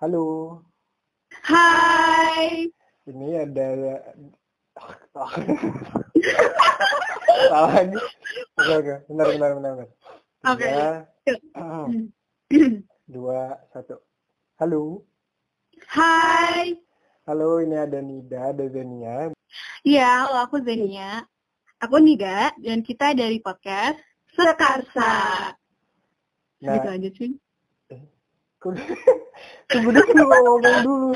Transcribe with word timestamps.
Halo. 0.00 0.56
Hai. 1.44 2.72
Ini 3.04 3.44
ada 3.44 3.68
salah 7.52 7.72
lagi. 7.76 8.00
Oke 8.56 8.72
oke, 8.80 8.94
bentar 9.12 9.26
bentar 9.28 9.50
bentar. 9.60 9.72
bentar. 9.76 9.88
Oke. 10.48 10.68
Dua, 13.12 13.52
satu. 13.76 14.00
Halo. 14.56 15.04
Hai. 15.92 16.80
Halo, 17.28 17.60
ini 17.60 17.76
ada 17.76 18.00
Nida, 18.00 18.56
ada 18.56 18.64
Zenia. 18.72 19.36
Iya, 19.84 20.24
halo 20.24 20.48
aku 20.48 20.64
Zenia. 20.64 21.28
Aku 21.76 22.00
Nida 22.00 22.56
dan 22.56 22.80
kita 22.80 23.12
dari 23.12 23.36
podcast 23.44 24.00
Sekarsa. 24.32 25.52
Nah, 26.64 26.72
Gitu 26.72 26.88
aja 26.88 27.08
cuy. 27.12 27.36
Tunggu 28.60 29.90
dulu 29.90 30.22
ngomong 30.44 30.78
dulu. 30.84 31.10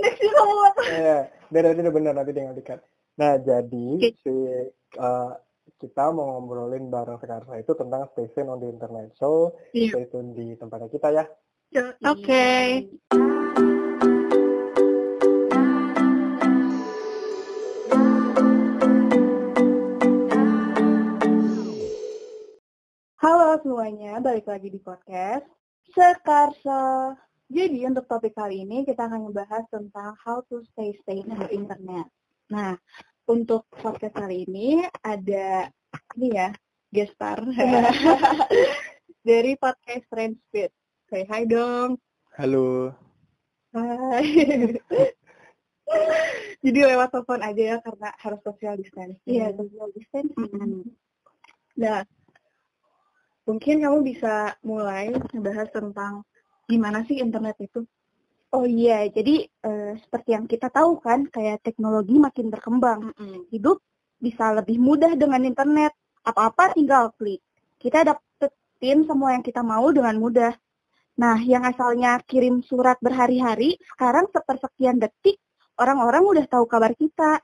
Next 0.00 0.18
sih 0.20 0.30
kamu 0.32 0.52
apa? 0.68 0.82
Ya, 0.88 1.18
biar 1.48 1.62
nanti 1.72 1.80
udah 1.84 1.94
benar 1.94 2.12
nanti 2.16 2.32
tinggal 2.32 2.56
dikat. 2.56 2.80
Nah, 3.16 3.36
jadi 3.40 3.86
si 4.12 4.34
uh, 4.96 5.30
kita 5.76 6.04
mau 6.14 6.40
ngobrolin 6.40 6.88
bareng 6.88 7.20
Sekarsa 7.20 7.58
itu 7.60 7.72
tentang 7.76 8.08
station 8.12 8.48
on 8.48 8.60
the 8.60 8.68
internet. 8.68 9.12
So, 9.20 9.56
Iya. 9.76 9.92
stay 9.92 10.06
tune 10.08 10.32
di 10.32 10.56
tempatnya 10.56 10.88
kita 10.88 11.08
ya. 11.12 11.24
Oke. 12.04 12.88
Halo 23.22 23.54
semuanya, 23.62 24.18
balik 24.18 24.50
lagi 24.50 24.66
di 24.66 24.82
podcast 24.82 25.46
Sekarsa. 25.94 27.14
Jadi 27.46 27.86
untuk 27.86 28.10
topik 28.10 28.34
kali 28.34 28.66
ini 28.66 28.82
kita 28.82 29.06
akan 29.06 29.30
membahas 29.30 29.62
tentang 29.70 30.18
how 30.26 30.42
to 30.50 30.58
stay 30.74 30.90
on 31.30 31.38
the 31.38 31.46
internet. 31.54 32.10
Nah, 32.50 32.74
untuk 33.30 33.70
podcast 33.78 34.18
kali 34.18 34.42
ini 34.50 34.82
ada 35.06 35.70
ini 36.18 36.34
ya, 36.34 36.50
guest 36.90 37.14
star 37.14 37.38
dari 39.30 39.54
podcast 39.54 40.02
Friendspeed. 40.10 40.74
Say 41.06 41.22
hi 41.22 41.46
dong. 41.46 42.02
Halo. 42.34 42.90
Hai. 43.70 44.26
Jadi 46.66 46.78
lewat 46.90 47.14
telepon 47.14 47.38
aja 47.46 47.62
ya 47.62 47.76
karena 47.86 48.10
harus 48.18 48.42
social 48.42 48.74
distancing. 48.74 49.30
Iya, 49.30 49.54
social 49.54 49.94
distancing. 49.94 50.42
Mm-mm. 50.42 50.90
Nah, 51.78 52.02
mungkin 53.48 53.82
kamu 53.82 53.98
bisa 54.06 54.54
mulai 54.62 55.10
membahas 55.34 55.68
tentang 55.70 56.22
gimana 56.70 57.02
sih 57.06 57.18
internet 57.18 57.58
itu? 57.58 57.82
Oh 58.52 58.68
iya, 58.68 59.08
jadi 59.08 59.48
eh, 59.48 59.92
seperti 59.96 60.36
yang 60.36 60.44
kita 60.44 60.68
tahu 60.68 61.00
kan, 61.00 61.24
kayak 61.32 61.64
teknologi 61.64 62.20
makin 62.20 62.52
berkembang. 62.52 63.16
Hidup 63.48 63.80
bisa 64.20 64.52
lebih 64.52 64.76
mudah 64.76 65.16
dengan 65.16 65.40
internet. 65.42 65.96
Apa-apa 66.20 66.76
tinggal 66.76 67.16
klik. 67.16 67.40
Kita 67.80 68.04
dapetin 68.04 69.08
semua 69.08 69.34
yang 69.34 69.42
kita 69.42 69.64
mau 69.64 69.88
dengan 69.90 70.20
mudah. 70.20 70.52
Nah, 71.16 71.40
yang 71.40 71.64
asalnya 71.64 72.20
kirim 72.28 72.60
surat 72.64 73.00
berhari-hari, 73.00 73.80
sekarang 73.96 74.28
sepersekian 74.32 75.00
detik, 75.00 75.40
orang-orang 75.80 76.22
udah 76.24 76.44
tahu 76.44 76.64
kabar 76.68 76.92
kita. 76.92 77.40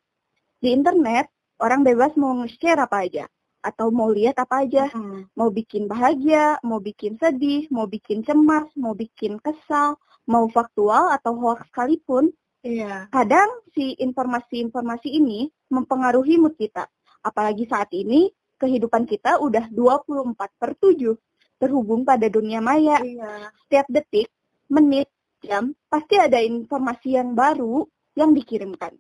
Di 0.61 0.77
internet, 0.77 1.33
orang 1.57 1.89
bebas 1.89 2.13
mau 2.21 2.37
nge-share 2.45 2.85
apa 2.85 2.97
aja. 3.09 3.25
Atau 3.59 3.91
mau 3.91 4.09
lihat 4.13 4.39
apa 4.39 4.63
aja. 4.65 4.89
mau 5.35 5.51
bikin 5.51 5.91
bahagia, 5.91 6.59
mau 6.63 6.79
bikin 6.79 7.19
sedih, 7.19 7.67
mau 7.75 7.87
bikin 7.91 8.23
cemas, 8.23 8.71
mau 8.79 8.95
bikin 8.95 9.39
kesal, 9.43 9.99
mau 10.29 10.47
faktual 10.53 11.11
atau 11.15 11.35
hoax 11.41 11.67
sekalipun, 11.73 12.31
Iya. 12.63 13.07
kadang 13.15 13.49
si 13.71 13.95
informasi-informasi 14.03 15.09
ini 15.15 15.47
mempengaruhi 15.71 16.37
mood 16.43 16.59
kita. 16.59 16.91
Apalagi 17.23 17.71
saat 17.71 17.89
ini, 17.95 18.29
kehidupan 18.59 19.07
kita 19.07 19.39
udah 19.39 19.71
24 19.71 20.51
per 20.59 20.75
7, 20.75 21.15
terhubung 21.59 22.03
pada 22.03 22.27
dunia 22.27 22.59
maya. 22.59 22.99
Iya. 22.99 23.55
Setiap 23.67 23.87
detik, 23.89 24.29
menit, 24.69 25.07
jam, 25.43 25.73
pasti 25.87 26.19
ada 26.19 26.43
informasi 26.43 27.15
yang 27.15 27.33
baru 27.33 27.87
yang 28.19 28.35
dikirimkan. 28.35 28.99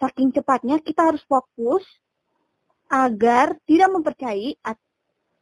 Saking 0.00 0.32
cepatnya 0.34 0.80
kita 0.80 1.12
harus 1.12 1.22
fokus 1.28 1.84
agar 2.94 3.58
tidak 3.66 3.90
mempercayai 3.90 4.54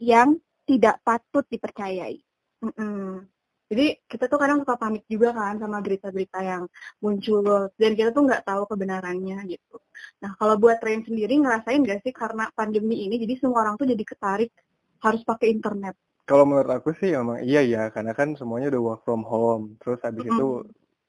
yang 0.01 0.41
tidak 0.65 0.97
patut 1.05 1.45
dipercayai. 1.53 2.17
Mm-mm. 2.65 3.29
Jadi 3.73 4.05
kita 4.05 4.29
tuh 4.29 4.37
kadang 4.37 4.61
suka 4.61 4.77
panik 4.77 5.05
juga 5.09 5.33
kan 5.33 5.57
sama 5.57 5.81
berita-berita 5.81 6.45
yang 6.45 6.69
muncul 7.01 7.73
dan 7.81 7.93
kita 7.97 8.13
tuh 8.13 8.29
nggak 8.29 8.45
tahu 8.45 8.69
kebenarannya 8.69 9.41
gitu. 9.49 9.81
Nah 10.21 10.37
kalau 10.37 10.61
buat 10.61 10.77
Rain 10.85 11.01
sendiri 11.01 11.41
ngerasain 11.41 11.81
gak 11.81 12.05
sih 12.05 12.13
karena 12.13 12.53
pandemi 12.53 13.09
ini 13.09 13.17
jadi 13.17 13.41
semua 13.41 13.65
orang 13.65 13.81
tuh 13.81 13.89
jadi 13.89 14.05
ketarik 14.05 14.53
harus 15.01 15.25
pakai 15.25 15.57
internet. 15.57 15.97
Kalau 16.29 16.45
menurut 16.45 16.69
aku 16.69 16.93
sih 17.01 17.17
emang 17.17 17.41
iya 17.43 17.65
ya, 17.65 17.89
karena 17.89 18.13
kan 18.13 18.37
semuanya 18.37 18.77
udah 18.77 18.83
work 18.85 19.01
from 19.09 19.25
home. 19.25 19.81
Terus 19.81 20.05
habis 20.05 20.29
itu 20.29 20.49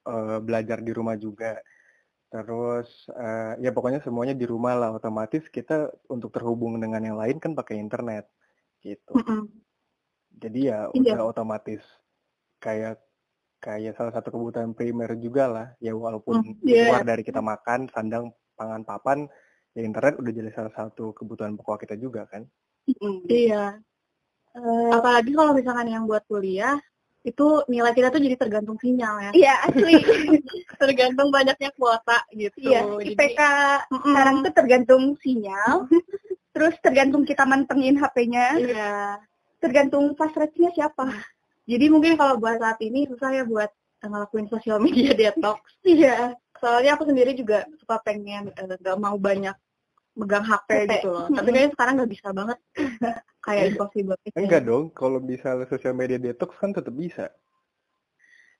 eh, 0.08 0.38
belajar 0.40 0.80
di 0.80 0.92
rumah 0.96 1.16
juga. 1.20 1.60
Terus 2.34 3.06
eh, 3.14 3.52
ya 3.62 3.70
pokoknya 3.70 4.02
semuanya 4.02 4.34
di 4.34 4.42
rumah 4.42 4.74
lah. 4.74 4.90
Otomatis 4.98 5.46
kita 5.46 5.86
untuk 6.10 6.34
terhubung 6.34 6.82
dengan 6.82 6.98
yang 6.98 7.14
lain 7.14 7.38
kan 7.38 7.54
pakai 7.54 7.78
internet 7.78 8.26
gitu. 8.82 9.14
Mm-mm. 9.14 9.46
Jadi 10.34 10.66
ya 10.66 10.90
Iya. 10.90 11.14
udah 11.14 11.30
otomatis 11.30 11.78
kayak 12.58 12.98
kayak 13.62 13.94
salah 13.94 14.10
satu 14.10 14.34
kebutuhan 14.34 14.74
primer 14.74 15.14
juga 15.14 15.46
lah. 15.46 15.66
Ya 15.78 15.94
walaupun 15.94 16.42
Hmm, 16.42 16.58
di 16.58 16.74
iya. 16.74 16.90
luar 16.90 17.06
dari 17.06 17.22
kita 17.22 17.38
makan, 17.38 17.86
sandang, 17.94 18.34
pangan, 18.58 18.82
papan, 18.82 19.30
ya 19.78 19.86
internet 19.86 20.18
udah 20.18 20.32
jadi 20.34 20.50
salah 20.50 20.74
satu 20.74 21.14
kebutuhan 21.14 21.54
pokok 21.54 21.86
kita 21.86 21.94
juga 21.94 22.26
kan. 22.26 22.42
Iya. 23.30 23.78
Eh, 24.58 24.90
Apalagi 24.90 25.30
kalau 25.38 25.54
misalkan 25.54 25.86
yang 25.86 26.04
buat 26.10 26.26
kuliah 26.26 26.82
itu 27.24 27.46
nilai 27.72 27.96
kita 27.96 28.12
tuh 28.12 28.20
jadi 28.20 28.36
tergantung 28.36 28.76
sinyal 28.76 29.14
ya. 29.16 29.30
Iya 29.32 29.54
asli. 29.64 29.96
tergantung 30.82 31.32
banyaknya 31.32 31.72
kuota 31.72 32.20
gitu. 32.30 32.52
Iya, 32.60 32.84
Jadi- 32.84 33.16
IPK 33.16 33.40
Mm-mm. 33.88 34.12
sekarang 34.12 34.36
tuh 34.44 34.52
tergantung 34.52 35.02
sinyal, 35.24 35.88
terus 36.54 36.76
tergantung 36.84 37.24
kita 37.24 37.48
mantengin 37.48 37.96
HP-nya, 37.96 38.46
Iya. 38.60 38.92
tergantung 39.56 40.12
fast 40.14 40.36
rate-nya 40.36 40.68
siapa. 40.76 41.08
Jadi 41.64 41.88
mungkin 41.88 42.20
kalau 42.20 42.36
buat 42.36 42.60
saat 42.60 42.76
ini 42.84 43.08
susah 43.08 43.32
ya 43.32 43.44
buat 43.48 43.72
ngelakuin 44.04 44.52
sosial 44.52 44.76
media 44.78 45.16
detox. 45.16 45.64
Iya. 45.88 46.36
Soalnya 46.60 46.96
aku 46.96 47.08
sendiri 47.08 47.32
juga 47.32 47.64
suka 47.80 48.00
pengen 48.04 48.52
eh, 48.52 48.76
nggak 48.76 48.96
mau 49.00 49.16
banyak 49.16 49.56
megang 50.14 50.44
HP, 50.46 50.68
gitu 50.86 51.08
loh. 51.10 51.26
Tapi 51.26 51.48
kayaknya 51.50 51.70
sekarang 51.74 51.94
nggak 52.00 52.12
bisa 52.12 52.28
banget. 52.30 52.58
Kayak 53.44 53.64
impossible. 53.76 54.16
gitu. 54.24 54.36
Enggak 54.40 54.62
dong, 54.64 54.84
kalau 54.96 55.18
misalnya 55.20 55.66
sosial 55.68 55.92
media 55.92 56.16
detox 56.16 56.56
kan 56.56 56.72
tetap 56.72 56.94
bisa. 56.96 57.28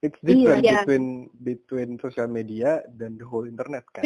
It's 0.05 0.21
Iya, 0.21 0.29
different 0.29 0.63
iya. 0.67 0.75
between 0.85 1.07
between 1.41 1.91
sosial 1.97 2.29
media 2.29 2.85
dan 2.93 3.17
the 3.17 3.25
whole 3.25 3.49
internet 3.49 3.89
kan. 3.89 4.05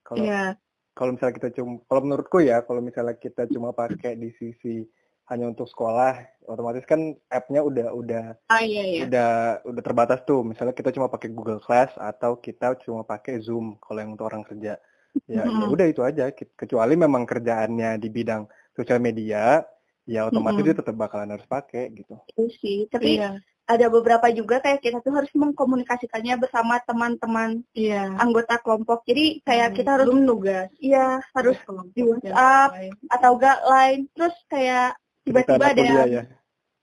Kalau 0.00 0.24
Iya. 0.24 0.56
kalau 0.96 1.12
misalnya 1.12 1.36
kita 1.36 1.48
cuma 1.60 1.76
kalau 1.84 2.00
menurutku 2.08 2.40
ya, 2.40 2.64
kalau 2.64 2.80
misalnya 2.80 3.20
kita 3.20 3.44
cuma 3.52 3.76
pakai 3.76 4.16
di 4.16 4.32
sisi 4.32 4.88
hanya 5.28 5.50
untuk 5.50 5.68
sekolah, 5.68 6.16
otomatis 6.48 6.86
kan 6.88 7.12
app-nya 7.28 7.60
udah 7.60 7.92
udah 7.92 8.24
Ah 8.48 8.62
iya 8.64 8.80
iya. 8.86 9.00
udah 9.04 9.30
udah 9.68 9.82
terbatas 9.84 10.24
tuh. 10.24 10.40
Misalnya 10.40 10.72
kita 10.72 10.94
cuma 10.96 11.12
pakai 11.12 11.28
Google 11.34 11.60
Class 11.60 11.92
atau 12.00 12.40
kita 12.40 12.78
cuma 12.80 13.04
pakai 13.04 13.42
Zoom 13.44 13.76
kalau 13.84 14.00
yang 14.00 14.16
untuk 14.16 14.30
orang 14.32 14.46
kerja. 14.46 14.80
Ya, 15.24 15.42
Mm-mm. 15.48 15.72
udah 15.72 15.86
itu 15.88 16.02
aja. 16.04 16.30
Ke- 16.30 16.52
Kecuali 16.54 16.94
memang 16.94 17.24
kerjaannya 17.24 17.96
di 17.98 18.08
bidang 18.12 18.46
sosial 18.76 19.00
media, 19.00 19.64
ya 20.06 20.28
otomatis 20.28 20.60
Mm-mm. 20.60 20.68
dia 20.70 20.76
tetap 20.78 20.94
bakalan 20.94 21.32
harus 21.34 21.46
pakai 21.48 21.90
gitu. 21.96 22.14
Itu 22.30 22.44
sih. 22.60 22.86
Tapi 22.92 23.18
Iya. 23.18 23.40
ada 23.66 23.86
beberapa 23.90 24.30
juga 24.30 24.62
kayak 24.62 24.78
kita 24.78 24.98
tuh 25.02 25.10
harus 25.18 25.32
mengkomunikasikannya 25.34 26.38
bersama 26.38 26.78
teman-teman 26.86 27.66
Iya. 27.74 28.14
anggota 28.22 28.54
kelompok. 28.62 29.02
Jadi 29.08 29.42
kayak 29.42 29.68
Hmm, 29.72 29.76
kita 29.82 29.90
harus 29.98 30.06
belum 30.06 30.20
nugas. 30.22 30.68
iya 30.78 31.18
harus 31.34 31.58
Belum. 31.66 31.86
di 31.90 32.02
WhatsApp 32.06 32.70
atau 33.10 33.30
enggak 33.34 33.58
lain. 33.66 33.98
Terus 34.14 34.34
kayak 34.46 34.88
tiba-tiba 35.26 35.64
ada 35.74 35.82
ya. 35.82 36.22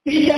Iya, 0.03 0.35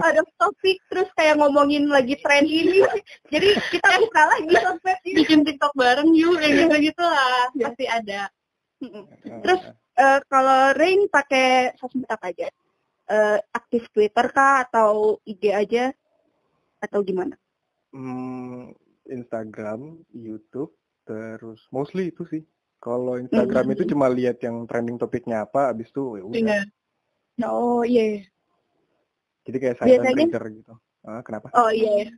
ada 0.00 0.24
topik 0.40 0.80
terus 0.88 1.12
kayak 1.12 1.36
ngomongin 1.36 1.92
lagi 1.92 2.16
tren 2.24 2.48
ini. 2.48 2.80
Jadi 3.28 3.52
kita 3.68 4.00
buka 4.00 4.22
lagi 4.32 4.48
sosmed 4.56 4.98
ini. 5.04 5.14
bikin 5.20 5.44
TikTok 5.44 5.76
bareng 5.76 6.08
yuk 6.16 6.40
kayak 6.40 6.52
gitu 6.56 6.74
gitu 6.88 7.04
lah 7.04 7.52
Iya. 7.52 7.64
pasti 7.68 7.84
ada 7.84 8.20
Terus 9.44 9.60
eh, 9.94 10.20
kalau 10.24 10.72
Rain 10.72 11.04
pakai 11.08 11.76
sosmed 11.76 12.08
apa 12.08 12.32
aja? 12.32 12.48
Eh, 13.04 13.38
aktif 13.52 13.92
Twitter 13.92 14.24
kah 14.32 14.64
atau 14.64 15.20
IG 15.28 15.52
aja 15.52 15.92
atau 16.80 17.04
gimana? 17.04 17.36
Hmm, 17.92 18.72
Instagram, 19.04 20.00
YouTube, 20.16 20.72
terus 21.04 21.60
mostly 21.68 22.08
itu 22.08 22.24
sih. 22.24 22.40
Kalau 22.80 23.16
Instagram 23.16 23.68
Hmm. 23.68 23.74
itu 23.76 23.84
cuma 23.88 24.08
lihat 24.08 24.40
yang 24.40 24.64
trending 24.64 24.96
topiknya 24.96 25.44
apa, 25.44 25.72
abis 25.72 25.92
itu 25.92 26.20
ya 26.20 26.24
udah. 26.24 26.36
Iya. 26.40 26.60
Oh 27.44 27.84
iya. 27.84 28.24
Jadi 29.44 29.56
kayak 29.60 29.76
silent 29.76 29.92
Biasanya- 29.92 30.26
reader 30.28 30.44
gitu. 30.56 30.74
Uh, 31.04 31.20
kenapa? 31.20 31.52
Oh 31.52 31.68
iya. 31.68 32.08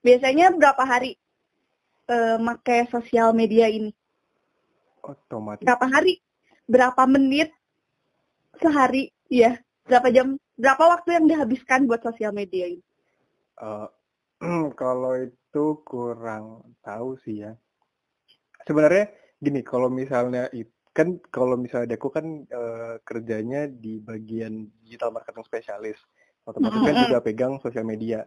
Biasanya 0.00 0.56
berapa 0.56 0.82
hari 0.88 1.20
uh, 2.08 2.40
make 2.40 2.88
sosial 2.88 3.36
media 3.36 3.68
ini? 3.68 3.92
Otomatis. 5.04 5.66
Berapa 5.68 5.86
hari? 5.86 6.18
Berapa 6.64 7.02
menit 7.04 7.52
sehari? 8.56 9.12
Iya. 9.28 9.60
Berapa 9.84 10.08
jam? 10.10 10.40
Berapa 10.56 10.84
waktu 10.96 11.20
yang 11.20 11.26
dihabiskan 11.28 11.84
buat 11.84 12.00
sosial 12.00 12.32
media 12.32 12.72
ini? 12.72 12.82
Uh, 13.60 13.88
kalau 14.80 15.20
itu 15.20 15.64
kurang 15.84 16.64
tahu 16.80 17.20
sih 17.20 17.44
ya. 17.44 17.52
Sebenarnya 18.64 19.12
gini, 19.38 19.60
kalau 19.60 19.92
misalnya 19.92 20.48
itu 20.56 20.72
kan 20.96 21.20
kalau 21.28 21.60
misalnya 21.60 21.92
aku 22.00 22.08
kan 22.08 22.48
uh, 22.48 22.96
kerjanya 23.04 23.68
di 23.68 24.00
bagian 24.00 24.64
digital 24.80 25.12
marketing 25.12 25.44
spesialis, 25.44 26.00
otomatis 26.48 26.80
kan 26.80 26.96
juga 27.04 27.18
pegang 27.20 27.60
sosial 27.60 27.84
media 27.84 28.24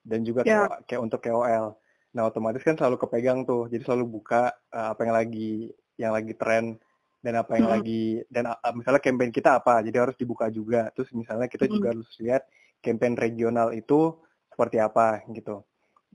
dan 0.00 0.24
juga 0.24 0.40
yeah. 0.48 0.64
kayak 0.88 1.04
untuk 1.04 1.20
KOL. 1.20 1.76
Nah 2.16 2.22
otomatis 2.24 2.64
kan 2.64 2.80
selalu 2.80 2.96
kepegang 2.96 3.44
tuh, 3.44 3.68
jadi 3.68 3.84
selalu 3.84 4.08
buka 4.08 4.48
uh, 4.72 4.96
apa 4.96 5.04
yang 5.04 5.14
lagi 5.14 5.52
yang 6.00 6.12
lagi 6.16 6.32
tren 6.32 6.80
dan 7.20 7.34
apa 7.36 7.60
yang 7.60 7.68
hmm. 7.68 7.76
lagi 7.76 8.04
dan 8.32 8.48
uh, 8.48 8.72
misalnya 8.72 9.02
campaign 9.04 9.32
kita 9.34 9.60
apa, 9.60 9.84
jadi 9.84 10.08
harus 10.08 10.16
dibuka 10.16 10.48
juga. 10.48 10.88
Terus 10.96 11.12
misalnya 11.12 11.52
kita 11.52 11.68
hmm. 11.68 11.74
juga 11.76 11.86
harus 11.92 12.08
lihat 12.24 12.48
campaign 12.80 13.20
regional 13.20 13.76
itu 13.76 14.16
seperti 14.48 14.80
apa 14.80 15.20
gitu. 15.36 15.60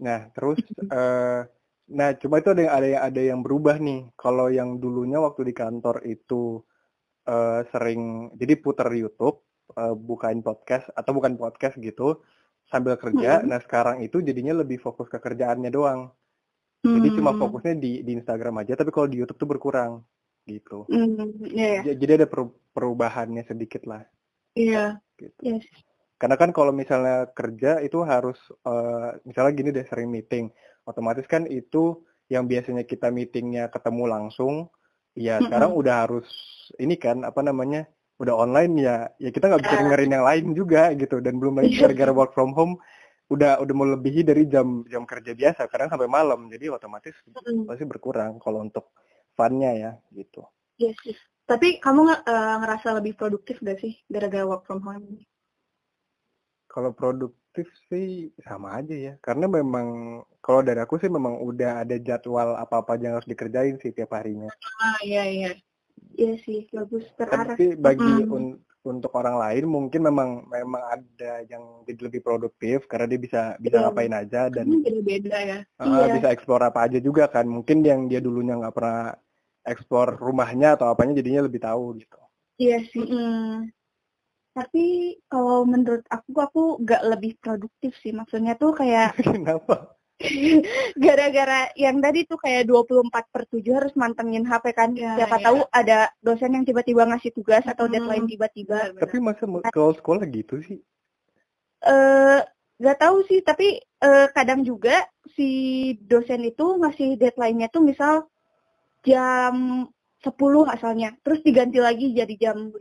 Nah 0.02 0.34
terus 0.34 0.58
uh, 0.90 1.46
Nah, 1.90 2.14
cuma 2.16 2.40
itu 2.40 2.54
ada 2.54 2.62
yang 2.62 2.74
ada 2.74 2.88
yang 2.88 3.04
ada 3.04 3.22
yang 3.22 3.40
berubah 3.42 3.76
nih. 3.82 4.14
Kalau 4.14 4.48
yang 4.54 4.78
dulunya 4.78 5.18
waktu 5.18 5.50
di 5.50 5.54
kantor 5.58 6.06
itu 6.06 6.62
uh, 7.28 7.66
sering 7.74 8.32
jadi 8.38 8.54
putar 8.62 8.94
YouTube, 8.94 9.42
uh, 9.76 9.98
bukain 9.98 10.46
podcast 10.46 10.94
atau 10.94 11.12
bukan 11.18 11.36
podcast 11.36 11.82
gitu 11.82 12.22
sambil 12.70 12.96
kerja. 12.96 13.42
Hmm. 13.42 13.50
Nah, 13.52 13.60
sekarang 13.60 14.06
itu 14.06 14.22
jadinya 14.24 14.62
lebih 14.62 14.80
fokus 14.80 15.12
ke 15.12 15.18
kerjaannya 15.18 15.72
doang. 15.74 16.14
Hmm. 16.82 16.98
Jadi 16.98 17.08
cuma 17.20 17.36
fokusnya 17.36 17.76
di 17.78 18.02
di 18.02 18.12
Instagram 18.18 18.64
aja, 18.66 18.74
tapi 18.74 18.90
kalau 18.90 19.06
di 19.06 19.22
YouTube 19.22 19.38
tuh 19.42 19.50
berkurang 19.50 20.02
gitu. 20.50 20.90
Hmm. 20.90 21.38
Yeah. 21.46 21.86
Iya. 21.86 21.94
Jadi 21.98 22.12
ada 22.24 22.28
perubahannya 22.74 23.46
sedikit 23.46 23.86
lah. 23.86 24.02
Iya. 24.58 24.98
Yeah. 24.98 25.20
Gitu. 25.20 25.42
Yes. 25.44 25.66
Karena 26.18 26.38
kan 26.38 26.54
kalau 26.54 26.70
misalnya 26.70 27.30
kerja 27.34 27.82
itu 27.82 28.06
harus 28.06 28.38
uh, 28.66 29.18
misalnya 29.26 29.52
gini 29.58 29.70
deh 29.74 29.86
sering 29.90 30.10
meeting 30.10 30.54
otomatis 30.88 31.26
kan 31.30 31.46
itu 31.48 32.02
yang 32.32 32.48
biasanya 32.48 32.88
kita 32.88 33.12
meetingnya 33.12 33.68
ketemu 33.68 34.04
langsung 34.08 34.54
ya 35.18 35.38
mm-hmm. 35.38 35.46
sekarang 35.52 35.72
udah 35.76 35.96
harus 36.08 36.30
ini 36.80 36.96
kan 36.96 37.28
apa 37.28 37.44
namanya 37.44 37.86
udah 38.22 38.38
online 38.38 38.74
ya 38.80 39.10
ya 39.18 39.30
kita 39.34 39.50
nggak 39.50 39.64
bisa 39.66 39.76
dengerin 39.82 40.16
yang 40.16 40.26
lain 40.26 40.46
juga 40.54 40.94
gitu 40.94 41.20
dan 41.20 41.42
belum 41.42 41.60
lagi 41.60 41.74
iya. 41.74 41.90
gara-gara 41.90 42.14
work 42.14 42.32
from 42.32 42.54
home 42.54 42.78
udah 43.32 43.60
udah 43.64 43.76
melebihi 43.76 44.28
dari 44.28 44.44
jam 44.46 44.84
jam 44.88 45.08
kerja 45.08 45.32
biasa 45.34 45.68
kadang 45.72 45.90
sampai 45.90 46.08
malam 46.08 46.48
jadi 46.48 46.72
otomatis 46.72 47.16
mm-hmm. 47.28 47.66
pasti 47.68 47.84
berkurang 47.84 48.38
kalau 48.40 48.64
untuk 48.64 48.94
funnya 49.36 49.72
ya 49.74 49.92
gitu. 50.14 50.44
Iya 50.78 50.94
sih. 51.02 51.16
Tapi 51.50 51.84
kamu 51.84 52.02
uh, 52.08 52.56
ngerasa 52.64 52.96
lebih 53.02 53.18
produktif 53.18 53.60
gak 53.60 53.82
sih 53.82 53.98
gara-gara 54.08 54.48
work 54.48 54.64
from 54.64 54.80
home? 54.86 55.20
Kalau 56.72 56.96
produk 56.96 57.34
aktif 57.52 57.68
sih 57.92 58.32
sama 58.48 58.80
aja 58.80 58.96
ya 58.96 59.14
karena 59.20 59.44
memang 59.52 60.24
kalau 60.40 60.64
dari 60.64 60.80
aku 60.80 60.96
sih 60.96 61.12
memang 61.12 61.44
udah 61.44 61.84
ada 61.84 62.00
jadwal 62.00 62.56
apa-apa 62.56 62.96
yang 62.96 63.20
harus 63.20 63.28
dikerjain 63.28 63.76
sih 63.84 63.92
tiap 63.92 64.16
harinya. 64.16 64.48
Ah 64.80 65.04
iya 65.04 65.28
iya. 65.28 65.52
Iya 66.16 66.40
sih 66.48 66.72
bagus 66.72 67.04
terarah. 67.20 67.60
Tapi 67.60 67.76
bagi 67.76 68.08
hmm. 68.08 68.32
un 68.32 68.46
untuk 68.82 69.12
orang 69.14 69.38
lain 69.38 69.68
mungkin 69.68 70.02
memang 70.02 70.30
memang 70.48 70.84
ada 70.96 71.44
yang 71.46 71.84
jadi 71.84 72.08
lebih 72.08 72.24
produktif 72.24 72.88
karena 72.88 73.06
dia 73.12 73.20
bisa 73.20 73.42
bisa 73.60 73.78
yeah. 73.78 73.84
ngapain 73.86 74.16
aja 74.16 74.42
dan 74.48 74.66
beda-beda 74.72 75.38
ya. 75.38 75.60
Uh, 75.76 76.08
iya. 76.08 76.16
bisa 76.16 76.28
eksplor 76.32 76.64
apa 76.64 76.88
aja 76.88 77.04
juga 77.04 77.28
kan. 77.28 77.44
Mungkin 77.52 77.84
yang 77.84 78.08
dia 78.08 78.24
dulunya 78.24 78.56
nggak 78.56 78.74
pernah 78.74 79.12
eksplor 79.68 80.16
rumahnya 80.24 80.80
atau 80.80 80.88
apanya 80.88 81.20
jadinya 81.20 81.44
lebih 81.44 81.60
tahu 81.60 82.00
gitu. 82.00 82.18
Iya 82.56 82.80
sih. 82.88 83.04
Mm 83.04 83.76
tapi 84.52 85.16
kalau 85.32 85.64
menurut 85.64 86.04
aku 86.12 86.32
aku 86.38 86.64
gak 86.84 87.04
lebih 87.08 87.40
produktif 87.40 87.96
sih. 88.04 88.12
Maksudnya 88.12 88.60
tuh 88.60 88.76
kayak 88.76 89.16
kenapa? 89.36 89.96
gara-gara 91.04 91.74
yang 91.74 91.98
tadi 91.98 92.30
tuh 92.30 92.38
kayak 92.38 92.70
24 92.70 93.10
per 93.10 93.44
7 93.50 93.66
harus 93.74 93.94
mantengin 93.98 94.46
HP 94.46 94.66
kan. 94.76 94.94
Ya, 94.94 95.18
siapa 95.18 95.42
ya. 95.42 95.44
tahu 95.50 95.60
ada 95.74 96.00
dosen 96.22 96.54
yang 96.54 96.66
tiba-tiba 96.68 97.10
ngasih 97.10 97.34
tugas 97.34 97.66
atau 97.66 97.90
hmm. 97.90 97.94
deadline 97.96 98.28
tiba-tiba. 98.30 98.94
Tapi 99.02 99.18
masa 99.18 99.50
kalau 99.74 99.96
sekolah 99.98 100.24
gitu 100.30 100.62
sih? 100.62 100.80
Eh 101.82 101.90
uh, 101.90 102.40
gak 102.78 102.98
tahu 103.02 103.26
sih. 103.26 103.42
Tapi 103.42 103.82
uh, 104.04 104.28
kadang 104.36 104.62
juga 104.62 105.10
si 105.34 105.50
dosen 106.06 106.46
itu 106.46 106.78
ngasih 106.78 107.18
deadline-nya 107.18 107.72
tuh 107.74 107.82
misal 107.82 108.30
jam 109.02 109.88
10 110.22 110.70
asalnya. 110.70 111.10
Terus 111.26 111.42
diganti 111.42 111.80
lagi 111.82 112.14
jadi 112.14 112.34
jam 112.38 112.70
5 112.70 112.78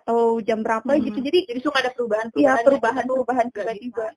atau 0.00 0.40
jam 0.40 0.64
berapa 0.64 0.88
hmm. 0.88 1.02
gitu 1.06 1.18
jadi 1.20 1.38
jadi 1.48 1.60
suka 1.60 1.76
ada 1.84 1.92
perubahan 1.92 2.26
iya 2.34 2.60
perubahan 2.64 3.04
perubahan 3.04 3.46
tiba-tiba. 3.52 4.16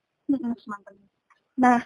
nah 1.54 1.84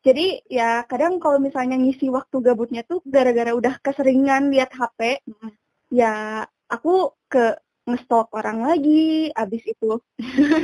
jadi 0.00 0.44
ya 0.48 0.84
kadang 0.84 1.20
kalau 1.20 1.40
misalnya 1.40 1.76
ngisi 1.80 2.12
waktu 2.12 2.36
gabutnya 2.40 2.84
tuh 2.84 3.00
gara-gara 3.04 3.52
udah 3.56 3.80
keseringan 3.80 4.52
lihat 4.52 4.72
HP 4.72 5.24
hmm. 5.24 5.50
ya 5.92 6.44
aku 6.68 7.16
ke 7.28 7.56
ngestok 7.88 8.30
orang 8.36 8.62
lagi 8.62 9.32
abis 9.34 9.64
itu 9.66 9.98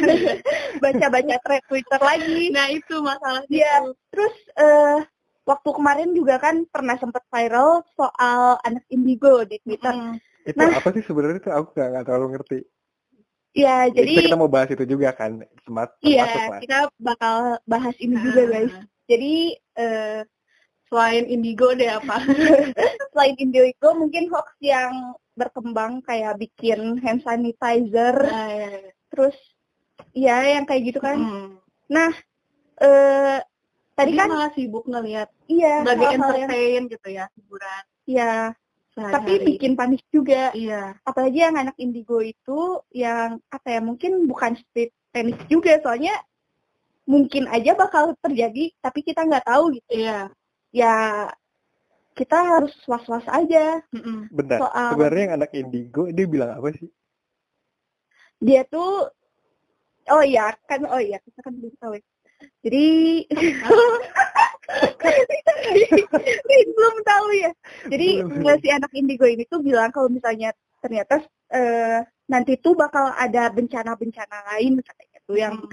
baca-baca 0.82 1.36
thread 1.42 1.64
Twitter 1.66 2.00
lagi. 2.00 2.52
Nah 2.54 2.66
itu 2.70 2.96
masalahnya 3.02 3.50
ya 3.50 3.74
terus 4.12 4.36
uh, 4.60 5.00
waktu 5.46 5.70
kemarin 5.70 6.10
juga 6.12 6.42
kan 6.42 6.66
pernah 6.66 6.98
sempat 6.98 7.22
viral 7.30 7.86
soal 7.94 8.58
anak 8.66 8.82
indigo 8.90 9.46
di 9.46 9.62
Twitter. 9.62 9.94
Hmm. 9.94 10.18
Itu 10.42 10.58
nah, 10.58 10.78
apa 10.78 10.90
sih 10.92 11.02
sebenarnya 11.06 11.38
itu 11.38 11.50
aku 11.54 11.68
nggak 11.74 12.04
terlalu 12.04 12.26
ngerti. 12.36 12.60
Ya, 13.56 13.88
jadi 13.88 14.28
kita 14.28 14.36
mau 14.36 14.52
bahas 14.52 14.68
itu 14.68 14.84
juga 14.84 15.16
kan, 15.16 15.40
smart. 15.64 15.96
Iya, 16.04 16.60
kita 16.60 16.92
bakal 17.00 17.56
bahas 17.64 17.96
ini 17.96 18.20
juga 18.20 18.42
ah. 18.44 18.48
guys. 18.52 18.74
Jadi 19.08 19.34
uh, 19.80 20.20
selain 20.92 21.24
indigo 21.24 21.72
deh 21.72 21.88
apa? 21.88 22.20
selain 23.16 23.32
indigo 23.40 23.96
mungkin 23.96 24.28
hoax 24.28 24.52
yang 24.60 25.16
berkembang 25.40 26.04
kayak 26.04 26.36
bikin 26.36 27.00
hand 27.00 27.24
sanitizer, 27.24 28.12
nah, 28.28 28.48
ya, 28.52 28.68
ya. 28.76 28.92
terus 29.08 29.36
ya 30.12 30.36
yang 30.44 30.68
kayak 30.68 30.92
gitu 30.92 31.00
kan. 31.00 31.16
Hmm. 31.16 31.48
Nah, 31.88 32.12
uh, 32.84 33.40
tadi 33.96 34.12
kan 34.12 34.28
malah 34.28 34.52
sibuk 34.52 34.84
ngelihat 34.84 35.32
iya 35.48 35.80
sebagai 35.80 36.06
entertain 36.12 36.84
yang... 36.84 36.86
gitu 36.92 37.08
ya 37.08 37.24
hiburan. 37.32 37.82
Iya. 38.06 38.32
Tapi 38.96 39.32
bikin 39.44 39.72
panik 39.76 40.00
juga. 40.08 40.52
Iya. 40.56 40.96
Apalagi 41.04 41.38
yang 41.44 41.56
anak 41.56 41.76
indigo 41.76 42.20
itu 42.20 42.80
yang 42.92 43.40
apa 43.52 43.68
ya 43.76 43.80
mungkin 43.80 44.24
bukan 44.28 44.56
street 44.56 44.92
tennis 45.12 45.36
juga. 45.48 45.76
Soalnya 45.80 46.16
mungkin 47.08 47.48
aja 47.48 47.76
bakal 47.76 48.16
terjadi 48.20 48.72
tapi 48.80 49.00
kita 49.00 49.24
nggak 49.24 49.44
tahu 49.48 49.76
gitu. 49.76 49.90
Iya. 49.92 50.32
Ya 50.72 50.94
kita 52.16 52.36
harus 52.36 52.72
was-was 52.88 53.24
aja. 53.28 53.80
Benar 54.32 54.58
soal 54.60 54.88
sebenarnya 54.96 55.22
yang 55.24 55.36
anak 55.40 55.52
indigo 55.52 56.08
dia 56.08 56.26
bilang 56.28 56.56
apa 56.56 56.68
sih? 56.76 56.88
Dia 58.40 58.64
tuh 58.64 59.08
oh 60.08 60.22
iya 60.24 60.54
kan 60.64 60.84
oh 60.88 61.00
iya 61.02 61.20
kita 61.20 61.40
kan 61.42 61.52
belum 61.58 61.74
tahu 61.80 61.98
ya 61.98 62.04
jadi 62.66 62.86
belum 66.74 66.96
tahu 67.06 67.28
ya. 67.38 67.52
Jadi 67.86 68.08
belum. 68.26 68.58
si 68.58 68.68
anak 68.74 68.92
indigo 68.92 69.26
ini 69.30 69.46
tuh 69.46 69.62
bilang 69.62 69.94
kalau 69.94 70.10
misalnya 70.10 70.50
ternyata 70.82 71.22
uh, 71.54 72.02
nanti 72.26 72.58
tuh 72.58 72.74
bakal 72.74 73.14
ada 73.14 73.48
bencana-bencana 73.54 74.38
lain 74.54 74.82
katanya 74.82 75.18
tuh 75.24 75.36
yang 75.38 75.54
hmm. 75.62 75.70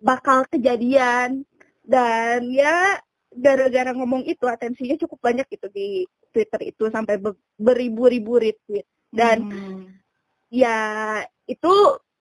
bakal 0.00 0.48
kejadian 0.48 1.44
dan 1.84 2.48
ya 2.48 2.96
gara-gara 3.28 3.92
ngomong 3.92 4.24
itu 4.24 4.48
atensinya 4.48 4.96
cukup 4.96 5.20
banyak 5.20 5.46
gitu 5.52 5.68
di 5.68 6.08
Twitter 6.32 6.72
itu 6.72 6.88
sampai 6.88 7.20
beribu-ribu 7.60 8.40
retweet 8.40 8.88
dan 9.12 9.44
hmm. 9.44 9.84
ya 10.48 10.76
itu 11.44 11.72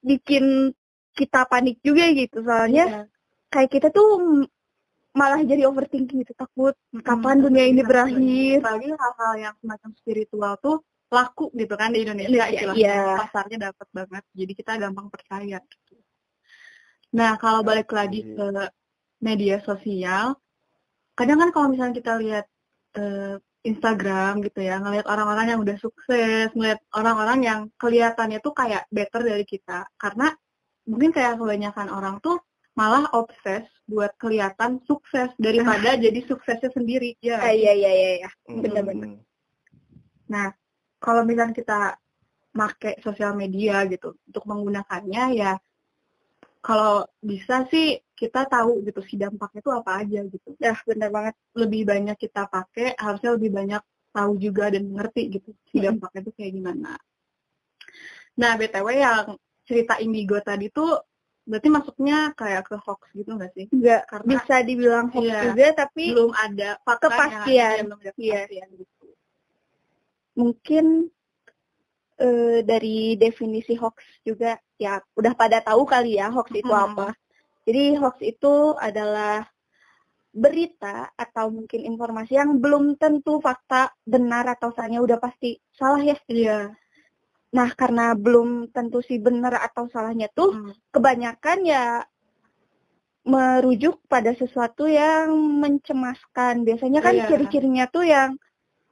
bikin 0.04 0.76
kita 1.16 1.48
panik 1.48 1.80
juga 1.82 2.12
gitu 2.12 2.44
soalnya 2.44 3.08
yeah 3.08 3.08
kayak 3.48 3.70
kita 3.72 3.88
tuh 3.90 4.44
malah 5.18 5.42
jadi 5.42 5.66
overthinking 5.66 6.22
gitu 6.22 6.34
takut 6.38 6.78
kapan 7.02 7.42
dunia 7.42 7.66
ini 7.66 7.82
berakhir. 7.82 8.62
Apalagi 8.62 8.90
hal-hal 8.94 9.34
yang 9.50 9.54
semacam 9.58 9.90
spiritual 9.98 10.54
tuh 10.62 10.78
laku 11.08 11.50
gitu 11.56 11.74
kan 11.80 11.96
di 11.96 12.04
Indonesia. 12.04 12.52
Yeah, 12.52 12.76
yeah. 12.76 13.16
pasarnya 13.16 13.72
dapat 13.72 13.88
banget 13.96 14.24
jadi 14.36 14.52
kita 14.54 14.72
gampang 14.76 15.08
percaya 15.08 15.64
nah 17.08 17.40
kalau 17.40 17.64
balik 17.64 17.88
lagi 17.96 18.28
ke 18.36 18.46
media 19.24 19.64
sosial 19.64 20.36
kadang 21.16 21.40
kan 21.40 21.50
kalau 21.56 21.68
misalnya 21.72 21.96
kita 21.96 22.14
lihat 22.20 22.46
uh, 23.00 23.40
Instagram 23.64 24.44
gitu 24.44 24.60
ya 24.60 24.78
ngelihat 24.84 25.08
orang-orang 25.08 25.56
yang 25.56 25.60
udah 25.64 25.78
sukses 25.80 26.52
ngelihat 26.52 26.84
orang-orang 26.92 27.40
yang 27.42 27.60
kelihatannya 27.80 28.44
tuh 28.44 28.52
kayak 28.52 28.86
better 28.92 29.24
dari 29.24 29.48
kita 29.48 29.88
karena 29.96 30.36
mungkin 30.84 31.16
kayak 31.16 31.40
kebanyakan 31.40 31.88
orang 31.90 32.20
tuh 32.20 32.44
malah 32.78 33.10
obses 33.18 33.66
buat 33.90 34.14
kelihatan 34.22 34.78
sukses 34.86 35.34
daripada 35.42 35.98
jadi 36.06 36.22
suksesnya 36.30 36.70
sendiri. 36.70 37.18
Ya 37.18 37.42
ah, 37.42 37.50
iya 37.50 37.74
iya 37.74 37.92
iya, 37.92 38.10
iya. 38.22 38.30
benar-benar. 38.46 39.18
Nah 40.30 40.54
kalau 41.02 41.26
misalnya 41.26 41.58
kita 41.58 41.98
make 42.54 43.02
sosial 43.02 43.34
media 43.34 43.82
gitu 43.90 44.14
untuk 44.30 44.46
menggunakannya 44.46 45.24
ya 45.34 45.58
kalau 46.62 47.06
bisa 47.22 47.66
sih 47.74 47.98
kita 48.18 48.50
tahu 48.50 48.86
gitu 48.86 49.02
si 49.06 49.18
dampaknya 49.18 49.66
itu 49.66 49.72
apa 49.74 49.92
aja 50.06 50.20
gitu. 50.30 50.50
Ya 50.62 50.78
benar 50.86 51.10
banget. 51.10 51.36
Lebih 51.58 51.82
banyak 51.90 52.18
kita 52.22 52.46
pakai 52.46 52.94
harusnya 52.94 53.34
lebih 53.34 53.52
banyak 53.58 53.82
tahu 54.14 54.38
juga 54.38 54.70
dan 54.70 54.86
ngerti 54.86 55.42
gitu 55.42 55.50
si 55.74 55.82
dampaknya 55.82 56.30
itu 56.30 56.32
kayak 56.38 56.54
gimana. 56.54 56.92
Nah 58.38 58.52
btw 58.54 58.88
yang 58.94 59.26
cerita 59.66 59.98
indigo 59.98 60.38
tadi 60.46 60.70
tuh 60.70 60.98
berarti 61.48 61.70
masuknya 61.72 62.36
kayak 62.36 62.68
ke 62.68 62.76
hoax 62.76 63.02
gitu 63.16 63.32
nggak 63.40 63.52
sih? 63.56 63.66
Enggak, 63.72 64.04
karena 64.12 64.28
bisa 64.36 64.56
dibilang 64.68 65.08
hoax 65.08 65.26
iya, 65.32 65.40
juga 65.48 65.68
tapi 65.88 66.06
belum 66.12 66.32
ada 66.36 66.70
fakta 66.84 67.08
kepastian. 67.08 67.74
Ya, 67.74 67.84
belum 67.88 68.00
ada 68.04 68.04
iya. 68.04 68.14
kepastian 68.14 68.68
iya. 68.68 68.80
gitu. 68.84 69.06
Mungkin 70.38 70.86
uh, 72.20 72.60
dari 72.62 72.98
definisi 73.16 73.74
hoax 73.80 73.98
juga 74.22 74.60
ya 74.78 75.00
udah 75.16 75.34
pada 75.34 75.64
tahu 75.64 75.88
kali 75.88 76.20
ya 76.20 76.28
hoax 76.30 76.52
itu 76.52 76.70
hmm. 76.70 76.86
apa. 76.92 77.08
Jadi 77.64 77.84
hoax 77.96 78.16
itu 78.22 78.54
adalah 78.76 79.48
berita 80.38 81.10
atau 81.18 81.50
mungkin 81.50 81.82
informasi 81.88 82.38
yang 82.38 82.62
belum 82.62 83.00
tentu 83.02 83.42
fakta 83.42 83.90
benar 84.06 84.46
atau 84.46 84.70
salahnya 84.70 85.02
udah 85.02 85.18
pasti 85.18 85.58
salah 85.74 86.04
ya. 86.04 86.20
Iya. 86.30 86.76
Nah, 87.48 87.70
karena 87.76 88.12
belum 88.12 88.76
tentu 88.76 89.00
si 89.00 89.20
benar 89.22 89.56
atau 89.64 89.88
salahnya 89.88 90.28
tuh 90.36 90.52
hmm. 90.52 90.92
kebanyakan 90.92 91.60
ya 91.64 92.04
merujuk 93.28 94.04
pada 94.08 94.32
sesuatu 94.36 94.88
yang 94.88 95.32
mencemaskan. 95.60 96.64
Biasanya 96.64 97.00
kan 97.04 97.16
yeah. 97.16 97.28
ciri-cirinya 97.28 97.86
tuh 97.92 98.04
yang 98.08 98.36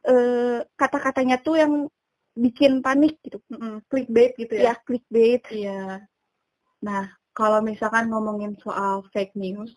uh, 0.07 0.59
kata-katanya 0.75 1.39
tuh 1.39 1.55
yang 1.59 1.73
bikin 2.35 2.83
panik 2.83 3.19
gitu. 3.23 3.39
Mm 3.51 3.83
Clickbait 3.87 4.35
gitu 4.35 4.53
ya. 4.55 4.71
Ya, 4.71 4.73
clickbait. 4.83 5.43
Iya. 5.51 6.03
Nah, 6.83 7.11
kalau 7.31 7.59
misalkan 7.63 8.11
ngomongin 8.11 8.59
soal 8.59 9.07
fake 9.11 9.35
news, 9.39 9.71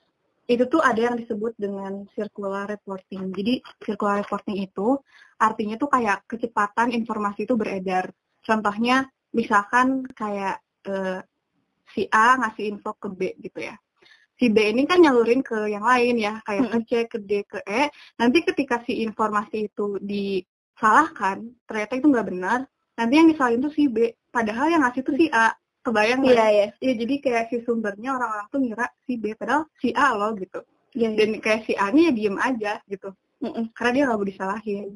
itu 0.48 0.64
tuh 0.66 0.80
ada 0.80 1.12
yang 1.12 1.16
disebut 1.18 1.54
dengan 1.60 2.08
circular 2.16 2.64
reporting. 2.66 3.30
Jadi 3.34 3.60
circular 3.84 4.24
reporting 4.24 4.58
itu 4.64 4.96
artinya 5.38 5.76
tuh 5.76 5.90
kayak 5.92 6.24
kecepatan 6.24 6.90
informasi 6.94 7.44
itu 7.46 7.54
beredar 7.54 8.10
Contohnya 8.48 9.04
misalkan 9.36 10.08
kayak 10.16 10.64
uh, 10.88 11.20
si 11.92 12.08
A 12.08 12.40
ngasih 12.40 12.64
info 12.72 12.96
ke 12.96 13.08
B 13.12 13.20
gitu 13.44 13.60
ya. 13.60 13.76
Si 14.40 14.48
B 14.48 14.72
ini 14.72 14.88
kan 14.88 15.02
nyalurin 15.04 15.44
ke 15.44 15.68
yang 15.68 15.84
lain 15.84 16.16
ya, 16.16 16.40
kayak 16.46 16.70
ke 16.72 16.78
C, 16.86 16.90
ke 17.10 17.18
D, 17.20 17.30
ke 17.44 17.58
E. 17.66 17.92
Nanti 18.16 18.40
ketika 18.46 18.80
si 18.86 19.02
informasi 19.04 19.68
itu 19.68 19.98
disalahkan, 19.98 21.42
ternyata 21.66 21.92
itu 21.98 22.06
nggak 22.06 22.28
benar, 22.30 22.60
nanti 22.94 23.14
yang 23.18 23.28
disalahin 23.28 23.60
tuh 23.60 23.74
si 23.74 23.90
B. 23.90 24.14
Padahal 24.30 24.72
yang 24.72 24.86
ngasih 24.86 25.02
tuh 25.04 25.16
si 25.18 25.26
A. 25.34 25.52
Kebayang 25.82 26.22
nggak? 26.22 26.38
Iya, 26.38 26.46
iya. 26.54 26.66
Ya, 26.78 26.92
jadi 26.94 27.14
kayak 27.18 27.44
si 27.50 27.56
sumbernya 27.66 28.14
orang-orang 28.14 28.46
tuh 28.48 28.60
ngira 28.62 28.86
si 29.04 29.12
B, 29.18 29.34
padahal 29.34 29.66
si 29.82 29.90
A 29.90 30.14
loh 30.14 30.30
gitu. 30.38 30.60
Iya, 30.94 31.08
iya. 31.12 31.18
Dan 31.18 31.30
kayak 31.42 31.60
si 31.66 31.72
A 31.74 31.90
nya 31.90 32.02
ya 32.08 32.12
diem 32.14 32.36
aja 32.38 32.72
gitu. 32.86 33.10
Mm 33.42 33.50
-mm. 33.50 33.64
Karena 33.74 33.90
dia 33.90 34.02
nggak 34.06 34.18
mau 34.22 34.28
disalahin. 34.28 34.88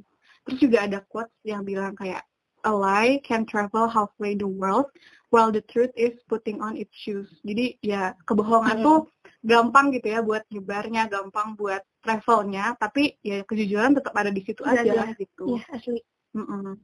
Terus 0.46 0.58
juga 0.58 0.78
ada 0.86 0.98
quotes 1.02 1.34
yang 1.42 1.62
bilang 1.66 1.98
kayak 1.98 2.22
a 2.64 2.72
lie 2.72 3.20
can 3.26 3.46
travel 3.46 3.86
halfway 3.90 4.34
the 4.34 4.46
world 4.46 4.86
while 5.32 5.50
the 5.50 5.64
truth 5.64 5.90
is 5.96 6.14
putting 6.28 6.60
on 6.60 6.76
its 6.76 6.92
shoes. 6.92 7.28
Jadi 7.42 7.80
ya 7.82 8.12
kebohongan 8.28 8.80
hmm. 8.80 8.86
tuh 8.86 8.98
gampang 9.42 9.90
gitu 9.90 10.12
ya 10.12 10.20
buat 10.22 10.46
nyebarnya, 10.52 11.10
gampang 11.10 11.58
buat 11.58 11.82
travelnya, 12.02 12.78
tapi 12.78 13.18
ya 13.22 13.42
kejujuran 13.42 13.98
tetap 13.98 14.14
ada 14.14 14.30
di 14.30 14.42
situ 14.42 14.62
aja 14.62 14.82
ya, 14.86 15.10
gitu. 15.18 15.58
Iya, 15.58 15.64
asli. 15.70 16.00
Mm 16.32 16.46
-mm. 16.46 16.74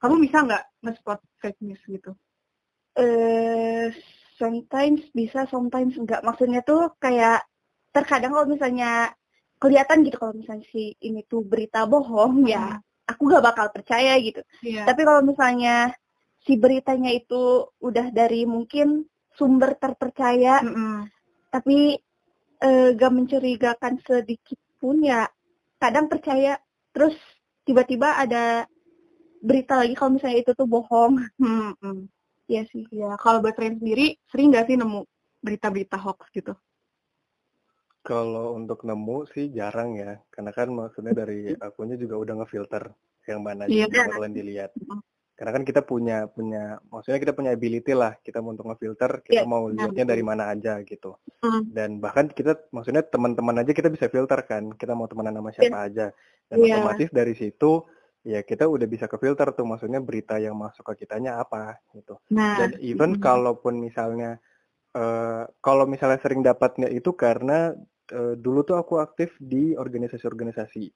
Kamu 0.00 0.14
bisa 0.20 0.44
nggak 0.44 0.64
nge-spot 0.84 1.20
fake 1.40 1.60
news 1.64 1.82
gitu? 1.88 2.12
Eh, 2.94 3.02
uh, 3.02 3.86
sometimes 4.36 5.02
bisa, 5.10 5.48
sometimes 5.48 5.96
enggak. 5.96 6.22
Maksudnya 6.22 6.60
tuh 6.62 6.92
kayak 7.00 7.42
terkadang 7.90 8.34
kalau 8.36 8.46
misalnya 8.46 9.14
kelihatan 9.62 10.04
gitu 10.04 10.16
kalau 10.20 10.34
misalnya 10.36 10.66
si 10.68 10.92
ini 11.00 11.24
tuh 11.24 11.40
berita 11.46 11.86
bohong 11.88 12.44
hmm. 12.44 12.50
ya 12.50 12.76
aku 13.04 13.22
gak 13.28 13.44
bakal 13.44 13.66
percaya 13.70 14.16
gitu. 14.20 14.40
Yeah. 14.64 14.88
Tapi 14.88 15.04
kalau 15.04 15.22
misalnya 15.24 15.92
si 16.44 16.56
beritanya 16.56 17.12
itu 17.12 17.68
udah 17.80 18.12
dari 18.12 18.44
mungkin 18.44 19.08
sumber 19.34 19.76
terpercaya, 19.76 20.60
mm 20.62 20.72
-hmm. 20.72 20.98
tapi 21.52 21.98
e, 22.60 22.70
gak 22.94 23.12
mencurigakan 23.12 24.00
sedikit 24.04 24.60
pun 24.80 25.04
ya 25.04 25.28
kadang 25.80 26.08
percaya. 26.08 26.56
Terus 26.94 27.16
tiba-tiba 27.66 28.20
ada 28.20 28.68
berita 29.44 29.76
lagi 29.76 29.92
kalau 29.96 30.16
misalnya 30.16 30.40
itu 30.40 30.52
tuh 30.56 30.68
bohong. 30.68 31.20
Hmm, 31.36 31.72
hmm. 31.80 32.08
Ya 32.48 32.64
sih. 32.68 32.84
Ya 32.92 33.16
kalau 33.20 33.40
buat 33.40 33.56
sendiri 33.56 34.16
sering 34.32 34.52
gak 34.52 34.68
sih 34.68 34.76
nemu 34.76 35.04
berita-berita 35.44 36.00
hoax 36.00 36.32
gitu? 36.32 36.56
Kalau 38.04 38.52
untuk 38.52 38.84
nemu 38.84 39.24
sih 39.32 39.48
jarang 39.48 39.96
ya, 39.96 40.20
karena 40.28 40.52
kan 40.52 40.68
maksudnya 40.68 41.16
dari 41.16 41.56
akunya 41.56 41.96
juga 41.96 42.20
udah 42.20 42.34
ngefilter 42.44 42.92
yang 43.24 43.40
mana 43.40 43.64
yeah. 43.64 43.88
yang 43.88 44.12
bakalan 44.12 44.36
dilihat. 44.36 44.76
Karena 45.34 45.50
kan 45.56 45.64
kita 45.64 45.80
punya 45.82 46.28
punya 46.28 46.78
maksudnya 46.92 47.18
kita 47.18 47.32
punya 47.32 47.50
ability 47.56 47.90
lah 47.96 48.14
kita 48.20 48.44
untuk 48.44 48.70
ngefilter 48.70 49.24
kita 49.24 49.42
yeah. 49.42 49.48
mau 49.48 49.66
lihatnya 49.72 50.04
dari 50.04 50.20
mana 50.20 50.52
aja 50.52 50.84
gitu. 50.84 51.16
Mm. 51.40 51.62
Dan 51.72 51.90
bahkan 51.98 52.28
kita 52.28 52.68
maksudnya 52.70 53.02
teman-teman 53.08 53.64
aja 53.64 53.72
kita 53.72 53.88
bisa 53.88 54.12
filter 54.12 54.36
kan, 54.44 54.76
kita 54.76 54.92
mau 54.92 55.08
temenan 55.08 55.40
sama 55.40 55.50
siapa 55.56 55.78
yeah. 55.80 55.88
aja. 55.88 56.06
Dan 56.52 56.56
yeah. 56.60 56.76
otomatis 56.76 57.08
dari 57.08 57.34
situ 57.34 57.82
ya 58.20 58.44
kita 58.44 58.68
udah 58.68 58.84
bisa 58.84 59.08
ke 59.08 59.16
filter 59.16 59.48
tuh 59.56 59.64
maksudnya 59.64 60.04
berita 60.04 60.36
yang 60.36 60.60
masuk 60.60 60.84
ke 60.92 61.08
kitanya 61.08 61.40
apa 61.40 61.80
gitu. 61.96 62.20
Nah. 62.36 62.60
Dan 62.60 62.70
even 62.84 63.16
mm. 63.16 63.20
kalaupun 63.24 63.80
misalnya 63.80 64.36
uh, 64.92 65.48
kalau 65.64 65.88
misalnya 65.88 66.20
sering 66.22 66.44
dapatnya 66.44 66.92
itu 66.92 67.10
karena 67.16 67.74
uh, 68.12 68.34
dulu 68.36 68.60
tuh 68.66 68.76
aku 68.76 69.00
aktif 69.00 69.32
di 69.40 69.72
organisasi-organisasi. 69.72 70.92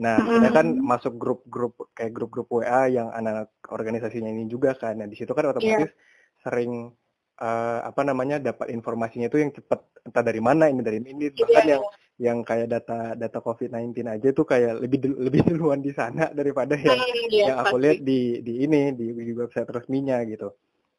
Nah, 0.00 0.22
mm 0.22 0.28
-hmm. 0.38 0.54
kan 0.54 0.66
masuk 0.78 1.18
grup-grup 1.18 1.90
kayak 1.98 2.14
grup-grup 2.14 2.46
WA 2.48 2.86
yang 2.86 3.10
anak-anak 3.10 3.50
organisasinya 3.68 4.30
ini 4.30 4.46
juga 4.46 4.72
kan. 4.78 5.02
Nah, 5.02 5.10
di 5.10 5.18
situ 5.18 5.34
kan 5.34 5.50
otomatis 5.50 5.90
yeah. 5.90 6.40
sering 6.46 6.94
uh, 7.42 7.78
apa 7.82 8.00
namanya 8.06 8.38
dapat 8.38 8.70
informasinya 8.70 9.26
itu 9.26 9.42
yang 9.42 9.50
cepat 9.50 9.82
entah 10.06 10.24
dari 10.24 10.38
mana 10.38 10.70
ini 10.70 10.80
dari 10.84 11.02
ini 11.02 11.26
iya, 11.26 11.30
bahkan 11.34 11.64
yeah. 11.66 11.72
yang 11.74 11.84
yang 12.20 12.38
kayak 12.44 12.68
data 12.68 13.16
data 13.16 13.40
COVID-19 13.40 13.96
aja 14.04 14.28
tuh 14.36 14.44
kayak 14.44 14.76
lebih 14.78 14.98
lebih 15.26 15.40
duluan 15.48 15.80
di 15.80 15.90
sana 15.90 16.30
daripada 16.30 16.76
yang 16.76 17.00
yeah, 17.32 17.50
yang 17.50 17.58
aku 17.64 17.76
lihat 17.80 18.04
di 18.04 18.44
di 18.44 18.62
ini 18.62 18.92
di, 18.94 19.10
di 19.10 19.32
website 19.32 19.66
resminya 19.72 20.20
gitu. 20.28 20.54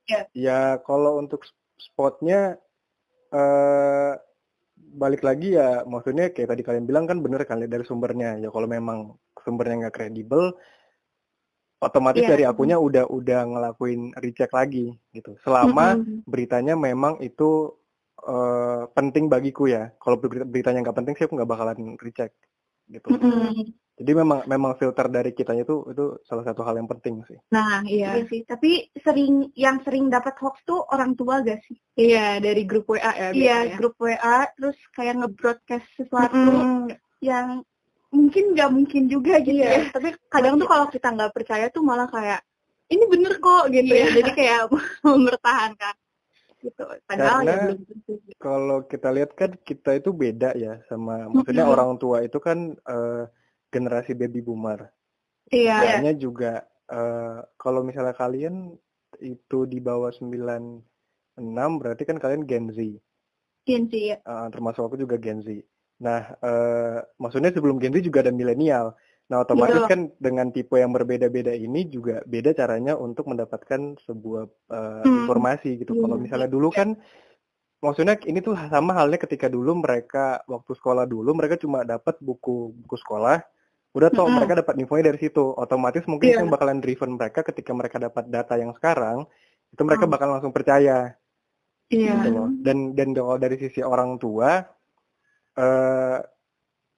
Yeah. 0.10 0.25
Ya 0.36 0.60
kalau 0.83 1.21
untuk 1.21 1.45
spotnya 1.79 2.60
uh, 3.31 4.17
balik 4.91 5.24
lagi 5.24 5.55
ya 5.55 5.88
maksudnya 5.88 6.36
kayak 6.36 6.51
tadi 6.51 6.62
kalian 6.67 6.86
bilang 6.86 7.07
kan 7.07 7.24
bener 7.24 7.48
kan 7.48 7.63
dari 7.63 7.83
sumbernya 7.88 8.36
ya 8.43 8.51
kalau 8.51 8.67
memang 8.67 9.15
sumbernya 9.39 9.88
nggak 9.88 9.95
kredibel 9.95 10.51
otomatis 11.81 12.21
yeah. 12.21 12.31
dari 12.36 12.43
akunya 12.45 12.77
udah 12.77 13.10
udah 13.10 13.41
ngelakuin 13.48 14.13
recheck 14.19 14.51
lagi 14.53 14.93
gitu 15.15 15.33
selama 15.41 15.98
mm 15.98 16.00
-hmm. 16.03 16.17
beritanya 16.29 16.75
memang 16.77 17.17
itu 17.24 17.74
uh, 18.27 18.86
penting 18.93 19.31
bagiku 19.31 19.65
ya 19.65 19.89
kalau 19.98 20.19
beritanya 20.21 20.86
nggak 20.86 20.98
penting 20.98 21.13
sih 21.17 21.25
aku 21.25 21.39
nggak 21.39 21.50
bakalan 21.50 21.98
recheck 22.03 22.36
gitu 22.91 23.07
mm 23.07 23.19
-hmm. 23.19 23.63
Jadi 24.01 24.17
memang 24.17 24.41
memang 24.50 24.74
filter 24.81 25.05
dari 25.13 25.29
kitanya 25.29 25.62
itu 25.62 25.86
itu 25.93 26.17
salah 26.25 26.41
satu 26.41 26.65
hal 26.65 26.74
yang 26.74 26.89
penting 26.89 27.21
sih. 27.29 27.38
Nah, 27.53 27.86
iya. 27.86 28.17
iya 28.17 28.25
sih. 28.25 28.41
Tapi 28.41 28.89
sering 28.98 29.53
yang 29.53 29.77
sering 29.86 30.10
dapat 30.10 30.33
hoax 30.41 30.57
tuh 30.65 30.81
orang 30.89 31.13
tua 31.13 31.45
gak 31.45 31.62
sih? 31.69 31.77
Iya, 31.93 32.41
dari 32.41 32.65
grup 32.65 32.89
WA 32.89 32.98
ya. 32.98 33.29
Iya, 33.29 33.57
ya. 33.69 33.75
grup 33.77 33.93
WA 34.01 34.50
terus 34.57 34.74
kayak 34.98 35.21
nge-broadcast 35.21 35.86
sesuatu 36.01 36.33
mm. 36.33 36.98
yang 37.21 37.62
mungkin 38.10 38.57
nggak 38.57 38.71
mungkin 38.74 39.03
juga 39.05 39.38
gitu 39.45 39.62
iya. 39.62 39.86
ya. 39.86 39.93
Tapi 39.93 40.17
kadang 40.33 40.57
tuh 40.57 40.65
kalau 40.65 40.89
kita 40.89 41.07
nggak 41.13 41.33
percaya 41.38 41.69
tuh 41.69 41.86
malah 41.86 42.10
kayak 42.10 42.41
ini 42.89 43.05
bener 43.05 43.38
kok 43.38 43.69
gitu 43.69 43.86
ya. 43.86 44.01
iya. 44.01 44.05
ya. 44.10 44.15
Jadi 44.17 44.31
kayak 44.33 44.62
mempertahankan 45.05 45.93
gitu. 46.62 46.84
Padahal 47.10 47.41
Karena 47.41 47.51
ya 47.51 47.58
belum 47.68 47.80
Kalau 48.38 48.77
kita 48.86 49.10
lihat 49.13 49.32
kan 49.38 49.51
kita 49.62 49.98
itu 49.98 50.10
beda 50.13 50.53
ya 50.58 50.82
sama 50.89 51.30
maksudnya 51.30 51.65
orang 51.68 51.98
tua 51.98 52.22
itu 52.25 52.38
kan 52.38 52.77
uh, 52.86 53.25
generasi 53.74 54.13
baby 54.13 54.41
boomer. 54.46 54.89
Iya. 55.51 55.77
Kayaknya 55.84 56.13
juga 56.15 56.53
uh, 56.88 57.44
kalau 57.60 57.82
misalnya 57.84 58.15
kalian 58.15 58.77
itu 59.20 59.60
di 59.68 59.84
bawah 59.84 60.10
96 60.15 60.82
berarti 61.82 62.03
kan 62.08 62.18
kalian 62.18 62.48
Gen 62.48 62.72
Z. 62.72 62.80
Gen 63.68 63.86
Z 63.89 63.94
ya. 63.94 64.18
Uh, 64.24 64.48
termasuk 64.50 64.86
aku 64.88 64.98
juga 64.98 65.20
Gen 65.20 65.44
Z. 65.44 65.62
Nah, 66.01 66.34
uh, 66.41 66.98
maksudnya 67.22 67.53
sebelum 67.53 67.77
Gen 67.77 67.94
Z 67.94 68.01
juga 68.01 68.25
ada 68.25 68.34
milenial. 68.34 68.98
Nah, 69.31 69.47
otomatis 69.47 69.79
ya. 69.79 69.88
kan 69.88 70.11
dengan 70.19 70.51
tipe 70.51 70.75
yang 70.75 70.91
berbeda-beda 70.91 71.55
ini 71.55 71.88
juga 71.88 72.19
beda 72.27 72.51
caranya 72.51 73.00
untuk 73.00 73.31
mendapatkan 73.31 73.95
sebuah 74.03 74.43
uh, 74.67 75.07
hmm. 75.07 75.23
informasi 75.23 75.79
gitu. 75.79 75.95
Hmm. 75.95 76.03
Kalau 76.03 76.17
misalnya 76.19 76.50
dulu 76.51 76.67
kan 76.67 77.00
maksudnya 77.81 78.19
ini 78.29 78.43
tuh 78.43 78.53
sama 78.69 78.93
halnya 78.93 79.17
ketika 79.17 79.50
dulu 79.50 79.73
mereka 79.79 80.43
waktu 80.45 80.71
sekolah 80.77 81.09
dulu 81.09 81.33
mereka 81.33 81.57
cuma 81.57 81.81
dapat 81.81 82.19
buku 82.21 82.77
buku 82.85 82.95
sekolah 83.01 83.41
udah 83.91 84.07
tau 84.13 84.23
mm 84.23 84.29
-hmm. 84.29 84.38
mereka 84.38 84.53
dapat 84.63 84.75
infonya 84.79 85.05
dari 85.11 85.19
situ 85.19 85.43
otomatis 85.57 86.05
mungkin 86.07 86.29
yeah. 86.31 86.39
itu 86.39 86.47
bakalan 86.47 86.79
driven 86.79 87.17
mereka 87.17 87.43
ketika 87.43 87.73
mereka 87.75 87.97
dapat 88.00 88.29
data 88.29 88.53
yang 88.55 88.71
sekarang 88.77 89.25
itu 89.73 89.81
mereka 89.83 90.05
mm. 90.07 90.11
bakal 90.13 90.27
langsung 90.31 90.53
percaya 90.53 91.17
yeah. 91.89 92.21
gitu 92.21 92.29
loh 92.31 92.47
dan 92.61 92.93
dan 92.95 93.11
kalau 93.17 93.35
dari 93.35 93.57
sisi 93.59 93.83
orang 93.83 94.15
tua 94.21 94.63
uh, 95.59 96.17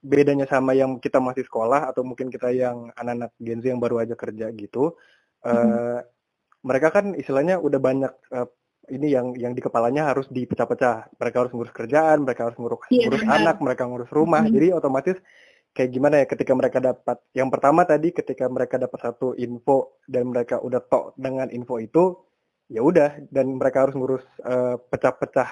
bedanya 0.04 0.44
sama 0.46 0.76
yang 0.76 1.00
kita 1.00 1.24
masih 1.24 1.48
sekolah 1.48 1.88
atau 1.90 2.04
mungkin 2.04 2.28
kita 2.28 2.52
yang 2.52 2.92
anak-anak 3.00 3.32
Gen 3.40 3.64
Z 3.64 3.72
yang 3.72 3.80
baru 3.80 4.04
aja 4.04 4.20
kerja 4.20 4.52
gitu 4.52 5.00
mm 5.42 5.48
-hmm. 5.48 5.72
uh, 5.72 6.00
mereka 6.64 6.88
kan 6.92 7.16
istilahnya 7.16 7.60
udah 7.60 7.80
banyak 7.80 8.14
uh, 8.36 8.48
ini 8.92 9.16
yang 9.16 9.32
yang 9.40 9.56
di 9.56 9.64
kepalanya 9.64 10.12
harus 10.12 10.28
dipecah-pecah. 10.28 11.16
Mereka 11.16 11.38
harus 11.40 11.52
ngurus 11.56 11.72
kerjaan, 11.72 12.28
mereka 12.28 12.52
harus 12.52 12.58
ngurus, 12.60 12.84
yeah. 12.92 13.08
ngurus 13.08 13.24
anak, 13.24 13.64
mereka 13.64 13.88
ngurus 13.88 14.12
rumah. 14.12 14.44
Mm-hmm. 14.44 14.56
Jadi 14.60 14.68
otomatis 14.76 15.18
kayak 15.74 15.90
gimana 15.90 16.16
ya 16.22 16.26
ketika 16.30 16.54
mereka 16.54 16.78
dapat 16.78 17.18
yang 17.34 17.50
pertama 17.50 17.82
tadi 17.84 18.14
ketika 18.14 18.46
mereka 18.46 18.78
dapat 18.78 19.00
satu 19.02 19.34
info 19.34 19.98
dan 20.06 20.30
mereka 20.30 20.62
udah 20.62 20.82
tok 20.86 21.18
dengan 21.18 21.50
info 21.50 21.82
itu 21.82 22.14
ya 22.70 22.86
udah 22.86 23.26
dan 23.34 23.58
mereka 23.58 23.90
harus 23.90 23.98
ngurus 23.98 24.22
uh, 24.46 24.78
pecah-pecah 24.78 25.50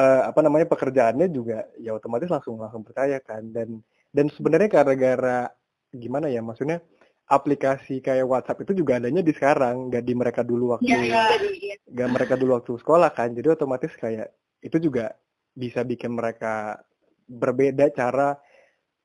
uh, 0.00 0.20
apa 0.32 0.40
namanya 0.40 0.66
pekerjaannya 0.72 1.28
juga 1.28 1.68
ya 1.76 1.92
otomatis 1.92 2.32
langsung 2.32 2.56
langsung 2.56 2.80
percaya 2.80 3.20
kan 3.20 3.44
dan 3.52 3.84
dan 4.10 4.26
sebenarnya 4.32 4.68
gara-gara 4.72 5.52
gimana 5.92 6.32
ya 6.32 6.40
maksudnya 6.40 6.80
aplikasi 7.30 8.02
kayak 8.02 8.26
WhatsApp 8.26 8.66
itu 8.66 8.82
juga 8.82 8.98
adanya 8.98 9.22
di 9.22 9.30
sekarang, 9.30 9.86
nggak 9.86 10.02
di 10.02 10.14
mereka 10.18 10.42
dulu 10.42 10.74
waktu 10.74 10.90
ya, 10.90 11.30
nggak 11.86 12.08
ya. 12.10 12.12
mereka 12.12 12.34
dulu 12.34 12.58
waktu 12.58 12.74
sekolah 12.82 13.10
kan. 13.14 13.30
Jadi 13.30 13.54
otomatis 13.54 13.94
kayak 13.94 14.34
itu 14.58 14.76
juga 14.82 15.14
bisa 15.54 15.86
bikin 15.86 16.18
mereka 16.18 16.82
berbeda 17.30 17.86
cara 17.94 18.34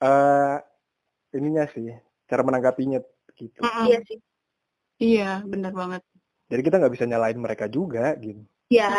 uh, 0.02 0.58
ininya 1.38 1.70
sih, 1.70 1.94
cara 2.26 2.42
menanggapinya 2.42 2.98
gitu. 3.38 3.62
Iya 3.62 4.02
sih. 4.10 4.18
Iya, 4.98 5.46
benar 5.46 5.78
banget. 5.78 6.02
Jadi 6.50 6.62
kita 6.66 6.82
nggak 6.82 6.94
bisa 6.98 7.06
nyalain 7.06 7.38
mereka 7.38 7.70
juga 7.70 8.18
gitu. 8.18 8.42
Iya. 8.74 8.90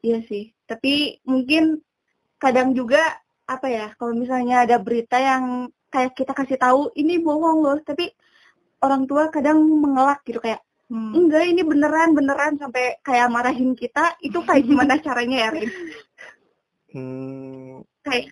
Iya 0.00 0.24
sih. 0.24 0.52
Tapi 0.64 1.20
mungkin 1.28 1.80
kadang 2.40 2.72
juga 2.72 3.00
apa 3.44 3.66
ya, 3.68 3.86
kalau 3.98 4.14
misalnya 4.16 4.64
ada 4.64 4.78
berita 4.78 5.18
yang 5.18 5.68
kayak 5.90 6.14
kita 6.14 6.32
kasih 6.32 6.56
tahu 6.56 6.94
ini 6.94 7.18
bohong 7.18 7.66
loh 7.66 7.78
tapi 7.82 8.14
orang 8.80 9.04
tua 9.04 9.28
kadang 9.28 9.58
mengelak 9.60 10.22
gitu 10.22 10.38
kayak 10.38 10.62
hmm. 10.88 11.12
enggak 11.18 11.44
ini 11.50 11.62
beneran 11.66 12.14
beneran 12.14 12.54
sampai 12.56 12.96
kayak 13.02 13.28
marahin 13.28 13.74
kita 13.74 14.14
itu 14.22 14.38
kayak 14.40 14.64
gimana 14.64 14.96
caranya 15.04 15.36
ya 15.36 15.48
Rin? 15.52 15.70
Hmm. 16.94 17.74
Kayak 18.06 18.26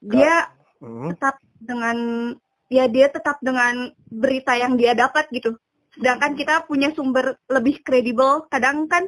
dia 0.00 0.34
hmm. 0.80 1.10
tetap 1.12 1.36
dengan 1.58 1.98
ya 2.72 2.84
dia 2.88 3.06
tetap 3.10 3.36
dengan 3.42 3.92
berita 4.08 4.54
yang 4.56 4.78
dia 4.78 4.94
dapat 4.96 5.28
gitu. 5.34 5.58
Sedangkan 5.94 6.34
kita 6.34 6.66
punya 6.66 6.90
sumber 6.90 7.38
lebih 7.46 7.86
kredibel, 7.86 8.50
kadang 8.50 8.90
kan 8.90 9.06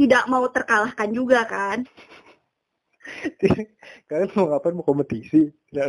tidak 0.00 0.24
mau 0.32 0.48
terkalahkan 0.48 1.12
juga 1.12 1.44
kan. 1.44 1.84
kalian 4.08 4.32
mau 4.32 4.48
ngapain 4.48 4.72
mau 4.72 4.86
kompetisi? 4.88 5.52
Nggak 5.68 5.88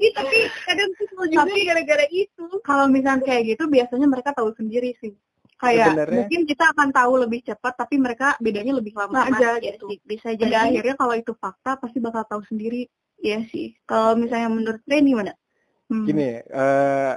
gitu. 0.00 0.16
Tapi 0.16 0.38
kadang 0.64 0.90
kesel 0.96 1.24
juga 1.28 1.44
tapi 1.44 1.60
gara-gara 1.68 2.06
itu. 2.08 2.44
kalau 2.64 2.88
misalnya 2.88 3.20
kayak 3.28 3.42
gitu 3.56 3.68
biasanya 3.68 4.08
mereka 4.08 4.32
tahu 4.32 4.56
sendiri 4.56 4.96
sih. 5.04 5.12
Kayak 5.58 5.90
Sebenarnya, 5.90 6.16
mungkin 6.22 6.40
kita 6.46 6.64
akan 6.70 6.88
tahu 6.94 7.12
lebih 7.18 7.40
cepat 7.42 7.74
tapi 7.74 7.98
mereka 7.98 8.38
bedanya 8.38 8.78
lebih 8.78 8.94
lama 8.94 9.26
aja 9.26 9.58
ya, 9.58 9.74
gitu. 9.74 9.90
bisa 10.06 10.30
jadi 10.32 10.54
Pada 10.54 10.70
akhirnya 10.70 10.94
kalau 10.94 11.14
itu 11.18 11.32
fakta 11.34 11.76
pasti 11.76 11.98
bakal 11.98 12.24
tahu 12.24 12.42
sendiri. 12.48 12.86
Ya 13.18 13.42
sih. 13.50 13.74
Kalau 13.84 14.14
misalnya 14.14 14.48
menurut 14.48 14.80
Ren 14.86 15.04
gimana? 15.04 15.34
Hmm. 15.88 16.04
gini 16.04 16.36
uh, 16.52 17.16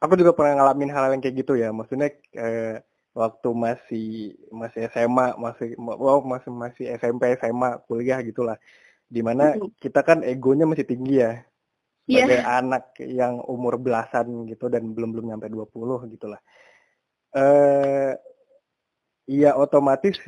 aku 0.00 0.16
juga 0.16 0.32
pernah 0.32 0.64
ngalamin 0.64 0.88
hal, 0.88 1.04
hal 1.06 1.12
yang 1.14 1.22
kayak 1.22 1.36
gitu 1.44 1.54
ya. 1.54 1.70
Maksudnya 1.70 2.08
uh, 2.34 2.76
waktu 3.14 3.48
masih 3.54 4.34
masih 4.50 4.90
SMA 4.90 5.38
masih 5.38 5.78
wow 5.78 6.18
masih 6.26 6.50
masih 6.50 6.84
SMP 6.98 7.38
SMA 7.38 7.78
kuliah 7.86 8.18
gitulah 8.26 8.58
di 9.06 9.22
mana 9.22 9.54
kita 9.78 10.02
kan 10.02 10.26
egonya 10.26 10.66
masih 10.66 10.82
tinggi 10.82 11.22
ya 11.22 11.38
iya. 12.10 12.26
sebagai 12.26 12.42
yeah. 12.42 12.58
anak 12.58 12.84
yang 12.98 13.38
umur 13.46 13.78
belasan 13.78 14.50
gitu 14.50 14.66
dan 14.66 14.90
belum 14.90 15.14
belum 15.14 15.26
nyampe 15.30 15.46
20 15.46 16.10
gitulah 16.18 16.42
eh 17.38 18.18
iya 19.30 19.54
otomatis 19.54 20.18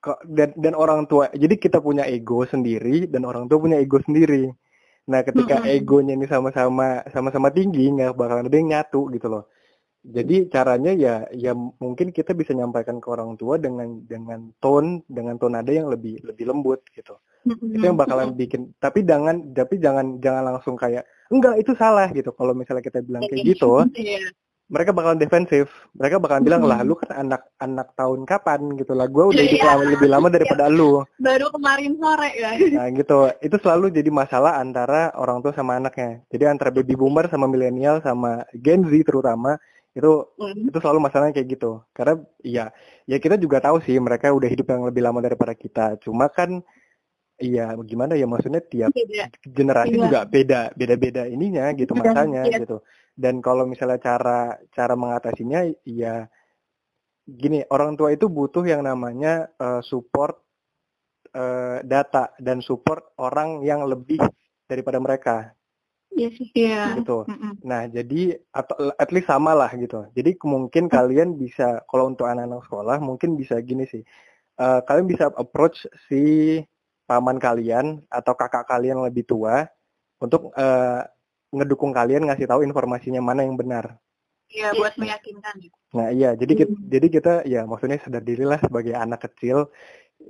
kok 0.00 0.24
dan 0.24 0.56
dan 0.56 0.72
orang 0.72 1.04
tua 1.04 1.28
jadi 1.36 1.60
kita 1.60 1.84
punya 1.84 2.08
ego 2.08 2.48
sendiri 2.48 3.04
dan 3.12 3.28
orang 3.28 3.44
tua 3.44 3.60
punya 3.60 3.76
ego 3.76 4.00
sendiri 4.00 4.48
nah 5.04 5.20
ketika 5.20 5.60
mm 5.60 5.64
-hmm. 5.68 5.76
egonya 5.76 6.12
ini 6.16 6.24
sama-sama 6.24 7.04
sama-sama 7.12 7.52
tinggi 7.52 7.92
nggak 7.92 8.16
bakal 8.16 8.40
ada 8.40 8.56
yang 8.56 8.72
nyatu 8.72 9.12
gitu 9.12 9.28
loh 9.28 9.44
jadi 10.00 10.48
caranya 10.48 10.96
ya 10.96 11.28
ya 11.36 11.52
mungkin 11.52 12.08
kita 12.08 12.32
bisa 12.32 12.56
nyampaikan 12.56 13.04
ke 13.04 13.08
orang 13.12 13.36
tua 13.36 13.60
dengan 13.60 14.00
dengan 14.08 14.48
tone 14.56 15.04
dengan 15.12 15.36
tone 15.36 15.60
nada 15.60 15.68
yang 15.68 15.92
lebih 15.92 16.24
lebih 16.24 16.48
lembut 16.48 16.80
gitu. 16.96 17.20
Mm-hmm. 17.44 17.74
Itu 17.76 17.84
yang 17.84 17.98
bakalan 18.00 18.32
bikin 18.32 18.72
tapi 18.80 19.04
jangan 19.04 19.52
tapi 19.52 19.76
jangan 19.76 20.16
jangan 20.24 20.56
langsung 20.56 20.80
kayak 20.80 21.04
enggak 21.28 21.60
itu 21.60 21.76
salah 21.76 22.08
gitu. 22.16 22.32
Kalau 22.32 22.56
misalnya 22.56 22.80
kita 22.80 23.04
bilang 23.04 23.28
kayak 23.28 23.44
gitu, 23.44 23.84
yeah. 24.00 24.24
mereka 24.72 24.96
bakalan 24.96 25.20
defensif. 25.20 25.68
Mereka 25.92 26.16
bakalan 26.16 26.48
bilang 26.48 26.64
lah 26.64 26.80
lu 26.80 26.96
kan 26.96 27.20
anak 27.20 27.52
anak 27.60 27.92
tahun 27.92 28.24
kapan 28.24 28.80
gitu 28.80 28.96
lah. 28.96 29.04
Gue 29.04 29.36
udah 29.36 29.44
hidup 29.44 29.68
lama 29.68 29.82
lebih 29.84 30.08
lama 30.08 30.28
daripada 30.32 30.72
lu. 30.72 31.04
Baru 31.20 31.52
kemarin 31.52 31.92
sore 32.00 32.28
ya. 32.40 32.56
Nah 32.56 32.88
gitu. 32.96 33.36
Itu 33.44 33.56
selalu 33.60 33.92
jadi 33.92 34.08
masalah 34.08 34.56
antara 34.56 35.12
orang 35.20 35.44
tua 35.44 35.52
sama 35.52 35.76
anaknya. 35.76 36.24
Jadi 36.32 36.44
antara 36.48 36.72
baby 36.72 36.96
boomer 36.96 37.28
sama 37.28 37.44
milenial 37.44 38.00
sama 38.00 38.48
Gen 38.56 38.88
Z 38.88 38.96
terutama 39.04 39.60
itu 39.90 40.12
mm. 40.38 40.70
itu 40.70 40.78
selalu 40.78 41.00
masalahnya 41.02 41.34
kayak 41.34 41.48
gitu 41.58 41.82
karena 41.90 42.14
iya 42.46 42.64
ya 43.10 43.16
kita 43.18 43.34
juga 43.34 43.58
tahu 43.58 43.82
sih 43.82 43.98
mereka 43.98 44.30
udah 44.30 44.46
hidup 44.46 44.66
yang 44.70 44.86
lebih 44.86 45.02
lama 45.02 45.18
daripada 45.18 45.52
kita 45.58 45.98
cuma 45.98 46.30
kan 46.30 46.62
iya 47.42 47.74
gimana 47.82 48.14
ya 48.14 48.28
maksudnya 48.30 48.62
tiap 48.62 48.94
beda. 48.94 49.26
generasi 49.42 49.98
iya. 49.98 50.02
juga 50.06 50.20
beda 50.28 50.60
beda 50.78 50.94
beda 50.94 51.22
ininya 51.26 51.74
gitu 51.74 51.96
beda, 51.96 52.14
masanya 52.14 52.42
iya. 52.46 52.62
gitu 52.62 52.78
dan 53.18 53.42
kalau 53.42 53.66
misalnya 53.66 53.98
cara 53.98 54.54
cara 54.70 54.94
mengatasinya 54.94 55.66
ya 55.82 56.30
gini 57.26 57.66
orang 57.70 57.98
tua 57.98 58.14
itu 58.14 58.30
butuh 58.30 58.62
yang 58.62 58.86
namanya 58.86 59.50
uh, 59.58 59.82
support 59.82 60.38
uh, 61.34 61.82
data 61.82 62.30
dan 62.38 62.62
support 62.62 63.10
orang 63.18 63.66
yang 63.66 63.82
lebih 63.90 64.22
daripada 64.70 65.02
mereka 65.02 65.50
Iya 66.10 66.28
sih. 66.34 66.48
Iya. 66.52 66.98
Gitu. 66.98 67.18
Mm 67.26 67.38
-mm. 67.38 67.52
Nah, 67.62 67.82
jadi 67.86 68.22
atau 68.50 68.76
at 68.98 69.10
least 69.14 69.30
sama 69.30 69.54
lah 69.54 69.70
gitu. 69.78 70.06
Jadi 70.12 70.36
mungkin 70.42 70.90
kalian 70.90 71.38
bisa 71.38 71.82
kalau 71.86 72.10
untuk 72.10 72.26
anak-anak 72.26 72.66
sekolah 72.66 72.98
mungkin 72.98 73.38
bisa 73.38 73.58
gini 73.62 73.86
sih. 73.86 74.02
Uh, 74.60 74.84
kalian 74.84 75.08
bisa 75.08 75.32
approach 75.40 75.88
si 76.10 76.60
paman 77.08 77.40
kalian 77.40 78.04
atau 78.12 78.36
kakak 78.36 78.68
kalian 78.68 79.00
lebih 79.00 79.24
tua 79.24 79.64
untuk 80.20 80.52
uh, 80.54 81.02
ngedukung 81.50 81.90
kalian 81.90 82.28
ngasih 82.28 82.46
tahu 82.46 82.62
informasinya 82.62 83.18
mana 83.24 83.42
yang 83.42 83.58
benar. 83.58 83.98
Iya, 84.50 84.74
buat 84.74 84.98
meyakinkan 84.98 85.54
gitu. 85.62 85.76
Nah, 85.94 86.10
iya, 86.10 86.34
jadi 86.34 86.52
kita, 86.58 86.74
hmm. 86.74 86.86
jadi 86.90 87.06
kita 87.06 87.32
ya 87.46 87.62
maksudnya 87.70 88.02
sadar 88.02 88.22
diri 88.26 88.42
lah 88.42 88.58
sebagai 88.58 88.98
anak 88.98 89.30
kecil 89.30 89.70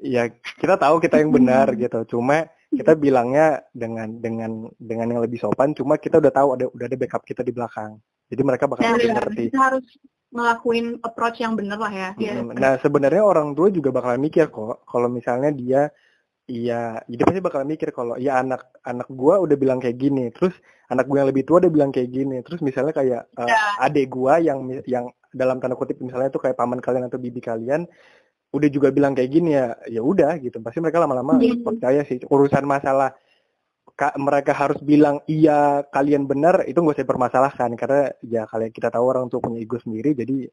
ya 0.04 0.28
kita 0.60 0.76
tahu 0.76 1.00
kita 1.00 1.18
yang 1.18 1.32
benar 1.32 1.72
gitu. 1.74 2.16
Cuma 2.16 2.46
kita 2.70 2.94
bilangnya 2.94 3.66
dengan 3.74 4.22
dengan 4.22 4.70
dengan 4.78 5.06
yang 5.10 5.20
lebih 5.26 5.42
sopan 5.42 5.74
cuma 5.74 5.98
kita 5.98 6.22
udah 6.22 6.30
tahu 6.30 6.48
ada 6.54 6.64
udah 6.70 6.86
ada 6.86 6.96
backup 6.96 7.26
kita 7.26 7.42
di 7.42 7.50
belakang 7.50 7.98
jadi 8.30 8.42
mereka 8.46 8.70
bakal 8.70 8.94
lebih 8.94 9.10
ngerti 9.10 9.44
kita 9.50 9.60
harus 9.60 9.86
ngelakuin 10.30 11.02
approach 11.02 11.42
yang 11.42 11.58
benar 11.58 11.78
lah 11.82 11.90
ya 11.90 12.10
hmm. 12.14 12.54
nah 12.54 12.78
sebenarnya 12.78 13.26
orang 13.26 13.50
tua 13.58 13.74
juga 13.74 13.90
bakal 13.90 14.14
mikir 14.22 14.46
kok 14.54 14.86
kalau 14.86 15.10
misalnya 15.10 15.50
dia 15.50 15.90
iya 16.46 17.02
jadi 17.10 17.22
pasti 17.26 17.40
bakal 17.42 17.66
mikir 17.66 17.90
kalau 17.90 18.14
iya 18.14 18.38
anak 18.38 18.70
anak 18.86 19.10
gua 19.10 19.42
udah 19.42 19.58
bilang 19.58 19.82
kayak 19.82 19.98
gini 19.98 20.30
terus 20.30 20.54
anak 20.86 21.10
gua 21.10 21.26
yang 21.26 21.30
lebih 21.34 21.42
tua 21.42 21.58
udah 21.58 21.72
bilang 21.74 21.90
kayak 21.90 22.10
gini 22.14 22.38
terus 22.46 22.62
misalnya 22.62 22.94
kayak 22.94 23.26
uh, 23.34 23.50
ya. 23.50 23.82
adik 23.82 24.06
gua 24.14 24.38
yang 24.38 24.62
yang 24.86 25.10
dalam 25.34 25.58
tanda 25.58 25.78
kutip 25.78 25.98
misalnya 26.02 26.30
itu 26.30 26.42
kayak 26.42 26.58
paman 26.58 26.82
kalian 26.82 27.06
atau 27.06 27.18
bibi 27.18 27.42
kalian 27.42 27.86
udah 28.50 28.68
juga 28.68 28.90
bilang 28.90 29.14
kayak 29.14 29.30
gini 29.30 29.54
ya 29.54 29.78
ya 29.86 30.02
udah 30.02 30.34
gitu 30.42 30.58
pasti 30.58 30.82
mereka 30.82 30.98
lama-lama 30.98 31.38
yeah. 31.38 31.54
percaya 31.62 32.02
sih 32.02 32.18
urusan 32.26 32.66
masalah 32.66 33.14
ka, 33.94 34.10
mereka 34.18 34.50
harus 34.50 34.82
bilang 34.82 35.22
iya 35.30 35.86
kalian 35.94 36.26
benar 36.26 36.66
itu 36.66 36.82
nggak 36.82 36.98
usah 36.98 37.06
permasalahkan 37.06 37.70
karena 37.78 38.10
ya 38.26 38.42
kalian 38.50 38.74
kita 38.74 38.90
tahu 38.90 39.04
orang 39.06 39.30
tuh 39.30 39.38
punya 39.38 39.62
ego 39.62 39.78
sendiri 39.78 40.18
jadi 40.18 40.50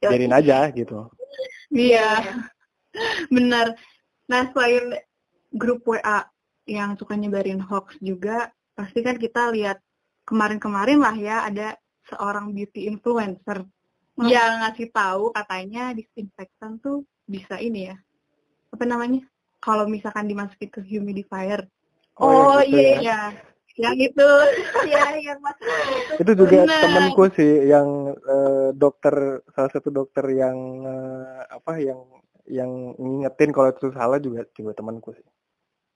ya. 0.00 0.08
jadiin 0.08 0.34
aja 0.34 0.58
gitu 0.72 1.12
iya 1.68 2.40
benar 3.34 3.76
nah 4.24 4.48
selain 4.56 4.96
grup 5.52 5.84
WA 5.84 6.24
yang 6.64 6.96
suka 6.96 7.12
nyebarin 7.12 7.60
hoax 7.60 8.00
juga 8.00 8.48
pasti 8.72 9.04
kan 9.04 9.20
kita 9.20 9.52
lihat 9.52 9.84
kemarin-kemarin 10.24 10.96
lah 10.96 11.12
ya 11.12 11.44
ada 11.44 11.76
seorang 12.08 12.56
beauty 12.56 12.88
influencer 12.88 13.68
hmm. 14.16 14.28
yang 14.32 14.64
ngasih 14.64 14.88
tahu 14.88 15.28
katanya 15.36 15.92
disinfektan 15.92 16.80
tuh 16.80 17.04
bisa 17.24 17.56
ini 17.60 17.90
ya. 17.92 17.96
Apa 18.72 18.84
namanya? 18.84 19.24
Kalau 19.62 19.88
misalkan 19.88 20.28
dimasukin 20.28 20.68
ke 20.68 20.80
humidifier. 20.84 21.64
Oh, 22.20 22.56
oh 22.56 22.60
gitu 22.62 22.78
iya 22.78 22.84
ya. 22.84 22.96
iya. 23.00 23.20
Yang 23.74 23.96
itu. 24.12 24.28
Ya 24.94 25.16
yang 25.16 25.40
masuk 25.40 25.64
itu 25.64 26.20
itu 26.20 26.32
juga 26.44 26.68
Bener. 26.68 26.80
temanku 26.84 27.24
sih 27.32 27.52
yang 27.72 27.88
uh, 28.12 28.68
dokter 28.76 29.40
salah 29.56 29.70
satu 29.72 29.88
dokter 29.88 30.28
yang 30.28 30.56
uh, 30.84 31.40
apa 31.48 31.80
yang 31.80 32.04
yang 32.44 32.92
ngingetin 33.00 33.50
kalau 33.50 33.72
itu 33.72 33.88
salah 33.96 34.20
juga 34.20 34.44
juga 34.52 34.76
temanku 34.76 35.16
sih. 35.16 35.24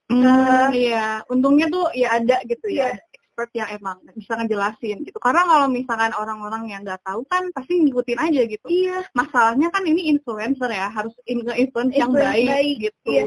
Hmm, 0.08 0.72
iya, 0.72 1.20
untungnya 1.28 1.68
tuh 1.68 1.92
ya 1.92 2.16
ada 2.16 2.40
gitu 2.48 2.64
ya, 2.72 2.88
yeah. 2.88 2.96
Expert 3.38 3.54
yang 3.54 3.70
emang 3.70 4.02
bisa 4.18 4.34
ngejelasin 4.34 5.06
gitu. 5.06 5.18
Karena 5.22 5.46
kalau 5.46 5.70
misalkan 5.70 6.10
orang-orang 6.10 6.74
yang 6.74 6.82
nggak 6.82 6.98
tahu 7.06 7.22
kan 7.30 7.46
pasti 7.54 7.78
ngikutin 7.78 8.18
aja 8.18 8.42
gitu. 8.50 8.66
Iya. 8.66 9.06
Masalahnya 9.14 9.70
kan 9.70 9.86
ini 9.86 10.10
influencer 10.10 10.66
ya, 10.74 10.90
harus 10.90 11.14
influence 11.30 11.94
yang 11.94 12.10
baik, 12.10 12.50
baik 12.50 12.74
gitu. 12.90 13.06
Iya. 13.06 13.24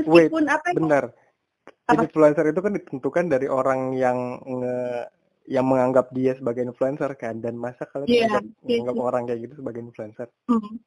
Meskipun 0.00 0.42
Wait, 0.48 0.56
apa 0.56 0.66
benar. 0.72 1.04
Apa? 1.84 2.08
Influencer 2.08 2.44
itu 2.48 2.60
kan 2.64 2.72
ditentukan 2.72 3.24
dari 3.28 3.46
orang 3.52 3.92
yang 3.92 4.40
nge 4.40 4.78
yang 5.50 5.66
menganggap 5.68 6.08
dia 6.16 6.32
sebagai 6.38 6.64
influencer 6.64 7.12
kan 7.20 7.42
dan 7.44 7.58
masa 7.58 7.84
kalian 7.84 8.08
yeah, 8.08 8.40
menganggap 8.64 8.96
yeah. 8.96 9.08
orang 9.12 9.22
kayak 9.28 9.40
gitu 9.44 9.54
sebagai 9.60 9.84
influencer. 9.84 10.32
Mm 10.48 10.80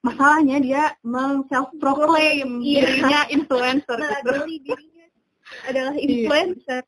masalahnya 0.00 0.56
dia 0.64 0.82
meng 1.04 1.44
self 1.52 1.76
proclaim 1.76 2.64
iya. 2.64 2.88
dirinya 2.88 3.20
influencer 3.28 4.00
nah, 4.00 4.16
gitu. 4.24 4.64
dirinya 4.64 5.06
adalah 5.68 5.92
iya. 5.92 6.08
influencer. 6.08 6.82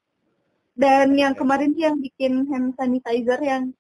Dan 0.72 1.12
yang 1.12 1.36
kemarin 1.36 1.76
sih 1.76 1.84
yang 1.84 2.00
bikin 2.00 2.48
hand 2.48 2.72
sanitizer 2.76 3.40
yang 3.40 3.72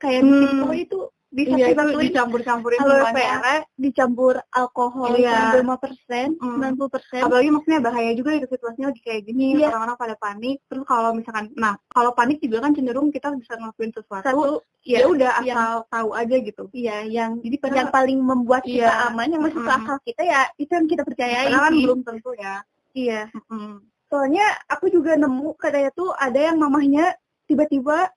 kayak 0.00 0.24
hmm. 0.24 0.72
itu 0.72 1.12
bisa 1.30 1.54
iya, 1.54 1.70
kita 1.70 1.94
dicampur-campurin 1.94 2.82
aloe 2.82 3.06
vera 3.14 3.62
dicampur 3.78 4.42
alkohol 4.50 5.14
iya. 5.14 5.54
5 5.54 5.62
persen 5.78 6.34
hmm. 6.34 6.74
90 6.74 6.90
persen 6.90 7.22
apalagi 7.22 7.54
maksudnya 7.54 7.78
bahaya 7.78 8.10
juga 8.18 8.34
itu 8.34 8.50
situasinya 8.50 8.90
lagi 8.90 8.98
kayak 9.06 9.30
gini 9.30 9.62
iya. 9.62 9.70
orang-orang 9.70 9.94
pada 9.94 10.14
panik 10.18 10.58
terus 10.66 10.82
kalau 10.90 11.14
misalkan 11.14 11.54
nah 11.54 11.78
kalau 11.86 12.10
panik 12.18 12.42
juga 12.42 12.66
kan 12.66 12.74
cenderung 12.74 13.14
kita 13.14 13.30
bisa 13.38 13.54
ngelakuin 13.54 13.94
sesuatu 13.94 14.26
Satu, 14.26 14.42
ya, 14.82 14.98
ya 14.98 15.06
udah 15.06 15.30
asal 15.38 15.46
yang, 15.46 15.86
tahu 15.86 16.08
aja 16.18 16.36
gitu 16.42 16.64
iya 16.74 16.96
yang 17.06 17.38
jadi 17.46 17.56
yang 17.78 17.90
paling 17.94 18.18
membuat 18.18 18.66
iya. 18.66 18.90
kita 18.90 18.94
aman 19.14 19.28
yang 19.30 19.42
masuk 19.46 19.62
ke 19.62 19.70
akal 19.70 19.96
kita 20.02 20.22
ya 20.26 20.40
itu 20.58 20.72
yang 20.74 20.86
kita 20.90 21.02
percayai 21.06 21.46
karena 21.46 21.62
kan 21.62 21.74
belum 21.78 22.00
tentu 22.02 22.30
ya 22.34 22.54
iya 22.90 23.30
mm 23.30 23.86
soalnya 24.10 24.42
aku 24.66 24.90
juga 24.90 25.14
nemu 25.14 25.54
katanya 25.54 25.94
tuh 25.94 26.10
ada 26.18 26.50
yang 26.50 26.58
mamahnya 26.58 27.14
tiba-tiba 27.46 28.10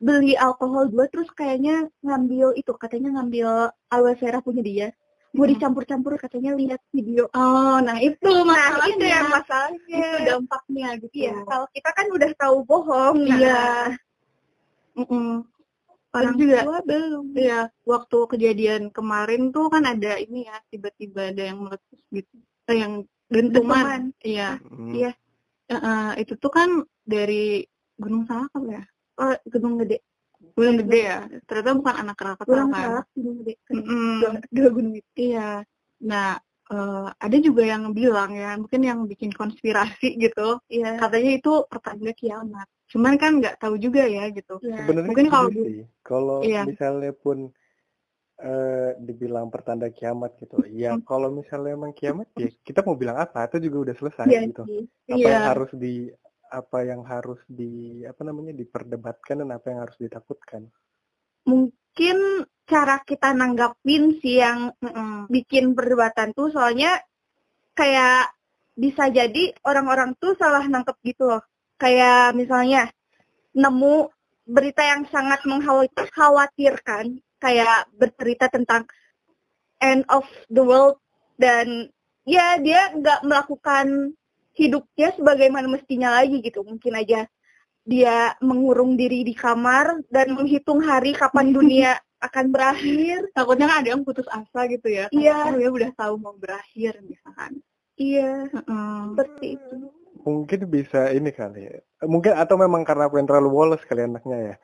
beli 0.00 0.32
alkohol 0.36 0.88
dua 0.88 1.08
terus 1.12 1.28
kayaknya 1.36 1.88
ngambil 2.00 2.56
itu 2.56 2.72
katanya 2.76 3.20
ngambil 3.20 3.72
aloe 3.92 4.16
vera 4.16 4.40
punya 4.40 4.64
dia. 4.64 4.88
Mau 5.36 5.44
hmm. 5.44 5.52
dicampur-campur 5.52 6.16
katanya 6.16 6.56
lihat 6.56 6.80
video. 6.88 7.28
Oh 7.36 7.76
nah 7.84 8.00
itu 8.00 8.32
nah 8.48 8.80
itu 8.88 9.04
yang 9.04 9.28
masalahnya. 9.28 10.08
Itu 10.08 10.18
dampaknya 10.24 10.88
gitu. 11.04 11.14
Ya 11.28 11.36
kalau 11.44 11.66
kita 11.68 11.90
kan 11.92 12.06
udah 12.08 12.30
tahu 12.40 12.56
bohong 12.64 13.16
iya 13.28 13.60
nah. 14.96 15.04
mm 15.04 15.06
-mm. 15.12 15.32
orang 16.16 16.34
juga 16.40 16.58
tua 16.64 16.80
belum. 16.80 17.24
ya 17.36 17.68
waktu 17.84 18.18
kejadian 18.32 18.82
kemarin 18.88 19.52
tuh 19.52 19.68
kan 19.68 19.84
ada 19.84 20.16
ini 20.16 20.48
ya 20.48 20.56
tiba-tiba 20.72 21.28
ada 21.28 21.42
yang 21.44 21.60
meletus 21.60 22.00
gitu. 22.08 22.36
Eh, 22.72 22.76
yang 22.80 23.04
dentuman. 23.28 24.16
Iya. 24.24 24.56
Hmm. 24.64 24.96
iya 24.96 25.12
uh, 25.70 26.12
itu 26.18 26.34
tuh 26.38 26.52
kan 26.52 26.68
dari 27.02 27.64
Gunung 27.96 28.28
Salak 28.28 28.52
ya? 28.66 28.82
Oh, 29.16 29.32
Gunung 29.48 29.80
Gede. 29.80 30.04
Gunung 30.52 30.76
Gede 30.84 31.00
ya? 31.00 31.18
Ternyata 31.48 31.70
bukan 31.74 31.94
anak 31.96 32.16
Krakatau 32.16 32.52
Gunung 32.52 32.70
kan? 32.72 33.04
Gunung 33.16 33.36
Gede. 33.42 33.54
Mm 33.72 33.82
-hmm. 33.82 34.14
dua, 34.20 34.30
dua 34.52 34.68
gunung 34.70 34.94
itu. 34.94 35.10
Iya. 35.16 35.64
Nah 36.04 36.36
uh, 36.70 37.08
ada 37.16 37.36
juga 37.38 37.62
yang 37.66 37.90
bilang 37.94 38.34
ya 38.34 38.58
mungkin 38.58 38.82
yang 38.82 38.98
bikin 39.06 39.30
konspirasi 39.30 40.18
gitu 40.18 40.58
iya. 40.70 40.98
katanya 40.98 41.32
itu 41.38 41.52
pertanda 41.70 42.10
kiamat. 42.12 42.66
Cuman 42.86 43.18
kan 43.18 43.42
nggak 43.42 43.58
tahu 43.58 43.78
juga 43.78 44.06
ya 44.06 44.30
gitu. 44.30 44.58
Ya. 44.62 44.82
sebenarnya 44.82 45.10
mungkin 45.10 45.28
kalau 45.30 45.50
sih. 45.50 45.82
kalau 46.02 46.38
iya. 46.42 46.62
misalnya 46.66 47.12
pun 47.14 47.50
uh, 48.40 48.90
dibilang 49.00 49.48
pertanda 49.48 49.88
kiamat 49.88 50.36
gitu 50.40 50.60
ya 50.72 50.96
hmm. 50.96 51.04
kalau 51.08 51.32
misalnya 51.32 51.76
emang 51.76 51.92
kiamat 51.96 52.28
ya 52.36 52.48
kita 52.64 52.84
mau 52.84 52.96
bilang 52.96 53.16
apa 53.20 53.48
itu 53.48 53.68
juga 53.70 53.90
udah 53.90 53.94
selesai 53.96 54.26
ya, 54.28 54.40
gitu 54.44 54.62
apa 55.08 55.16
ya. 55.16 55.28
yang 55.32 55.46
harus 55.52 55.70
di 55.76 55.94
apa 56.46 56.78
yang 56.86 57.02
harus 57.02 57.40
di 57.50 58.02
apa 58.06 58.22
namanya 58.22 58.54
diperdebatkan 58.54 59.42
dan 59.42 59.50
apa 59.50 59.66
yang 59.72 59.80
harus 59.82 59.96
ditakutkan 59.98 60.70
mungkin 61.46 62.46
cara 62.66 63.02
kita 63.02 63.30
nanggapin 63.34 64.18
sih 64.18 64.42
yang 64.42 64.74
mm, 64.82 65.30
bikin 65.30 65.74
perdebatan 65.74 66.34
tuh 66.34 66.50
soalnya 66.50 66.98
kayak 67.74 68.34
bisa 68.76 69.08
jadi 69.08 69.56
orang-orang 69.64 70.12
tuh 70.20 70.36
salah 70.36 70.62
nangkep 70.66 70.96
gitu 71.06 71.30
loh 71.30 71.42
kayak 71.80 72.36
misalnya 72.36 72.90
nemu 73.56 74.10
berita 74.46 74.82
yang 74.84 75.02
sangat 75.10 75.42
mengkhawatirkan 75.48 77.18
kayak 77.40 77.88
bercerita 77.94 78.48
tentang 78.48 78.88
end 79.80 80.04
of 80.08 80.24
the 80.48 80.64
world 80.64 80.96
dan 81.36 81.92
ya 82.24 82.56
dia 82.58 82.92
nggak 82.96 83.22
melakukan 83.22 84.16
hidupnya 84.56 85.12
sebagaimana 85.14 85.68
mestinya 85.68 86.16
lagi 86.16 86.40
gitu. 86.40 86.64
Mungkin 86.64 86.96
aja 86.96 87.28
dia 87.86 88.34
mengurung 88.42 88.98
diri 88.98 89.22
di 89.22 89.36
kamar 89.36 90.02
dan 90.10 90.34
menghitung 90.34 90.82
hari 90.82 91.14
kapan 91.14 91.54
dunia 91.54 91.92
akan 92.26 92.50
berakhir. 92.50 93.28
Takutnya 93.36 93.70
kan 93.70 93.78
ada 93.84 93.88
yang 93.94 94.02
putus 94.02 94.26
asa 94.32 94.66
gitu 94.66 94.88
ya. 94.88 95.06
Iya. 95.12 95.54
Oh 95.54 95.60
ya 95.60 95.68
udah 95.70 95.90
tahu 95.94 96.14
mau 96.18 96.34
berakhir 96.34 96.98
misalkan. 97.04 97.60
Iya. 98.00 98.50
Uh 98.66 99.12
Seperti 99.14 99.60
itu. 99.60 99.76
Mungkin 100.26 100.60
bisa 100.66 101.14
ini 101.14 101.30
kali 101.30 101.70
ya. 101.70 101.78
Mungkin 102.02 102.34
atau 102.34 102.58
memang 102.58 102.82
karena 102.82 103.06
aku 103.06 103.22
yang 103.22 103.30
terlalu 103.30 103.50
woles 103.52 103.82
kali 103.86 104.08
anaknya 104.08 104.38
ya. 104.42 104.56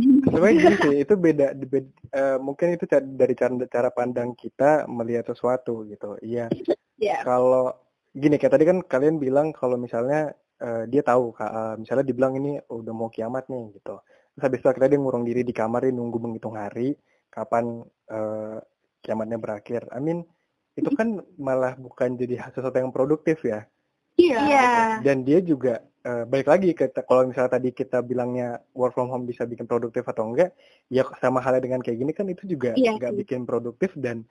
Sebenarnya 0.00 0.54
gini 0.56 0.76
sih, 0.80 0.96
itu 1.04 1.14
beda, 1.14 1.46
beda 1.56 1.90
uh, 2.16 2.38
mungkin 2.40 2.74
itu 2.74 2.88
dari 2.88 3.34
cara, 3.36 3.54
cara 3.68 3.90
pandang 3.92 4.32
kita 4.32 4.88
melihat 4.88 5.28
sesuatu 5.28 5.84
gitu. 5.88 6.16
Iya. 6.24 6.48
Yeah. 6.96 7.20
Kalau 7.26 7.82
gini 8.12 8.36
kayak 8.36 8.52
tadi 8.52 8.64
kan 8.68 8.78
kalian 8.84 9.16
bilang 9.16 9.56
kalau 9.56 9.80
misalnya 9.80 10.36
uh, 10.60 10.84
dia 10.84 11.00
tahu 11.00 11.32
uh, 11.40 11.74
misalnya 11.80 12.04
dibilang 12.04 12.36
ini 12.36 12.60
oh, 12.68 12.84
udah 12.84 12.92
mau 12.92 13.08
kiamat 13.08 13.48
nih 13.48 13.72
gitu 13.80 13.98
terus 14.32 14.42
habis 14.44 14.60
itu 14.60 14.68
akhirnya 14.68 14.90
dia 14.96 15.00
ngurung 15.00 15.24
diri 15.24 15.42
di 15.44 15.52
kamar 15.52 15.88
dia 15.88 15.92
nunggu 15.96 16.18
menghitung 16.20 16.56
hari 16.56 16.92
kapan 17.32 17.80
uh, 18.12 18.60
kiamatnya 19.00 19.40
berakhir 19.40 19.88
I 19.88 20.00
mean 20.04 20.28
itu 20.76 20.88
kan 20.92 21.20
malah 21.36 21.76
bukan 21.76 22.16
jadi 22.16 22.48
sesuatu 22.52 22.76
yang 22.76 22.92
produktif 22.92 23.40
ya 23.44 23.64
iya 24.20 24.40
yeah. 24.44 24.88
dan 25.00 25.24
dia 25.24 25.40
juga 25.40 25.80
uh, 26.06 26.24
balik 26.28 26.48
lagi 26.48 26.70
ke 26.72 26.90
kalau 27.06 27.28
misalnya 27.28 27.58
tadi 27.58 27.70
kita 27.74 28.02
bilangnya 28.02 28.62
work 28.76 28.94
from 28.94 29.10
home 29.10 29.26
bisa 29.26 29.46
bikin 29.48 29.66
produktif 29.66 30.06
atau 30.06 30.30
enggak 30.30 30.54
ya 30.92 31.02
sama 31.18 31.42
halnya 31.42 31.62
dengan 31.62 31.80
kayak 31.80 31.98
gini 31.98 32.12
kan 32.14 32.26
itu 32.28 32.44
juga 32.46 32.74
yeah, 32.78 32.94
nggak 32.98 33.14
bikin 33.24 33.46
produktif 33.48 33.92
dan 33.98 34.26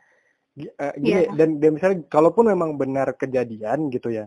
uh, 0.79 0.93
gini 0.95 1.27
yeah. 1.27 1.33
dan, 1.35 1.59
dan 1.59 1.75
misalnya 1.75 2.03
kalaupun 2.07 2.51
memang 2.51 2.79
benar 2.79 3.15
kejadian 3.15 3.91
gitu 3.91 4.11
ya 4.11 4.25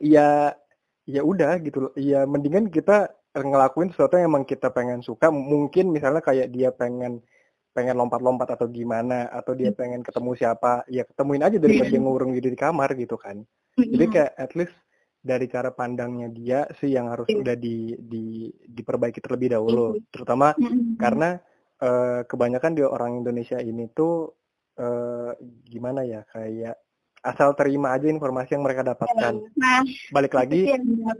ya 0.00 0.56
ya 1.04 1.22
udah 1.26 1.58
gitu 1.60 1.90
ya 1.98 2.24
mendingan 2.24 2.70
kita 2.70 3.10
ngelakuin 3.36 3.94
sesuatu 3.94 4.18
yang 4.18 4.34
emang 4.34 4.44
kita 4.46 4.74
pengen 4.74 5.00
suka. 5.06 5.30
Mungkin 5.30 5.94
misalnya 5.94 6.22
kayak 6.22 6.50
dia 6.50 6.74
pengen 6.74 7.22
pengen 7.70 7.94
lompat-lompat 7.94 8.58
atau 8.58 8.66
gimana 8.66 9.30
atau 9.30 9.54
dia 9.54 9.70
pengen 9.70 10.02
ketemu 10.02 10.34
siapa 10.34 10.82
ya 10.90 11.06
ketemuin 11.06 11.46
aja 11.46 11.56
daripada 11.62 11.86
dia 11.86 12.02
ngurung 12.02 12.34
diri 12.34 12.50
di 12.50 12.58
kamar 12.58 12.98
gitu 12.98 13.14
kan. 13.14 13.46
Jadi 13.78 14.06
kayak 14.10 14.32
at 14.34 14.52
least 14.58 14.74
dari 15.20 15.46
cara 15.52 15.68
pandangnya 15.70 16.32
dia 16.32 16.64
sih 16.80 16.96
yang 16.96 17.12
harus 17.12 17.28
udah 17.28 17.56
di, 17.56 17.92
di 18.00 18.48
diperbaiki 18.64 19.20
terlebih 19.20 19.52
dahulu 19.52 20.00
terutama 20.08 20.56
karena 20.96 21.36
uh, 21.84 22.24
kebanyakan 22.24 22.72
di 22.72 22.82
orang 22.84 23.20
Indonesia 23.20 23.60
ini 23.60 23.84
tuh 23.92 24.32
uh, 24.80 25.36
gimana 25.68 26.08
ya 26.08 26.24
kayak 26.32 26.76
asal 27.20 27.52
terima 27.52 27.92
aja 27.92 28.08
informasi 28.08 28.56
yang 28.56 28.64
mereka 28.64 28.80
dapatkan. 28.80 29.44
Nah, 29.60 29.84
balik 30.08 30.32
lagi 30.32 30.72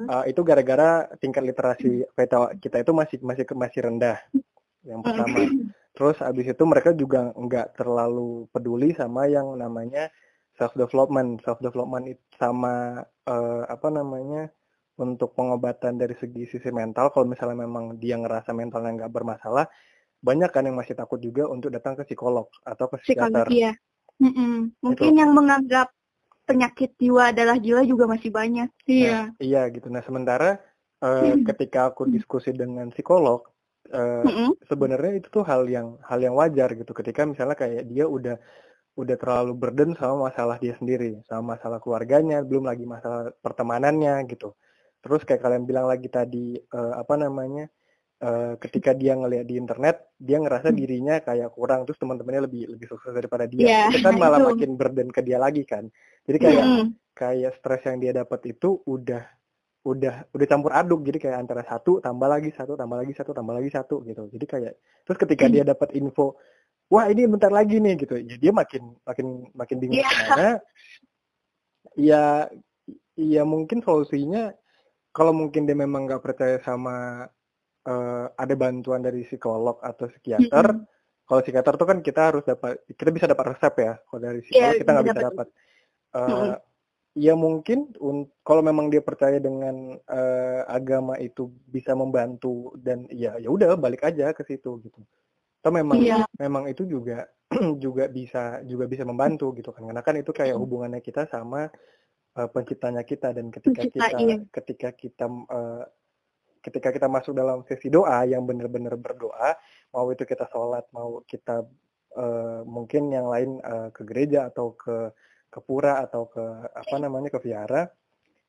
uh, 0.09 0.25
itu 0.25 0.41
gara-gara 0.41 1.05
tingkat 1.21 1.45
literasi 1.45 2.09
kita 2.17 2.57
kita 2.57 2.77
itu 2.81 2.93
masih 2.97 3.19
masih 3.21 3.45
masih 3.53 3.81
rendah. 3.85 4.17
Yang 4.81 5.01
pertama. 5.05 5.37
Terus 5.93 6.17
abis 6.25 6.47
itu 6.57 6.65
mereka 6.65 6.97
juga 6.97 7.37
nggak 7.37 7.77
terlalu 7.77 8.49
peduli 8.49 8.97
sama 8.97 9.29
yang 9.29 9.53
namanya 9.61 10.09
self 10.61 10.77
development. 10.77 11.41
Self 11.41 11.65
development 11.65 12.05
itu 12.13 12.25
sama 12.37 13.01
uh, 13.25 13.65
apa 13.65 13.89
namanya 13.89 14.53
untuk 15.01 15.33
pengobatan 15.33 15.97
dari 15.97 16.13
segi 16.13 16.45
sisi 16.45 16.69
mental. 16.69 17.09
Kalau 17.09 17.25
misalnya 17.25 17.65
memang 17.65 17.97
dia 17.97 18.21
ngerasa 18.21 18.53
mentalnya 18.53 19.01
nggak 19.01 19.13
bermasalah, 19.17 19.65
banyak 20.21 20.53
kan 20.53 20.69
yang 20.69 20.77
masih 20.77 20.93
takut 20.93 21.17
juga 21.17 21.49
untuk 21.49 21.73
datang 21.73 21.97
ke 21.97 22.05
psikolog 22.05 22.53
atau 22.61 22.85
ke 22.93 22.97
psikiater. 23.01 23.49
Iya. 23.49 23.73
Mm 24.21 24.33
-mm. 24.37 24.55
Mungkin 24.85 25.13
itu. 25.17 25.21
yang 25.25 25.33
menganggap 25.33 25.89
penyakit 26.45 26.93
jiwa 27.01 27.33
adalah 27.33 27.57
gila 27.57 27.83
juga 27.89 28.05
masih 28.05 28.29
banyak. 28.29 28.69
Iya. 28.85 29.33
Nah, 29.33 29.41
iya 29.41 29.65
gitu. 29.73 29.89
Nah 29.89 30.05
sementara 30.05 30.61
uh, 31.01 31.33
ketika 31.49 31.89
aku 31.89 32.05
diskusi 32.05 32.53
dengan 32.53 32.93
psikolog, 32.93 33.49
uh, 33.97 34.21
mm 34.21 34.29
-hmm. 34.29 34.51
sebenarnya 34.69 35.25
itu 35.25 35.33
tuh 35.33 35.49
hal 35.49 35.65
yang 35.65 35.97
hal 36.05 36.21
yang 36.21 36.37
wajar 36.37 36.77
gitu 36.77 36.93
ketika 36.93 37.25
misalnya 37.25 37.57
kayak 37.57 37.89
dia 37.89 38.05
udah 38.05 38.37
udah 39.01 39.17
terlalu 39.17 39.53
burden 39.57 39.97
sama 39.97 40.29
masalah 40.29 40.57
dia 40.61 40.77
sendiri 40.77 41.25
sama 41.25 41.57
masalah 41.57 41.81
keluarganya 41.81 42.45
belum 42.45 42.69
lagi 42.69 42.85
masalah 42.85 43.33
pertemanannya 43.41 44.29
gitu 44.29 44.53
terus 45.01 45.25
kayak 45.25 45.41
kalian 45.41 45.65
bilang 45.65 45.89
lagi 45.89 46.13
tadi 46.13 46.61
uh, 46.61 47.01
apa 47.01 47.17
namanya 47.17 47.67
uh, 48.21 48.55
ketika 48.61 48.93
dia 48.93 49.17
ngelihat 49.17 49.49
di 49.49 49.57
internet 49.57 50.13
dia 50.21 50.37
ngerasa 50.37 50.71
hmm. 50.71 50.77
dirinya 50.77 51.15
kayak 51.25 51.49
kurang 51.57 51.89
terus 51.89 51.97
teman-temannya 51.97 52.47
lebih 52.47 52.63
lebih 52.77 52.87
sukses 52.87 53.11
daripada 53.17 53.49
dia 53.49 53.65
yeah, 53.65 53.89
itu 53.89 54.05
kan 54.05 54.15
malah 54.21 54.41
itu. 54.45 54.49
makin 54.55 54.71
burden 54.77 55.09
ke 55.09 55.21
dia 55.25 55.41
lagi 55.41 55.65
kan 55.65 55.89
jadi 56.29 56.39
kayak 56.39 56.65
mm. 56.65 56.85
kayak 57.17 57.53
stres 57.57 57.83
yang 57.89 57.99
dia 57.99 58.13
dapat 58.13 58.41
itu 58.53 58.85
udah 58.85 59.25
udah 59.81 60.29
udah 60.37 60.47
campur 60.47 60.77
aduk 60.77 61.01
jadi 61.09 61.19
kayak 61.19 61.39
antara 61.41 61.65
satu 61.65 62.05
tambah 62.05 62.29
lagi 62.29 62.53
satu 62.53 62.77
tambah 62.77 63.01
lagi 63.01 63.17
satu 63.17 63.33
tambah 63.33 63.57
lagi 63.57 63.71
satu 63.73 64.05
gitu 64.05 64.29
jadi 64.29 64.45
kayak 64.45 64.73
terus 65.09 65.19
ketika 65.19 65.49
mm. 65.49 65.53
dia 65.57 65.65
dapat 65.65 65.89
info 65.97 66.37
wah 66.91 67.07
ini 67.07 67.25
bentar 67.31 67.55
lagi 67.55 67.79
nih 67.79 67.95
gitu 68.03 68.19
ya 68.19 68.37
dia 68.37 68.53
makin 68.53 68.99
makin 69.07 69.47
makin 69.55 69.77
bingung 69.79 70.03
yeah. 70.03 70.11
karena 70.27 70.53
ya 71.95 72.25
ya 73.15 73.43
mungkin 73.47 73.81
solusinya 73.81 74.51
kalau 75.11 75.35
mungkin 75.35 75.67
dia 75.67 75.75
memang 75.75 76.07
nggak 76.07 76.23
percaya 76.23 76.59
sama 76.63 77.27
uh, 77.87 78.27
ada 78.35 78.55
bantuan 78.55 79.03
dari 79.03 79.27
psikolog 79.27 79.79
atau 79.83 80.07
psikiater. 80.11 80.67
Mm 80.75 80.81
-hmm. 80.87 80.99
Kalau 81.27 81.41
psikiater 81.47 81.75
tuh 81.79 81.87
kan 81.87 81.99
kita 82.03 82.21
harus 82.35 82.43
dapat, 82.43 82.83
kita 82.91 83.11
bisa 83.15 83.27
dapat 83.31 83.55
resep 83.55 83.75
ya. 83.79 83.93
Kalau 84.03 84.21
dari 84.21 84.41
psikolog 84.43 84.67
yeah, 84.67 84.79
kita 84.79 84.91
nggak 84.91 85.07
bisa 85.07 85.23
dapat. 85.31 85.47
Uh, 86.11 86.21
mm 86.21 86.31
-hmm. 86.31 86.59
Ya 87.19 87.35
mungkin 87.35 87.91
kalau 88.47 88.63
memang 88.63 88.87
dia 88.87 89.03
percaya 89.03 89.43
dengan 89.43 89.99
uh, 90.07 90.63
agama 90.71 91.19
itu 91.19 91.51
bisa 91.67 91.91
membantu 91.99 92.71
dan 92.79 93.03
ya 93.11 93.35
ya 93.35 93.51
udah 93.51 93.75
balik 93.75 94.07
aja 94.07 94.31
ke 94.31 94.47
situ 94.47 94.79
gitu. 94.87 95.03
Atau 95.61 95.73
memang 95.77 96.01
yeah. 96.01 96.25
memang 96.41 96.67
itu 96.73 96.89
juga 96.89 97.29
juga 97.85 98.09
bisa 98.09 98.65
juga 98.65 98.89
bisa 98.89 99.05
membantu 99.05 99.53
gitu 99.57 99.71
kan. 99.77 99.85
Karena 99.85 100.03
kan 100.03 100.17
itu 100.17 100.33
kayak 100.33 100.57
hubungannya 100.57 101.05
kita 101.05 101.29
sama 101.29 101.69
uh, 102.37 102.49
penciptanya 102.49 103.03
kita 103.05 103.37
dan 103.37 103.53
ketika 103.53 103.85
Pencipta, 103.85 104.09
kita 104.09 104.19
iya. 104.23 104.37
ketika 104.49 104.89
kita 104.97 105.27
uh, 105.29 105.85
ketika 106.61 106.89
kita 106.93 107.09
masuk 107.09 107.33
dalam 107.33 107.65
sesi 107.65 107.89
doa 107.89 108.25
yang 108.29 108.45
benar-benar 108.45 108.97
berdoa, 109.01 109.57
mau 109.97 110.07
itu 110.13 110.29
kita 110.29 110.45
sholat, 110.53 110.85
mau 110.93 111.25
kita 111.25 111.65
uh, 112.17 112.61
mungkin 112.69 113.09
yang 113.09 113.27
lain 113.33 113.59
uh, 113.65 113.89
ke 113.93 114.05
gereja 114.05 114.53
atau 114.53 114.77
ke 114.77 115.13
ke 115.51 115.59
pura 115.65 116.05
atau 116.05 116.31
ke 116.31 116.45
apa 116.73 116.97
namanya 117.01 117.33
ke 117.33 117.41
viara, 117.43 117.89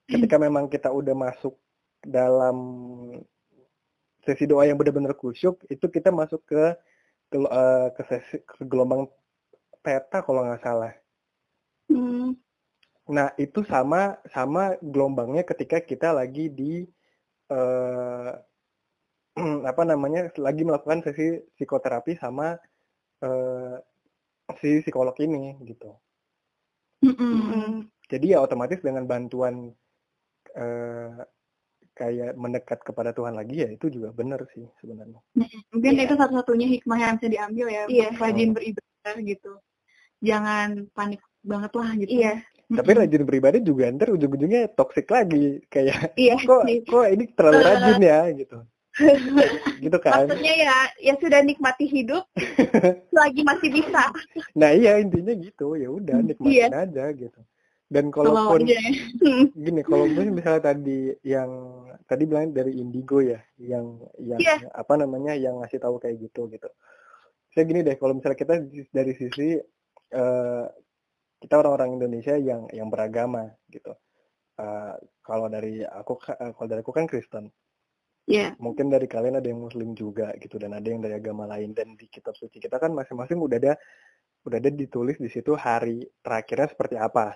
ketika 0.06 0.36
memang 0.46 0.68
kita 0.68 0.92
udah 0.92 1.16
masuk 1.16 1.56
dalam 2.04 2.58
sesi 4.22 4.46
doa 4.46 4.70
yang 4.70 4.78
benar-benar 4.78 5.18
kusyuk, 5.18 5.66
itu 5.72 5.88
kita 5.90 6.14
masuk 6.14 6.46
ke 6.46 6.78
ke, 7.32 7.38
uh, 7.40 7.88
ke 7.96 8.02
sesi 8.06 8.38
ke 8.44 8.68
gelombang 8.68 9.08
peta 9.80 10.20
kalau 10.22 10.44
nggak 10.44 10.62
salah. 10.62 10.94
Hmm. 11.88 12.36
Nah 13.08 13.32
itu 13.40 13.64
sama 13.66 14.20
sama 14.30 14.76
gelombangnya 14.84 15.48
ketika 15.48 15.80
kita 15.80 16.12
lagi 16.12 16.52
di 16.52 16.86
uh, 17.50 18.36
apa 19.72 19.82
namanya 19.88 20.28
lagi 20.38 20.68
melakukan 20.68 21.08
sesi 21.08 21.40
psikoterapi 21.56 22.20
sama 22.20 22.60
uh, 23.24 23.76
si 24.60 24.84
psikolog 24.84 25.16
ini 25.24 25.56
gitu. 25.64 25.96
Mm-hmm. 27.02 27.88
Jadi 28.12 28.26
ya 28.36 28.44
otomatis 28.44 28.84
dengan 28.84 29.08
bantuan 29.08 29.72
uh, 30.54 31.16
kayak 31.92 32.34
mendekat 32.40 32.80
kepada 32.82 33.12
Tuhan 33.12 33.36
lagi 33.36 33.62
ya 33.62 33.70
itu 33.70 33.92
juga 33.92 34.16
benar 34.16 34.42
sih 34.56 34.64
sebenarnya. 34.80 35.20
Mungkin 35.76 35.92
yeah. 35.96 36.06
itu 36.08 36.16
satu-satunya 36.16 36.68
hikmah 36.80 36.98
yang 37.00 37.16
bisa 37.20 37.28
diambil 37.30 37.68
ya, 37.68 37.84
yeah. 37.92 38.12
rajin 38.16 38.56
beribadah 38.56 39.16
gitu. 39.22 39.52
Jangan 40.22 40.88
panik 40.96 41.22
banget 41.42 41.72
lah 41.76 41.90
gitu. 41.98 42.12
Iya. 42.12 42.34
Tapi 42.72 42.92
rajin 42.96 43.24
beribadah 43.28 43.60
juga 43.60 43.92
ntar 43.92 44.16
ujung-ujungnya 44.16 44.72
toxic 44.80 45.04
lagi 45.12 45.60
kayak 45.68 46.16
iya, 46.16 46.40
kok 46.40 46.64
kok 46.88 47.06
ini 47.12 47.26
terlalu 47.36 47.60
rajin 47.68 48.00
ya 48.00 48.20
gitu. 48.32 48.58
gitu 49.84 49.98
kan. 50.00 50.28
Maksudnya 50.28 50.54
ya 50.56 50.76
ya 51.00 51.14
sudah 51.20 51.40
nikmati 51.44 51.86
hidup 51.88 52.24
lagi 53.20 53.42
masih 53.44 53.70
bisa. 53.76 54.12
Nah 54.56 54.72
iya 54.72 55.04
intinya 55.04 55.36
gitu 55.36 55.76
ya 55.76 55.92
udah 55.92 56.18
hmm, 56.24 56.28
nikmatin 56.32 56.56
iya. 56.56 56.68
aja 56.72 57.06
gitu. 57.12 57.40
Dan 57.92 58.08
kalaupun 58.08 58.64
ya. 58.64 58.80
gini 59.68 59.84
kalau 59.84 60.08
misalnya 60.08 60.72
tadi 60.72 61.12
yang 61.28 61.52
tadi 62.08 62.24
bilang 62.24 62.56
dari 62.56 62.80
Indigo 62.80 63.20
ya 63.20 63.36
yang 63.60 64.00
yang 64.16 64.40
yeah. 64.40 64.64
apa 64.72 64.96
namanya 64.96 65.36
yang 65.36 65.60
ngasih 65.60 65.84
tahu 65.84 66.00
kayak 66.00 66.24
gitu 66.24 66.48
gitu. 66.48 66.72
Saya 67.52 67.68
gini 67.68 67.84
deh 67.84 68.00
kalau 68.00 68.16
misalnya 68.16 68.40
kita 68.40 68.64
dari 68.96 69.12
sisi 69.12 69.60
uh, 70.16 70.66
kita 71.44 71.54
orang-orang 71.60 72.00
Indonesia 72.00 72.40
yang 72.40 72.72
yang 72.72 72.88
beragama 72.88 73.52
gitu. 73.68 73.92
Uh, 74.56 74.96
kalau 75.20 75.52
dari 75.52 75.84
aku 75.84 76.16
uh, 76.32 76.56
kalau 76.56 76.68
dari 76.72 76.80
aku 76.80 76.96
kan 76.96 77.12
Kristen. 77.12 77.52
Yeah. 78.24 78.56
Mungkin 78.56 78.88
dari 78.88 79.12
kalian 79.12 79.36
ada 79.36 79.52
yang 79.52 79.68
Muslim 79.68 80.00
juga 80.00 80.32
gitu 80.40 80.56
dan 80.56 80.80
ada 80.80 80.88
yang 80.88 81.04
dari 81.04 81.20
agama 81.20 81.44
lain 81.44 81.76
dan 81.76 82.00
di 82.00 82.08
kitab 82.08 82.40
suci 82.40 82.64
kita 82.64 82.80
kan 82.80 82.96
masing-masing 82.96 83.36
udah 83.36 83.60
ada 83.60 83.74
udah 84.48 84.58
ada 84.64 84.72
ditulis 84.72 85.20
di 85.20 85.28
situ 85.28 85.60
hari 85.60 86.08
terakhirnya 86.24 86.72
seperti 86.72 86.96
apa. 86.96 87.36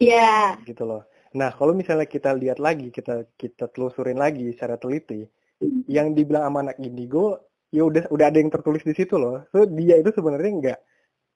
Iya. 0.00 0.58
Yeah. 0.58 0.66
Gitu 0.66 0.82
loh. 0.86 1.02
Nah 1.34 1.50
kalau 1.54 1.74
misalnya 1.74 2.06
kita 2.06 2.30
lihat 2.34 2.62
lagi 2.62 2.94
kita 2.94 3.26
kita 3.34 3.70
telusurin 3.74 4.18
lagi 4.18 4.54
secara 4.54 4.78
teliti 4.78 5.26
mm. 5.60 5.90
yang 5.90 6.14
dibilang 6.14 6.46
sama 6.46 6.58
anak 6.70 6.78
indigo 6.78 7.42
ya 7.74 7.82
udah 7.82 8.06
udah 8.10 8.26
ada 8.30 8.38
yang 8.38 8.54
tertulis 8.54 8.86
di 8.86 8.94
situ 8.94 9.18
loh. 9.18 9.42
So 9.50 9.66
dia 9.66 9.98
itu 9.98 10.14
sebenarnya 10.14 10.52
enggak 10.54 10.78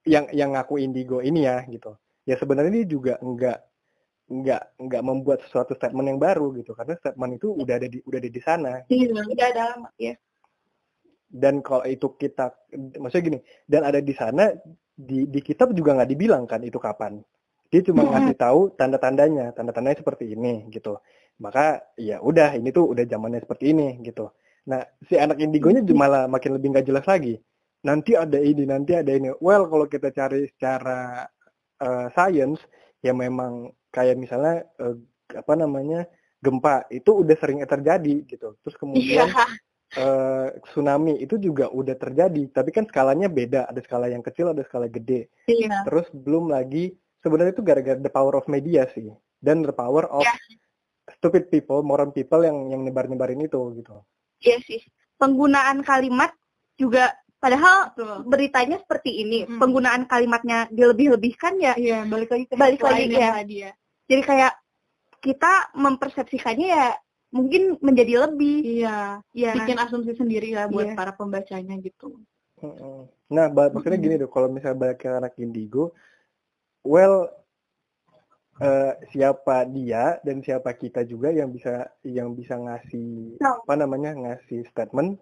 yang 0.07 0.25
yang 0.31 0.55
ngaku 0.55 0.79
indigo 0.79 1.19
ini 1.19 1.43
ya 1.43 1.67
gitu 1.67 1.95
ya 2.23 2.35
sebenarnya 2.39 2.71
dia 2.71 2.87
juga 2.87 3.13
enggak 3.19 3.59
enggak 4.29 4.61
enggak 4.77 5.01
membuat 5.03 5.39
sesuatu 5.43 5.73
statement 5.73 6.07
yang 6.07 6.21
baru 6.21 6.53
gitu 6.55 6.71
karena 6.77 6.95
statement 7.01 7.41
itu 7.41 7.47
udah 7.51 7.75
ada 7.81 7.87
di 7.89 7.99
udah 8.05 8.19
ada 8.21 8.31
di 8.31 8.41
sana 8.41 8.73
iya 8.87 9.05
udah 9.09 9.47
ada 9.49 9.63
lama 9.73 9.89
ya 9.97 10.13
dan 11.29 11.61
kalau 11.65 11.83
itu 11.85 12.07
kita 12.15 12.53
maksudnya 13.01 13.25
gini 13.25 13.39
dan 13.65 13.81
ada 13.85 13.99
di 13.99 14.13
sana 14.13 14.53
di 14.93 15.25
di 15.25 15.39
kitab 15.41 15.73
juga 15.73 15.97
nggak 15.97 16.09
dibilang 16.13 16.45
kan 16.45 16.61
itu 16.61 16.77
kapan 16.77 17.19
dia 17.69 17.81
cuma 17.85 18.05
hmm. 18.05 18.11
ngasih 18.11 18.35
tahu 18.37 18.59
tanda-tandanya 18.75 19.53
tanda-tandanya 19.53 20.01
seperti 20.01 20.33
ini 20.33 20.67
gitu 20.73 20.97
maka 21.39 21.81
ya 21.95 22.19
udah 22.19 22.57
ini 22.57 22.69
tuh 22.73 22.91
udah 22.91 23.05
zamannya 23.07 23.41
seperti 23.41 23.71
ini 23.71 24.01
gitu 24.03 24.29
nah 24.67 24.83
si 25.07 25.15
anak 25.15 25.39
indigonya 25.39 25.81
malah 25.95 26.27
makin 26.27 26.57
lebih 26.57 26.75
nggak 26.75 26.87
jelas 26.89 27.05
lagi 27.07 27.39
nanti 27.83 28.15
ada 28.15 28.39
ini, 28.39 28.63
nanti 28.67 28.95
ada 28.95 29.11
ini. 29.11 29.31
Well, 29.39 29.67
kalau 29.71 29.85
kita 29.87 30.11
cari 30.11 30.47
secara 30.51 31.23
uh, 31.79 32.07
science, 32.11 32.59
ya 32.99 33.15
memang 33.15 33.71
kayak 33.89 34.19
misalnya 34.19 34.67
uh, 34.83 34.95
apa 35.31 35.53
namanya 35.55 36.03
gempa 36.39 36.87
itu 36.91 37.23
udah 37.23 37.35
sering 37.39 37.63
terjadi 37.63 38.15
gitu. 38.27 38.55
Terus 38.63 38.75
kemudian 38.79 39.27
yeah. 39.27 39.47
Iya. 39.89 40.03
uh, 40.05 40.47
tsunami 40.69 41.17
itu 41.23 41.39
juga 41.39 41.71
udah 41.71 41.95
terjadi, 41.95 42.51
tapi 42.51 42.69
kan 42.75 42.85
skalanya 42.87 43.31
beda. 43.31 43.67
Ada 43.71 43.79
skala 43.83 44.11
yang 44.11 44.23
kecil, 44.23 44.51
ada 44.51 44.63
skala 44.67 44.91
gede. 44.91 45.31
Yeah. 45.47 45.87
Terus 45.87 46.07
belum 46.11 46.51
lagi 46.51 46.95
sebenarnya 47.23 47.53
itu 47.55 47.63
gara-gara 47.65 47.99
the 47.99 48.11
power 48.11 48.35
of 48.37 48.45
media 48.51 48.87
sih, 48.91 49.11
dan 49.39 49.63
the 49.63 49.75
power 49.75 50.07
of 50.09 50.23
yeah. 50.23 50.35
stupid 51.19 51.47
people, 51.51 51.83
moron 51.83 52.11
people 52.11 52.41
yang 52.43 52.71
yang 52.71 52.81
nyebar-nyebarin 52.83 53.41
itu 53.43 53.59
gitu. 53.79 53.95
Iya 54.39 54.57
sih. 54.63 54.81
Penggunaan 55.19 55.83
kalimat 55.83 56.31
juga 56.79 57.11
Padahal 57.39 57.95
Betul. 57.95 58.27
beritanya 58.27 58.77
seperti 58.83 59.23
ini, 59.23 59.47
hmm. 59.47 59.63
penggunaan 59.63 60.03
kalimatnya 60.11 60.67
dilebih-lebihkan 60.75 61.55
ya. 61.55 61.73
Iya, 61.79 62.03
balik 62.03 62.35
lagi 62.35 62.45
ke 62.51 62.53
balik 62.59 62.83
lagi 62.83 63.15
ya. 63.15 63.31
ya. 63.47 63.71
Jadi 64.11 64.21
kayak 64.27 64.53
kita 65.23 65.71
mempersepsikannya 65.71 66.67
ya 66.67 66.87
mungkin 67.31 67.79
menjadi 67.79 68.27
lebih. 68.27 68.83
Iya. 68.83 69.23
Ya. 69.31 69.55
Bikin 69.55 69.79
asumsi 69.79 70.19
sendiri 70.19 70.51
lah 70.51 70.67
buat 70.67 70.91
iya. 70.91 70.95
para 70.99 71.15
pembacanya 71.15 71.79
gitu. 71.79 72.19
Nah, 73.31 73.47
maksudnya 73.47 73.99
gini 74.03 74.19
deh, 74.19 74.27
kalau 74.27 74.51
misalnya 74.51 74.75
balik 74.75 74.99
ke 74.99 75.07
anak 75.07 75.39
indigo, 75.39 75.95
well 76.83 77.29
uh, 78.61 78.93
siapa 79.11 79.67
dia 79.71 80.19
dan 80.23 80.43
siapa 80.43 80.75
kita 80.75 81.03
juga 81.07 81.31
yang 81.31 81.49
bisa 81.51 81.87
yang 82.03 82.35
bisa 82.35 82.59
ngasih 82.59 83.39
no. 83.39 83.63
apa 83.65 83.73
namanya 83.79 84.11
ngasih 84.15 84.67
statement 84.69 85.19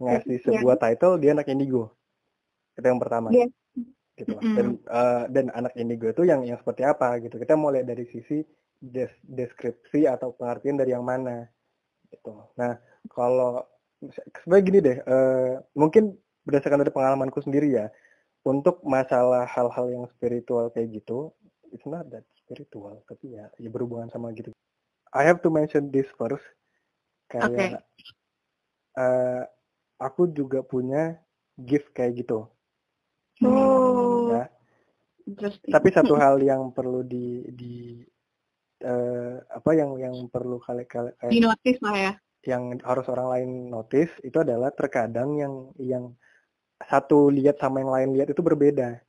ngasih 0.00 0.40
yeah. 0.40 0.44
sebuah 0.44 0.76
title 0.80 1.20
dia 1.20 1.36
anak 1.36 1.48
indigo 1.52 1.92
itu 2.76 2.86
yang 2.88 3.00
pertama 3.00 3.28
yeah. 3.32 3.48
gitu 4.16 4.36
mm. 4.36 4.54
dan 4.56 4.66
uh, 4.88 5.24
dan 5.28 5.46
anak 5.52 5.72
indigo 5.76 6.08
itu 6.08 6.24
yang 6.24 6.44
yang 6.44 6.56
seperti 6.56 6.82
apa 6.84 7.20
gitu 7.20 7.36
kita 7.36 7.56
mau 7.56 7.68
lihat 7.72 7.88
dari 7.88 8.08
sisi 8.08 8.40
des 8.80 9.12
deskripsi 9.20 10.08
atau 10.08 10.32
pengertian 10.32 10.80
dari 10.80 10.96
yang 10.96 11.04
mana 11.04 11.44
gitu 12.08 12.48
nah 12.56 12.80
kalau 13.12 13.60
sebenarnya 14.40 14.64
gini 14.64 14.78
deh 14.80 14.98
uh, 15.04 15.60
mungkin 15.76 16.16
berdasarkan 16.48 16.80
dari 16.80 16.92
pengalamanku 16.92 17.44
sendiri 17.44 17.76
ya 17.76 17.86
untuk 18.46 18.80
masalah 18.86 19.44
hal-hal 19.44 19.86
yang 19.92 20.04
spiritual 20.16 20.72
kayak 20.72 20.96
gitu 20.96 21.32
it's 21.70 21.86
not 21.86 22.08
that 22.08 22.24
spiritual 22.40 22.98
tapi 23.06 23.36
ya 23.36 23.46
ya 23.60 23.68
berhubungan 23.68 24.08
sama 24.08 24.32
gitu 24.32 24.50
I 25.10 25.26
have 25.26 25.42
to 25.42 25.50
mention 25.50 25.90
this 25.90 26.06
first 26.14 26.44
kayak 27.30 27.50
okay. 27.50 27.70
uh, 28.98 29.42
aku 30.00 30.30
juga 30.32 30.64
punya 30.64 31.20
gift 31.60 31.92
kayak 31.92 32.24
gitu. 32.24 32.48
Oh. 33.44 34.32
Ya. 34.32 34.48
Tapi 35.70 35.88
satu 35.92 36.16
hal 36.16 36.40
yang 36.42 36.72
perlu 36.74 37.04
di 37.06 37.44
di 37.54 37.74
uh, 38.82 39.38
apa 39.46 39.70
yang 39.76 39.94
yang 40.00 40.16
perlu 40.26 40.58
kali 40.58 40.88
kali 40.88 41.12
di 41.28 41.38
notice 41.38 41.80
lah 41.84 41.94
ya. 41.94 42.12
Yang 42.40 42.80
harus 42.82 43.06
orang 43.12 43.28
lain 43.28 43.50
notice 43.70 44.10
itu 44.24 44.40
adalah 44.40 44.72
terkadang 44.72 45.36
yang 45.36 45.54
yang 45.76 46.04
satu 46.84 47.28
lihat 47.28 47.60
sama 47.60 47.84
yang 47.84 47.92
lain 47.92 48.08
lihat 48.16 48.28
itu 48.32 48.40
berbeda. 48.40 49.00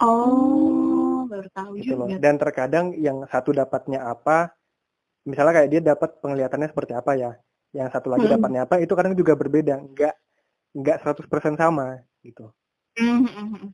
Oh, 0.00 1.28
baru 1.28 1.48
tahu 1.52 1.70
gitu 1.80 1.96
juga. 1.96 2.16
Loh. 2.16 2.18
Dan 2.20 2.34
terkadang 2.40 2.86
yang 2.96 3.24
satu 3.28 3.52
dapatnya 3.52 4.04
apa, 4.08 4.52
misalnya 5.28 5.60
kayak 5.60 5.70
dia 5.70 5.80
dapat 5.84 6.16
penglihatannya 6.20 6.68
seperti 6.72 6.92
apa 6.96 7.12
ya, 7.16 7.32
yang 7.76 7.88
satu 7.92 8.08
lagi 8.08 8.26
hmm. 8.26 8.34
dapatnya 8.40 8.60
apa 8.64 8.74
itu 8.80 8.92
kadang 8.96 9.14
juga 9.14 9.36
berbeda, 9.36 9.76
enggak 9.78 10.14
enggak 10.72 10.96
100% 11.04 11.60
sama 11.60 12.00
gitu. 12.24 12.48
Hmm. 12.96 13.70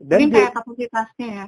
Dan 0.00 0.16
Mungkin 0.24 0.32
dia, 0.32 0.38
kayak 0.48 0.54
kapasitasnya 0.56 1.28
ya. 1.28 1.46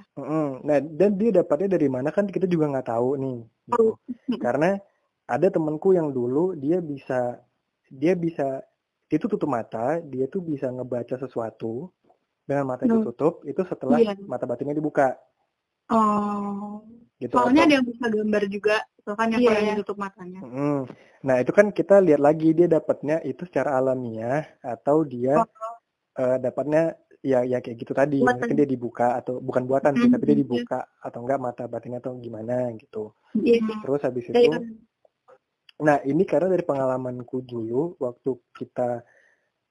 Nah, 0.60 0.78
dan 0.84 1.10
dia 1.16 1.30
dapatnya 1.40 1.68
dari 1.72 1.88
mana 1.88 2.12
kan 2.12 2.28
kita 2.28 2.44
juga 2.44 2.68
nggak 2.68 2.88
tahu 2.92 3.16
nih. 3.16 3.38
Gitu. 3.48 3.80
Oh. 3.80 3.96
Karena 4.44 4.76
ada 5.24 5.48
temanku 5.48 5.96
yang 5.96 6.12
dulu 6.12 6.52
dia 6.60 6.84
bisa 6.84 7.40
dia 7.88 8.12
bisa 8.12 8.60
itu 9.12 9.28
tutup 9.28 9.50
mata, 9.52 10.00
dia 10.00 10.24
tuh 10.24 10.40
bisa 10.40 10.72
ngebaca 10.72 11.20
sesuatu 11.20 11.92
dengan 12.48 12.64
mata 12.74 12.88
itu 12.88 12.98
tutup 13.12 13.44
itu 13.44 13.60
setelah 13.68 14.00
iya. 14.00 14.16
mata 14.24 14.48
batinnya 14.48 14.72
dibuka. 14.72 15.14
Oh. 15.92 16.80
Gitu. 17.20 17.38
Soalnya 17.38 17.70
ada 17.70 17.74
yang 17.78 17.86
bisa 17.86 18.04
gambar 18.10 18.42
juga, 18.50 18.76
soalnya 19.06 19.38
yeah. 19.38 19.46
kalau 19.54 19.62
yang 19.62 19.76
ditutup 19.78 19.98
matanya. 20.00 20.40
Mm. 20.42 20.80
Nah 21.22 21.36
itu 21.38 21.52
kan 21.54 21.70
kita 21.70 22.02
lihat 22.02 22.18
lagi 22.18 22.50
dia 22.50 22.66
dapatnya 22.66 23.22
itu 23.22 23.46
secara 23.46 23.78
alamiah 23.78 24.42
atau 24.58 25.06
dia 25.06 25.38
oh. 25.38 25.46
uh, 26.18 26.36
dapatnya 26.42 26.98
ya 27.22 27.46
ya 27.46 27.62
kayak 27.62 27.78
gitu 27.78 27.94
tadi 27.94 28.18
buatan. 28.18 28.34
mungkin 28.42 28.56
dia 28.58 28.66
dibuka 28.66 29.14
atau 29.22 29.38
bukan 29.38 29.62
buatan 29.70 29.94
sih 29.94 30.02
mm 30.02 30.06
-hmm. 30.10 30.14
tapi 30.18 30.24
dia 30.26 30.38
dibuka 30.42 30.78
atau 30.98 31.18
enggak 31.22 31.38
mata 31.38 31.64
batinnya 31.70 32.02
atau 32.02 32.18
gimana 32.18 32.74
gitu 32.74 33.14
yeah. 33.38 33.62
terus 33.86 34.02
habis 34.02 34.26
itu 34.26 34.34
yeah. 34.34 34.58
Nah 35.82 35.98
ini 36.06 36.22
karena 36.22 36.48
dari 36.48 36.64
pengalamanku 36.64 37.42
dulu 37.42 37.98
waktu 37.98 38.30
kita 38.54 39.02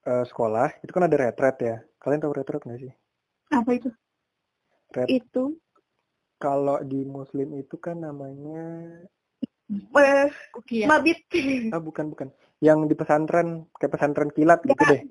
uh, 0.06 0.24
sekolah 0.28 0.84
itu 0.84 0.92
kan 0.92 1.08
ada 1.08 1.16
retret 1.16 1.56
ya 1.64 1.76
kalian 1.98 2.20
tahu 2.20 2.34
retret 2.36 2.62
nggak 2.62 2.80
sih 2.80 2.92
apa 3.52 3.70
itu 3.72 3.88
Ret 4.92 5.08
itu 5.08 5.56
kalau 6.36 6.76
di 6.84 7.00
muslim 7.08 7.56
itu 7.56 7.80
kan 7.80 7.96
namanya 7.96 8.92
eh, 9.72 10.28
ya. 10.68 10.86
mabit 10.86 11.24
ah 11.72 11.80
bukan 11.80 12.12
bukan 12.12 12.28
yang 12.60 12.84
di 12.84 12.94
pesantren 12.94 13.66
kayak 13.80 13.92
pesantren 13.96 14.30
kilat 14.30 14.60
gitu 14.68 14.84
deh 14.84 15.02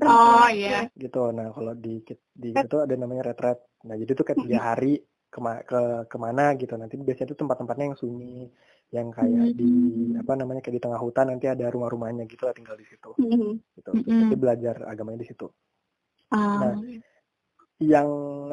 Oh 0.00 0.48
iya. 0.48 0.88
Gitu. 0.96 1.22
Nah 1.36 1.52
kalau 1.52 1.76
di 1.76 2.00
di 2.32 2.48
itu 2.56 2.76
ada 2.80 2.94
namanya 2.96 3.32
retret. 3.32 3.60
Nah 3.84 3.94
jadi 4.00 4.10
itu 4.16 4.24
kayak 4.24 4.40
tiga 4.48 4.60
hari 4.72 4.96
kema 5.28 5.60
ke 5.60 6.08
ke 6.08 6.16
mana 6.16 6.56
gitu. 6.56 6.72
Nanti 6.80 6.96
biasanya 6.96 7.28
itu 7.28 7.36
tempat-tempatnya 7.36 7.84
yang 7.92 7.98
sunyi, 8.00 8.48
yang 8.88 9.12
kayak 9.12 9.52
di 9.52 9.68
apa 10.16 10.32
namanya 10.32 10.64
kayak 10.64 10.80
di 10.80 10.82
tengah 10.82 10.96
hutan 10.96 11.28
nanti 11.28 11.44
ada 11.44 11.68
rumah-rumahnya 11.68 12.24
gitu 12.24 12.48
lah 12.48 12.56
tinggal 12.56 12.72
di 12.76 12.88
situ. 12.88 13.12
Gitu. 13.20 13.60
Terus 13.84 14.04
nanti 14.08 14.36
belajar 14.36 14.88
agamanya 14.88 15.20
di 15.20 15.28
situ. 15.28 15.46
Nah 16.32 16.76
yang 17.78 18.08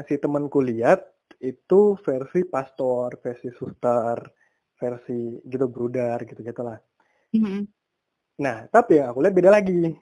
si 0.06 0.20
temanku 0.20 0.60
lihat 0.60 1.02
itu 1.40 1.96
versi 2.04 2.44
pastor, 2.44 3.16
versi 3.24 3.48
suster, 3.56 4.20
versi 4.76 5.40
gitu 5.48 5.66
brudar 5.72 6.20
gitu 6.28 6.44
gitulah. 6.44 6.80
Nah 8.44 8.58
tapi 8.68 9.00
aku 9.00 9.24
lihat 9.24 9.36
beda 9.36 9.50
lagi 9.56 9.96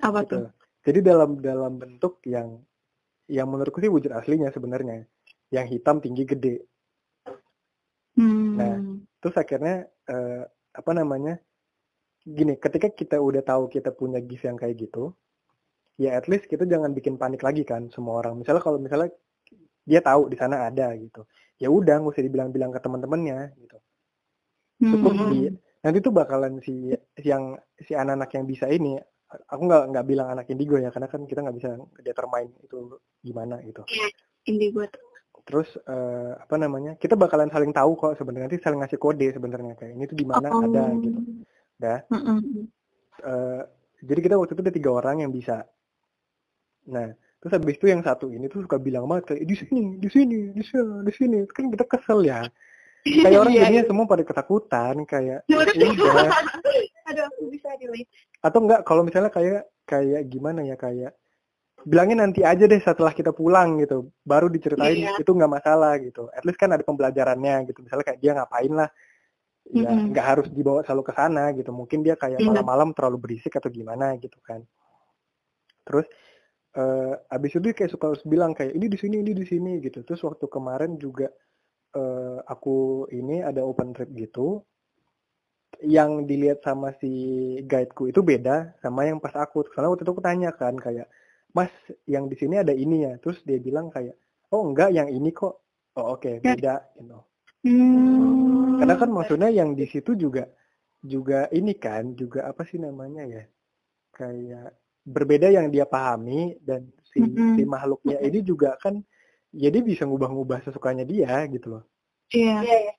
apa 0.00 0.20
gitu. 0.24 0.32
tuh? 0.40 0.48
Jadi 0.84 0.98
dalam 1.00 1.40
dalam 1.40 1.80
bentuk 1.80 2.20
yang 2.28 2.60
yang 3.28 3.48
menurutku 3.48 3.80
sih 3.80 3.88
wujud 3.88 4.12
aslinya 4.12 4.52
sebenarnya, 4.52 5.04
yang 5.48 5.64
hitam 5.68 6.00
tinggi 6.00 6.28
gede. 6.28 6.60
Hmm. 8.54 8.58
Nah, 8.62 8.74
terus 9.18 9.34
akhirnya 9.34 9.90
uh, 10.08 10.42
apa 10.74 10.90
namanya? 10.94 11.34
Gini, 12.24 12.56
ketika 12.56 12.88
kita 12.88 13.20
udah 13.20 13.44
tahu 13.44 13.68
kita 13.68 13.92
punya 13.92 14.22
gift 14.22 14.48
yang 14.48 14.56
kayak 14.56 14.80
gitu, 14.80 15.12
ya 16.00 16.16
at 16.16 16.24
least 16.30 16.48
kita 16.48 16.64
jangan 16.64 16.96
bikin 16.96 17.20
panik 17.20 17.44
lagi 17.44 17.66
kan 17.66 17.92
semua 17.92 18.24
orang. 18.24 18.40
Misalnya 18.40 18.62
kalau 18.64 18.80
misalnya 18.80 19.12
dia 19.84 20.00
tahu 20.00 20.32
di 20.32 20.36
sana 20.40 20.72
ada 20.72 20.96
gitu, 20.96 21.28
ya 21.60 21.68
udah 21.68 22.00
nggak 22.00 22.16
usah 22.16 22.24
dibilang-bilang 22.24 22.72
ke 22.72 22.80
teman-temannya 22.80 23.52
gitu. 23.60 23.78
Cukup 24.80 25.12
hmm. 25.12 25.30
di 25.36 25.40
nanti 25.84 25.98
tuh 26.00 26.16
bakalan 26.16 26.64
si 26.64 26.96
yang 27.20 27.60
si 27.76 27.92
anak-anak 27.92 28.30
yang 28.32 28.44
bisa 28.48 28.66
ini 28.72 28.96
aku 29.28 29.62
nggak 29.68 29.84
nggak 29.92 30.06
bilang 30.08 30.28
anak 30.32 30.48
indigo 30.48 30.80
ya 30.80 30.88
karena 30.88 31.08
kan 31.12 31.28
kita 31.28 31.44
nggak 31.44 31.56
bisa 31.60 31.70
determine 32.00 32.56
itu 32.64 32.96
gimana 33.20 33.60
gitu. 33.60 33.84
Iya, 33.84 34.08
indigo 34.48 34.80
Terus 35.44 35.68
uh, 35.84 36.40
apa 36.40 36.56
namanya? 36.56 36.96
Kita 36.96 37.14
bakalan 37.14 37.52
saling 37.52 37.72
tahu 37.72 37.96
kok 38.00 38.16
sebenarnya 38.16 38.48
nanti 38.48 38.60
saling 38.64 38.80
ngasih 38.80 39.00
kode 39.00 39.28
sebenarnya 39.36 39.74
kayak 39.76 39.92
ini 39.92 40.04
tuh 40.08 40.16
di 40.16 40.26
mana 40.26 40.48
oh. 40.48 40.64
ada 40.64 40.84
gitu. 41.00 41.20
Dah. 41.76 42.00
Mm 42.08 42.20
-mm. 42.20 42.38
Uh, 43.24 43.62
jadi 44.04 44.20
kita 44.20 44.34
waktu 44.36 44.52
itu 44.56 44.62
ada 44.64 44.74
tiga 44.74 44.90
orang 44.92 45.16
yang 45.24 45.32
bisa. 45.32 45.64
Nah, 46.88 47.12
terus 47.40 47.52
habis 47.56 47.76
itu 47.76 47.86
yang 47.88 48.04
satu 48.04 48.28
ini 48.28 48.48
tuh 48.48 48.64
suka 48.64 48.76
bilang 48.76 49.08
banget 49.08 49.32
kayak 49.32 49.44
di 49.48 49.56
sini, 49.56 49.82
di 50.00 50.08
sini, 50.08 50.38
di 50.52 50.62
sini, 50.64 51.04
di 51.04 51.12
sini. 51.12 51.38
Kan 51.48 51.72
kita 51.72 51.84
kesel 51.88 52.24
ya. 52.24 52.44
Kayak 53.04 53.38
orang 53.44 53.52
yeah, 53.52 53.68
jadinya 53.68 53.82
yeah. 53.84 53.88
semua 53.92 54.04
pada 54.08 54.24
ketakutan 54.24 54.96
kayak 55.04 55.44
ya 55.52 55.56
udah 55.60 56.32
aduh 57.04 57.24
aku 57.28 57.52
bisa 57.52 57.68
relate 57.76 58.08
atau 58.40 58.58
enggak 58.64 58.80
kalau 58.88 59.02
misalnya 59.04 59.28
kayak 59.28 59.68
kayak 59.84 60.24
gimana 60.32 60.64
ya 60.64 60.76
kayak 60.76 61.12
bilangnya 61.84 62.24
nanti 62.24 62.40
aja 62.40 62.64
deh 62.64 62.80
setelah 62.80 63.12
kita 63.12 63.30
pulang 63.30 63.80
gitu 63.80 64.10
baru 64.24 64.48
diceritain 64.48 65.04
yeah. 65.04 65.16
itu 65.20 65.30
nggak 65.30 65.52
masalah 65.52 66.00
gitu 66.00 66.32
at 66.32 66.42
least 66.42 66.56
kan 66.56 66.72
ada 66.72 66.82
pembelajarannya 66.82 67.68
gitu 67.68 67.84
misalnya 67.84 68.04
kayak 68.08 68.20
dia 68.20 68.32
ngapain 68.34 68.72
lah 68.72 68.88
ya 69.64 69.88
nggak 69.88 69.92
mm 69.92 70.12
-hmm. 70.12 70.20
harus 70.20 70.48
dibawa 70.52 70.80
selalu 70.84 71.02
ke 71.08 71.12
sana 71.16 71.44
gitu 71.56 71.70
mungkin 71.72 72.04
dia 72.04 72.20
kayak 72.20 72.36
iya. 72.36 72.48
malam-malam 72.48 72.92
terlalu 72.92 73.16
berisik 73.28 73.56
atau 73.56 73.72
gimana 73.72 74.16
gitu 74.20 74.36
kan 74.44 74.60
terus 75.84 76.04
uh, 76.76 77.16
abis 77.32 77.56
itu 77.56 77.60
dia 77.64 77.74
kayak 77.76 77.92
suka 77.92 78.04
harus 78.12 78.24
bilang 78.28 78.52
kayak 78.52 78.76
ini 78.76 78.86
di 78.88 78.98
sini 79.00 79.16
ini 79.24 79.32
di 79.32 79.44
sini 79.48 79.80
gitu 79.80 80.04
terus 80.04 80.20
waktu 80.20 80.44
kemarin 80.52 81.00
juga 81.00 81.32
uh, 81.96 82.38
aku 82.44 83.08
ini 83.12 83.40
ada 83.40 83.64
open 83.64 83.96
trip 83.96 84.12
gitu 84.12 84.60
yang 85.82 86.24
dilihat 86.28 86.62
sama 86.62 86.94
si 87.02 87.10
guideku 87.66 88.06
itu 88.06 88.22
beda 88.22 88.78
sama 88.78 89.08
yang 89.08 89.18
pas 89.18 89.34
aku. 89.34 89.66
Karena 89.72 89.90
waktu 89.90 90.06
itu 90.06 90.12
aku 90.14 90.22
tanya 90.22 90.50
kan 90.54 90.74
kayak, 90.78 91.08
Mas, 91.54 91.70
yang 92.10 92.26
di 92.26 92.36
sini 92.36 92.58
ada 92.58 92.74
ini 92.74 93.06
ya. 93.06 93.14
Terus 93.22 93.40
dia 93.46 93.62
bilang 93.62 93.88
kayak, 93.88 94.18
oh 94.50 94.66
enggak, 94.66 94.90
yang 94.90 95.08
ini 95.08 95.30
kok. 95.30 95.62
Oh 95.94 96.18
oke, 96.18 96.26
okay, 96.26 96.42
ya. 96.42 96.54
beda. 96.58 96.74
You 96.98 97.22
Hmm. 97.64 98.76
Karena 98.76 98.94
kan 99.00 99.08
maksudnya 99.08 99.48
yang 99.48 99.72
di 99.72 99.88
situ 99.88 100.12
juga 100.20 100.44
juga 101.00 101.48
ini 101.48 101.72
kan 101.76 102.12
juga 102.12 102.48
apa 102.48 102.64
sih 102.64 102.80
namanya 102.80 103.24
ya 103.24 103.44
kayak 104.12 104.72
berbeda 105.04 105.52
yang 105.52 105.68
dia 105.68 105.84
pahami 105.84 106.56
dan 106.64 106.88
si, 107.12 107.20
-hmm. 107.20 107.60
si 107.60 107.62
makhluknya 107.68 108.20
ini 108.24 108.40
juga 108.40 108.76
kan 108.80 109.00
jadi 109.52 109.80
ya 109.80 109.86
bisa 109.86 110.02
ngubah-ngubah 110.08 110.64
sesukanya 110.66 111.04
dia 111.08 111.44
gitu 111.48 111.78
loh. 111.78 111.84
Iya. 112.34 112.64
Yeah. 112.64 112.94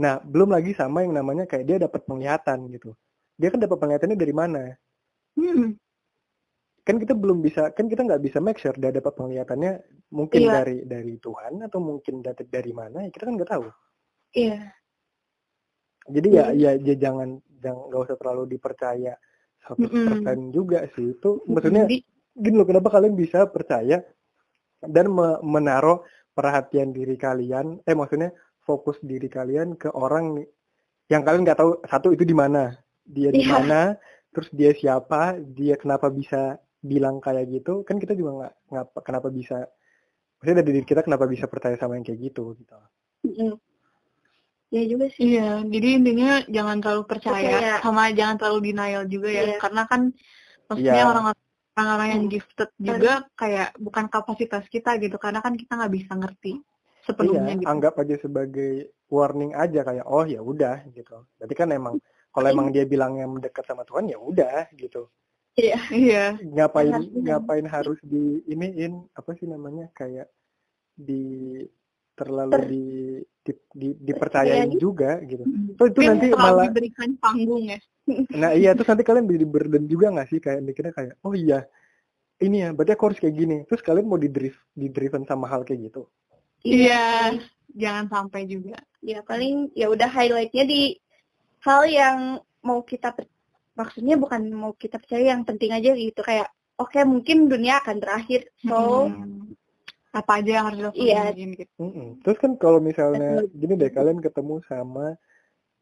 Nah, 0.00 0.14
belum 0.24 0.50
lagi 0.56 0.72
sama 0.72 1.04
yang 1.04 1.12
namanya 1.12 1.44
kayak 1.44 1.68
dia 1.68 1.76
dapat 1.76 2.00
penglihatan 2.08 2.64
gitu. 2.72 2.96
Dia 3.36 3.52
kan 3.52 3.60
dapat 3.60 3.76
penglihatannya 3.76 4.16
dari 4.16 4.34
mana? 4.34 4.62
Hmm. 5.36 5.76
Kan 6.82 6.98
kita 6.98 7.14
belum 7.14 7.38
bisa, 7.38 7.70
kan 7.70 7.86
kita 7.86 8.02
nggak 8.02 8.22
bisa 8.22 8.42
make 8.42 8.58
sure 8.58 8.74
dia 8.74 8.90
dapat 8.90 9.14
penglihatannya 9.14 9.72
mungkin 10.10 10.40
iya. 10.42 10.52
dari 10.62 10.82
dari 10.82 11.14
Tuhan 11.22 11.62
atau 11.62 11.78
mungkin 11.78 12.20
dari 12.20 12.42
dari 12.50 12.72
mana? 12.74 13.06
Ya 13.06 13.10
kita 13.14 13.30
kan 13.30 13.34
nggak 13.38 13.50
tahu. 13.54 13.66
Iya. 14.34 14.58
Jadi 16.10 16.28
ya, 16.34 16.44
ya, 16.50 16.70
ya 16.82 16.94
jangan 16.98 17.38
jangan 17.62 17.82
nggak 17.86 18.02
usah 18.10 18.16
terlalu 18.18 18.42
dipercaya 18.58 19.14
100% 19.70 19.78
mm 19.78 20.08
-hmm. 20.26 20.38
juga 20.50 20.82
sih 20.98 21.14
itu. 21.14 21.30
Maksudnya 21.46 21.86
gini 22.34 22.54
loh, 22.58 22.66
kenapa 22.66 22.90
kalian 22.90 23.14
bisa 23.14 23.46
percaya 23.46 24.02
dan 24.82 25.06
me 25.14 25.38
menaruh 25.46 26.02
perhatian 26.34 26.90
diri 26.90 27.14
kalian, 27.14 27.78
eh 27.86 27.94
maksudnya 27.94 28.34
fokus 28.66 28.98
diri 29.02 29.30
kalian 29.30 29.78
ke 29.78 29.86
orang 29.94 30.42
yang 31.10 31.22
kalian 31.22 31.46
nggak 31.46 31.60
tahu 31.60 31.78
satu 31.86 32.14
itu 32.14 32.24
di 32.26 32.34
mana 32.34 32.72
dia 33.02 33.34
di 33.34 33.44
iya. 33.44 33.58
mana 33.58 33.82
terus 34.32 34.48
dia 34.54 34.72
siapa 34.72 35.36
dia 35.42 35.76
kenapa 35.76 36.08
bisa 36.08 36.56
bilang 36.82 37.22
kayak 37.22 37.46
gitu 37.48 37.86
kan 37.86 37.96
kita 38.02 38.18
juga 38.18 38.30
nggak 38.42 38.54
nggak 38.74 38.86
kenapa 39.06 39.30
bisa 39.30 39.70
maksudnya 40.42 40.66
dari 40.66 40.82
diri 40.82 40.86
kita 40.86 41.00
kenapa 41.06 41.30
bisa 41.30 41.46
percaya 41.46 41.78
sama 41.78 41.94
yang 41.94 42.04
kayak 42.04 42.20
gitu 42.32 42.58
gitu 42.58 42.74
mm. 43.22 43.54
ya 44.74 44.82
juga 44.90 45.06
sih 45.14 45.38
iya 45.38 45.62
jadi 45.62 45.88
intinya 46.02 46.32
jangan 46.50 46.76
terlalu 46.82 47.02
percaya, 47.06 47.38
percaya. 47.38 47.74
sama 47.78 48.10
jangan 48.10 48.36
terlalu 48.42 48.58
denial 48.74 49.06
juga 49.06 49.28
ya 49.30 49.42
yeah. 49.54 49.58
karena 49.62 49.82
kan 49.86 50.10
maksudnya 50.66 50.98
yeah. 50.98 51.10
orang 51.10 51.24
orang-orang 51.72 52.08
yang 52.12 52.24
gifted 52.28 52.70
juga 52.76 53.24
kayak 53.38 53.72
bukan 53.80 54.04
kapasitas 54.10 54.66
kita 54.68 54.98
gitu 55.00 55.16
karena 55.16 55.40
kan 55.40 55.56
kita 55.56 55.78
nggak 55.78 55.92
bisa 55.94 56.12
ngerti 56.18 56.60
sepenuhnya 57.02 57.58
iya, 57.58 57.60
gitu. 57.62 57.68
anggap 57.68 57.94
aja 57.98 58.16
sebagai 58.20 58.72
warning 59.10 59.52
aja 59.58 59.80
kayak 59.82 60.06
oh 60.06 60.22
ya 60.22 60.38
udah 60.38 60.86
gitu. 60.94 61.26
Berarti 61.36 61.54
kan 61.58 61.68
emang 61.74 61.94
kalau 62.32 62.48
emang 62.48 62.72
dia 62.72 62.86
bilangnya 62.88 63.28
mendekat 63.28 63.66
sama 63.66 63.84
Tuhan 63.84 64.08
ya 64.08 64.18
udah 64.20 64.70
gitu 64.72 65.10
iya 65.58 65.80
iya 65.92 66.24
ngapain 66.40 66.96
ngapain 67.12 67.66
harus 67.68 67.98
di 68.04 68.40
iniin 68.48 69.04
apa 69.12 69.36
sih 69.36 69.44
namanya 69.44 69.88
kayak 69.92 70.28
di 70.96 71.60
terlalu 72.12 72.52
Ter 72.52 72.64
di, 72.68 72.84
di, 73.42 73.52
di 73.72 73.88
dipercayain 73.96 74.72
juga 74.76 75.18
gitu. 75.24 75.44
So 75.80 75.88
itu 75.88 76.00
nanti 76.04 76.28
malah 76.32 76.68
diberikan 76.68 77.16
panggung 77.18 77.72
ya. 77.72 77.80
Nah 78.34 78.50
iya 78.50 78.74
terus 78.74 78.90
nanti 78.90 79.06
kalian 79.06 79.30
jadi 79.30 79.46
burden 79.46 79.86
juga 79.86 80.10
nggak 80.10 80.28
sih 80.28 80.42
kayak 80.42 80.60
mikirnya 80.66 80.90
kayak 80.90 81.14
oh 81.22 81.38
iya 81.38 81.62
ini 82.42 82.66
ya 82.66 82.74
berarti 82.74 82.92
aku 82.98 83.04
harus 83.08 83.20
kayak 83.22 83.36
gini. 83.38 83.56
Terus 83.70 83.82
kalian 83.86 84.10
mau 84.10 84.18
di 84.18 84.28
drift 84.28 84.58
di 84.74 84.90
driven 84.90 85.22
sama 85.22 85.46
hal 85.46 85.62
kayak 85.62 85.88
gitu. 85.88 86.10
Iya, 86.62 87.38
jangan 87.74 88.06
sampai 88.10 88.46
juga. 88.50 88.78
Ya 89.02 89.22
paling 89.22 89.70
ya 89.74 89.90
udah 89.90 90.10
highlightnya 90.10 90.66
di 90.66 90.98
hal 91.62 91.86
yang 91.86 92.18
mau 92.62 92.82
kita 92.82 93.14
maksudnya 93.82 94.14
bukan 94.14 94.42
mau 94.54 94.72
kita 94.78 95.02
percaya 95.02 95.34
yang 95.34 95.42
penting 95.42 95.74
aja 95.74 95.90
gitu 95.98 96.22
kayak 96.22 96.48
oke 96.78 96.94
okay, 96.94 97.02
mungkin 97.02 97.50
dunia 97.50 97.82
akan 97.82 97.98
berakhir 97.98 98.46
so 98.62 99.10
hmm 99.10 99.42
apa 100.12 100.44
aja 100.44 100.50
yang 100.60 100.64
harus 100.68 100.78
dilakukan 100.78 101.08
iya. 101.08 101.56
gitu. 101.56 101.72
Mm 101.80 101.90
-mm. 101.90 102.08
Terus 102.20 102.38
kan 102.38 102.52
kalau 102.60 102.78
misalnya 102.84 103.40
gini 103.48 103.80
deh 103.80 103.88
kalian 103.88 104.20
ketemu 104.20 104.60
sama 104.68 105.16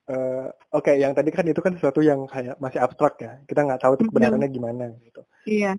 uh, 0.07 0.47
oke 0.71 0.87
okay, 0.87 1.03
yang 1.03 1.13
tadi 1.19 1.35
kan 1.35 1.43
itu 1.51 1.59
kan 1.59 1.75
sesuatu 1.75 1.99
yang 1.99 2.31
kayak 2.31 2.55
masih 2.63 2.79
abstrak 2.79 3.19
ya 3.19 3.43
kita 3.51 3.67
nggak 3.67 3.83
tahu 3.83 3.99
tuh 3.99 4.07
kebenarannya 4.07 4.49
gimana 4.49 4.95
gitu. 5.03 5.27
Iya. 5.51 5.75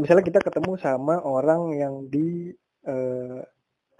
Misalnya 0.00 0.24
kita 0.24 0.40
ketemu 0.42 0.72
sama 0.80 1.20
orang 1.22 1.76
yang 1.76 1.94
di 2.08 2.50
uh, 2.88 3.44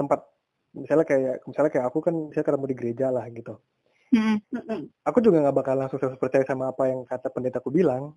tempat 0.01 0.25
misalnya 0.73 1.07
kayak 1.07 1.37
misalnya 1.45 1.71
kayak 1.71 1.87
aku 1.93 1.99
kan 2.01 2.15
bisa 2.33 2.41
ketemu 2.41 2.65
di 2.73 2.77
gereja 2.77 3.07
lah 3.13 3.29
gitu. 3.29 3.61
-hmm. 4.17 4.83
Aku 5.05 5.19
juga 5.21 5.45
nggak 5.45 5.57
bakal 5.57 5.75
langsung 5.77 6.01
percaya 6.17 6.45
sama 6.49 6.73
apa 6.73 6.89
yang 6.89 7.05
kata 7.05 7.29
pendetaku 7.29 7.69
bilang. 7.69 8.17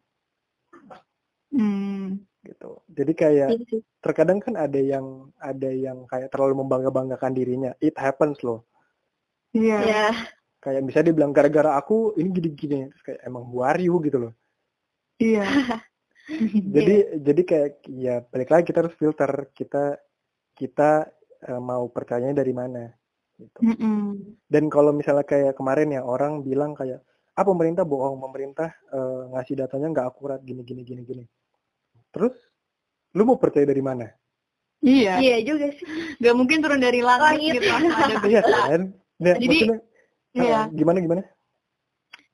Mm 1.51 2.29
gitu. 2.43 2.79
Jadi 2.87 3.13
kayak 3.15 3.49
iya 3.51 3.79
terkadang 3.99 4.39
kan 4.39 4.55
ada 4.55 4.79
yang 4.79 5.27
ada 5.39 5.69
yang 5.69 6.07
kayak 6.07 6.31
terlalu 6.31 6.63
membangga-banggakan 6.63 7.35
dirinya. 7.35 7.71
It 7.83 7.95
happens 7.99 8.39
loh. 8.43 8.63
Iya. 9.51 9.79
Yeah. 9.79 9.81
Yeah. 9.83 10.13
Kayak 10.59 10.83
bisa 10.91 10.99
dibilang 11.03 11.31
gara-gara 11.31 11.79
aku 11.79 12.15
ini 12.19 12.29
gini-gini 12.35 12.91
terus 12.91 13.03
kayak 13.03 13.21
emang 13.23 13.47
you 13.79 13.95
gitu 14.03 14.17
loh. 14.27 14.33
Iya. 15.19 15.47
jadi 16.75 16.95
yeah. 16.95 17.19
jadi 17.19 17.41
kayak 17.43 17.71
ya 17.89 18.15
balik 18.27 18.49
lagi 18.53 18.63
kita 18.69 18.79
harus 18.85 18.95
filter 18.95 19.31
kita 19.55 19.97
kita 20.53 21.09
uh, 21.47 21.61
mau 21.63 21.87
percayanya 21.89 22.43
dari 22.43 22.53
mana 22.53 22.91
gitu. 23.39 23.59
Mm 23.63 23.75
-mm. 23.79 24.03
Dan 24.51 24.67
kalau 24.67 24.91
misalnya 24.91 25.23
kayak 25.23 25.55
kemarin 25.55 25.95
ya 25.95 26.03
orang 26.03 26.43
bilang 26.43 26.75
kayak 26.75 26.99
ah 27.39 27.45
pemerintah 27.47 27.87
bohong, 27.87 28.19
pemerintah 28.19 28.75
uh, 28.91 29.31
ngasih 29.31 29.63
datanya 29.63 29.87
nggak 29.95 30.07
akurat 30.11 30.43
gini 30.43 30.61
gini 30.67 30.83
gini 30.83 31.01
gini 31.07 31.23
Terus 32.11 32.35
lu 33.15 33.23
mau 33.23 33.39
percaya 33.39 33.63
dari 33.63 33.79
mana? 33.79 34.05
Iya. 34.83 35.19
Iya 35.19 35.37
juga 35.45 35.67
sih. 35.75 35.85
Gak 36.19 36.35
mungkin 36.35 36.63
turun 36.63 36.81
dari 36.81 37.03
langit, 37.03 37.59
gitu. 37.59 37.67
iya 38.31 38.41
kan? 38.43 38.81
Nah, 39.19 39.35
Jadi, 39.35 39.57
maksudnya, 39.67 39.79
iya. 40.35 40.59
gimana 40.71 40.97
gimana? 41.03 41.23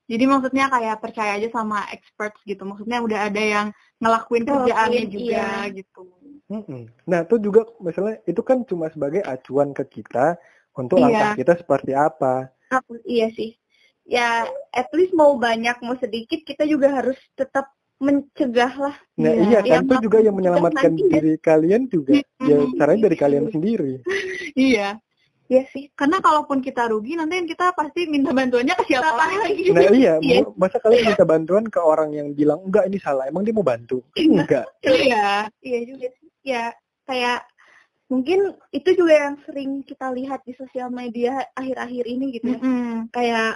Jadi 0.06 0.24
maksudnya 0.30 0.66
kayak 0.70 1.02
percaya 1.02 1.32
aja 1.42 1.50
sama 1.50 1.82
experts 1.90 2.38
gitu. 2.46 2.62
Maksudnya 2.62 3.02
udah 3.02 3.20
ada 3.26 3.42
yang 3.42 3.68
ngelakuin 3.98 4.46
kerjaannya 4.46 5.04
juga 5.10 5.26
iya. 5.26 5.74
gitu. 5.74 6.02
Nah 7.10 7.26
itu 7.26 7.36
juga 7.42 7.66
misalnya 7.82 8.22
itu 8.30 8.42
kan 8.46 8.62
cuma 8.70 8.86
sebagai 8.94 9.26
acuan 9.26 9.74
ke 9.74 9.82
kita 9.90 10.38
untuk 10.76 11.00
iya. 11.00 11.04
langkah 11.08 11.32
kita 11.40 11.54
seperti 11.60 11.92
apa. 11.96 12.52
Aku, 12.72 13.00
iya 13.08 13.32
sih. 13.32 13.56
Ya 14.06 14.46
at 14.70 14.90
least 14.94 15.18
mau 15.18 15.34
banyak 15.40 15.82
mau 15.82 15.98
sedikit 15.98 16.46
kita 16.46 16.68
juga 16.70 16.94
harus 16.94 17.18
tetap 17.34 17.74
mencegah 17.98 18.74
lah. 18.76 18.96
Nah 19.18 19.34
ya. 19.34 19.44
iya 19.50 19.60
kan 19.64 19.88
itu 19.88 19.96
juga 20.12 20.20
yang 20.22 20.36
menyelamatkan 20.36 20.94
diri 20.94 21.40
ya. 21.40 21.42
kalian 21.42 21.88
juga. 21.90 22.22
ya 22.22 22.58
caranya 22.76 23.02
dari 23.10 23.18
kalian 23.18 23.46
sendiri. 23.50 24.04
iya. 24.70 25.00
Iya 25.46 25.62
sih, 25.70 25.94
karena 25.94 26.18
kalaupun 26.26 26.58
kita 26.58 26.90
rugi 26.90 27.14
nanti 27.14 27.38
kita 27.46 27.70
pasti 27.78 28.10
minta 28.10 28.34
bantuannya 28.34 28.74
ke 28.82 28.84
siapa 28.90 29.14
lagi. 29.14 29.70
Nah 29.70 29.86
iya, 29.94 30.18
iya, 30.18 30.42
masa 30.58 30.82
kalian 30.82 31.14
minta 31.14 31.22
bantuan 31.22 31.70
ke 31.70 31.78
orang 31.78 32.18
yang 32.18 32.34
bilang 32.34 32.66
enggak 32.66 32.90
ini 32.90 32.98
salah, 32.98 33.30
emang 33.30 33.46
dia 33.46 33.54
mau 33.54 33.62
bantu? 33.62 34.02
Enggak. 34.18 34.66
iya, 34.82 35.46
iya 35.62 35.80
juga 35.86 36.10
sih. 36.18 36.30
Ya 36.42 36.74
kayak 37.06 37.46
mungkin 38.06 38.54
itu 38.70 38.90
juga 38.94 39.14
yang 39.30 39.36
sering 39.46 39.82
kita 39.82 40.14
lihat 40.14 40.46
di 40.46 40.54
sosial 40.54 40.94
media 40.94 41.42
akhir-akhir 41.58 42.06
ini 42.06 42.26
gitu 42.38 42.48
ya. 42.54 42.60
Mm 42.62 42.66
-hmm. 42.66 42.94
Kayak 43.10 43.52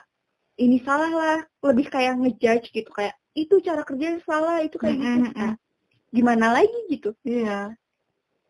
ini 0.60 0.78
salah 0.84 1.12
lah, 1.14 1.40
lebih 1.64 1.88
kayak 1.88 2.20
ngejudge 2.20 2.74
gitu 2.74 2.90
kayak 2.92 3.16
itu 3.38 3.62
cara 3.62 3.86
kerja 3.86 4.20
salah 4.26 4.60
itu 4.66 4.76
kayak 4.76 4.98
gitu. 5.00 5.30
nah, 5.38 5.54
gimana 6.10 6.46
lagi 6.60 6.80
gitu? 6.90 7.14
Iya. 7.22 7.78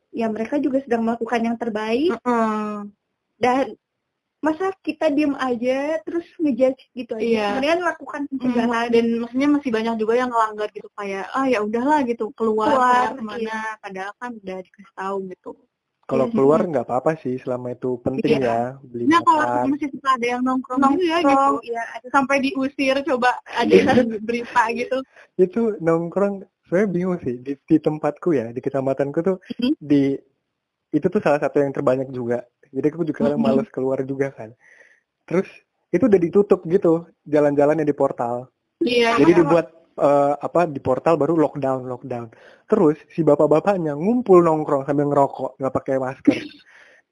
Ya 0.09 0.25
mereka 0.31 0.57
juga 0.57 0.81
sedang 0.81 1.05
melakukan 1.05 1.41
yang 1.43 1.57
terbaik. 1.59 2.15
-uh. 2.23 2.87
dan 3.39 3.71
masa 4.39 4.71
kita 4.83 5.11
diem 5.11 5.35
aja 5.35 5.99
terus 6.03 6.23
ngejudge 6.39 6.91
gitu 6.95 7.11
aja? 7.19 7.23
Iya. 7.23 7.47
kemudian 7.59 7.79
lakukan 7.83 8.21
pencegahan. 8.31 8.87
Dan 8.87 9.05
maksudnya 9.19 9.49
masih 9.51 9.71
banyak 9.75 9.95
juga 9.99 10.13
yang 10.15 10.31
ngelanggar 10.31 10.67
gitu 10.71 10.89
kayak 10.95 11.27
ah 11.35 11.45
ya 11.45 11.59
udahlah 11.59 12.07
gitu. 12.07 12.31
Keluar, 12.33 12.71
keluar 12.71 13.07
ke 13.19 13.23
mana? 13.23 13.39
iya. 13.43 13.63
padahal 13.83 14.13
kan 14.15 14.31
udah 14.39 14.57
dikasih 14.63 14.95
tahu 14.95 15.17
gitu 15.27 15.51
kalau 16.09 16.25
keluar 16.33 16.65
nggak 16.65 16.89
apa-apa 16.89 17.21
sih 17.21 17.37
selama 17.37 17.77
itu 17.77 18.01
penting 18.01 18.41
iya. 18.41 18.49
ya 18.49 18.81
beli 18.81 19.05
nah 19.05 19.21
kalau 19.21 19.69
masih 19.69 19.93
suka 19.93 20.09
ada 20.17 20.25
yang 20.25 20.41
nongkrong, 20.41 20.81
nongkrong 20.81 20.97
gitu 20.97 21.13
ya 21.13 21.17
gitu 21.21 21.69
ya, 21.69 21.83
sampai 22.09 22.35
diusir 22.41 22.95
coba 23.05 23.29
ada 23.45 23.75
berita 24.27 24.61
gitu 24.73 24.97
itu 25.37 25.61
nongkrong 25.77 26.49
saya 26.65 26.85
bingung 26.89 27.21
sih 27.21 27.37
di, 27.37 27.53
di 27.61 27.77
tempatku 27.77 28.33
ya 28.33 28.49
di 28.49 28.57
kecamatanku 28.57 29.19
tuh 29.21 29.37
mm-hmm. 29.37 29.73
di 29.77 30.17
itu 30.89 31.05
tuh 31.05 31.21
salah 31.21 31.37
satu 31.37 31.61
yang 31.61 31.69
terbanyak 31.69 32.09
juga 32.09 32.41
jadi 32.73 32.89
aku 32.89 33.05
juga 33.05 33.29
mm-hmm. 33.29 33.41
males 33.45 33.69
keluar 33.69 34.01
juga 34.01 34.33
kan 34.33 34.49
terus 35.29 35.45
itu 35.93 36.05
udah 36.09 36.21
ditutup 36.21 36.65
gitu 36.65 37.05
jalan-jalannya 37.29 37.85
di 37.85 37.93
portal 37.93 38.49
iya, 38.81 39.13
jadi 39.17 39.31
iya. 39.33 39.39
dibuat 39.45 39.67
uh, 39.99 40.33
apa 40.39 40.65
di 40.65 40.79
portal 40.79 41.19
baru 41.19 41.35
lockdown 41.35 41.85
lockdown. 41.85 42.31
Terus 42.65 42.97
si 43.11 43.21
bapak-bapaknya 43.21 43.93
ngumpul 43.93 44.39
nongkrong 44.41 44.87
sambil 44.87 45.11
ngerokok 45.11 45.59
nggak 45.59 45.73
pakai 45.75 45.95
masker. 45.99 46.39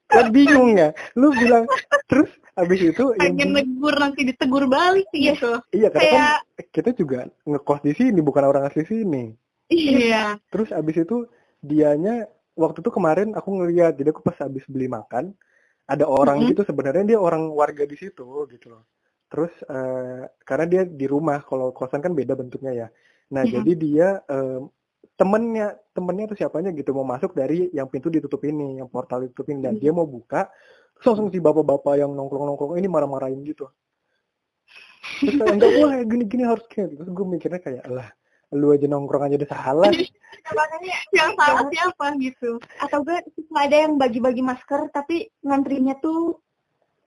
Kan 0.08 0.32
bingung 0.32 0.74
ya. 0.80 0.96
Lu 1.20 1.28
bilang 1.36 1.68
terus 2.08 2.32
habis 2.56 2.80
itu 2.80 3.12
pengen 3.20 3.36
yang... 3.36 3.52
negur 3.52 3.94
nanti 4.00 4.24
ditegur 4.24 4.64
balik 4.64 5.04
sih 5.12 5.30
gitu. 5.30 5.60
Iya 5.70 5.92
karena 5.92 6.08
kan 6.08 6.16
Kayak... 6.16 6.36
kan 6.56 6.66
kita 6.72 6.90
juga 6.96 7.18
ngekos 7.44 7.80
di 7.84 7.92
sini 7.92 8.20
bukan 8.24 8.44
orang 8.48 8.64
asli 8.66 8.88
sini. 8.88 9.36
Iya. 9.68 10.40
Terus 10.48 10.72
habis 10.72 10.96
itu 10.96 11.28
dianya 11.60 12.24
waktu 12.58 12.82
itu 12.82 12.90
kemarin 12.90 13.36
aku 13.38 13.54
ngeliat 13.54 13.94
jadi 13.94 14.10
aku 14.10 14.26
pas 14.26 14.34
habis 14.42 14.66
beli 14.66 14.90
makan 14.90 15.30
ada 15.88 16.04
orang 16.04 16.42
mm 16.42 16.44
-hmm. 16.44 16.50
gitu 16.58 16.62
sebenarnya 16.66 17.04
dia 17.14 17.18
orang 17.22 17.48
warga 17.54 17.86
di 17.86 17.94
situ 17.94 18.26
gitu 18.50 18.66
loh 18.74 18.82
Terus 19.28 19.52
uh, 19.68 20.24
karena 20.44 20.66
dia 20.66 20.82
di 20.88 21.06
rumah, 21.08 21.44
kalau 21.44 21.72
kosan 21.76 22.00
kan 22.00 22.16
beda 22.16 22.32
bentuknya 22.32 22.72
ya. 22.72 22.88
Nah 23.32 23.44
yeah. 23.44 23.60
jadi 23.60 23.72
dia 23.76 24.08
uh, 24.24 24.64
temennya 25.20 25.76
temennya 25.92 26.32
atau 26.32 26.38
siapanya 26.38 26.70
gitu 26.72 26.94
mau 26.96 27.04
masuk 27.04 27.36
dari 27.36 27.68
yang 27.76 27.86
pintu 27.92 28.08
ditutup 28.08 28.40
ini, 28.48 28.80
yang 28.80 28.88
portal 28.88 29.26
ditutupin 29.26 29.60
dan 29.60 29.76
mm. 29.76 29.80
dia 29.84 29.92
mau 29.92 30.08
buka, 30.08 30.48
terus 30.96 31.06
langsung 31.12 31.28
si 31.28 31.38
bapak-bapak 31.42 32.00
yang 32.00 32.10
nongkrong-nongkrong 32.16 32.80
ini 32.80 32.88
marah-marahin 32.88 33.44
gitu. 33.44 33.68
Terus 35.22 35.34
kayak 35.36 35.54
enggak 35.58 35.72
boleh 35.76 35.98
gini-gini 36.08 36.44
harus 36.46 36.64
kayak 36.70 36.94
gitu. 36.94 37.02
Terus 37.04 37.10
gue 37.12 37.26
mikirnya 37.26 37.60
kayak 37.60 37.84
lah 37.90 38.08
lu 38.48 38.72
aja 38.72 38.88
nongkrong 38.88 39.28
aja 39.28 39.36
udah 39.44 39.50
salah. 39.50 39.90
yang 41.18 41.36
salah 41.36 41.68
siapa 41.68 42.06
gitu. 42.16 42.56
Atau 42.80 43.04
gue 43.04 43.18
ada 43.52 43.76
yang 43.76 44.00
bagi-bagi 44.00 44.40
masker 44.40 44.88
tapi 44.88 45.28
ngantrinya 45.44 46.00
tuh 46.00 46.40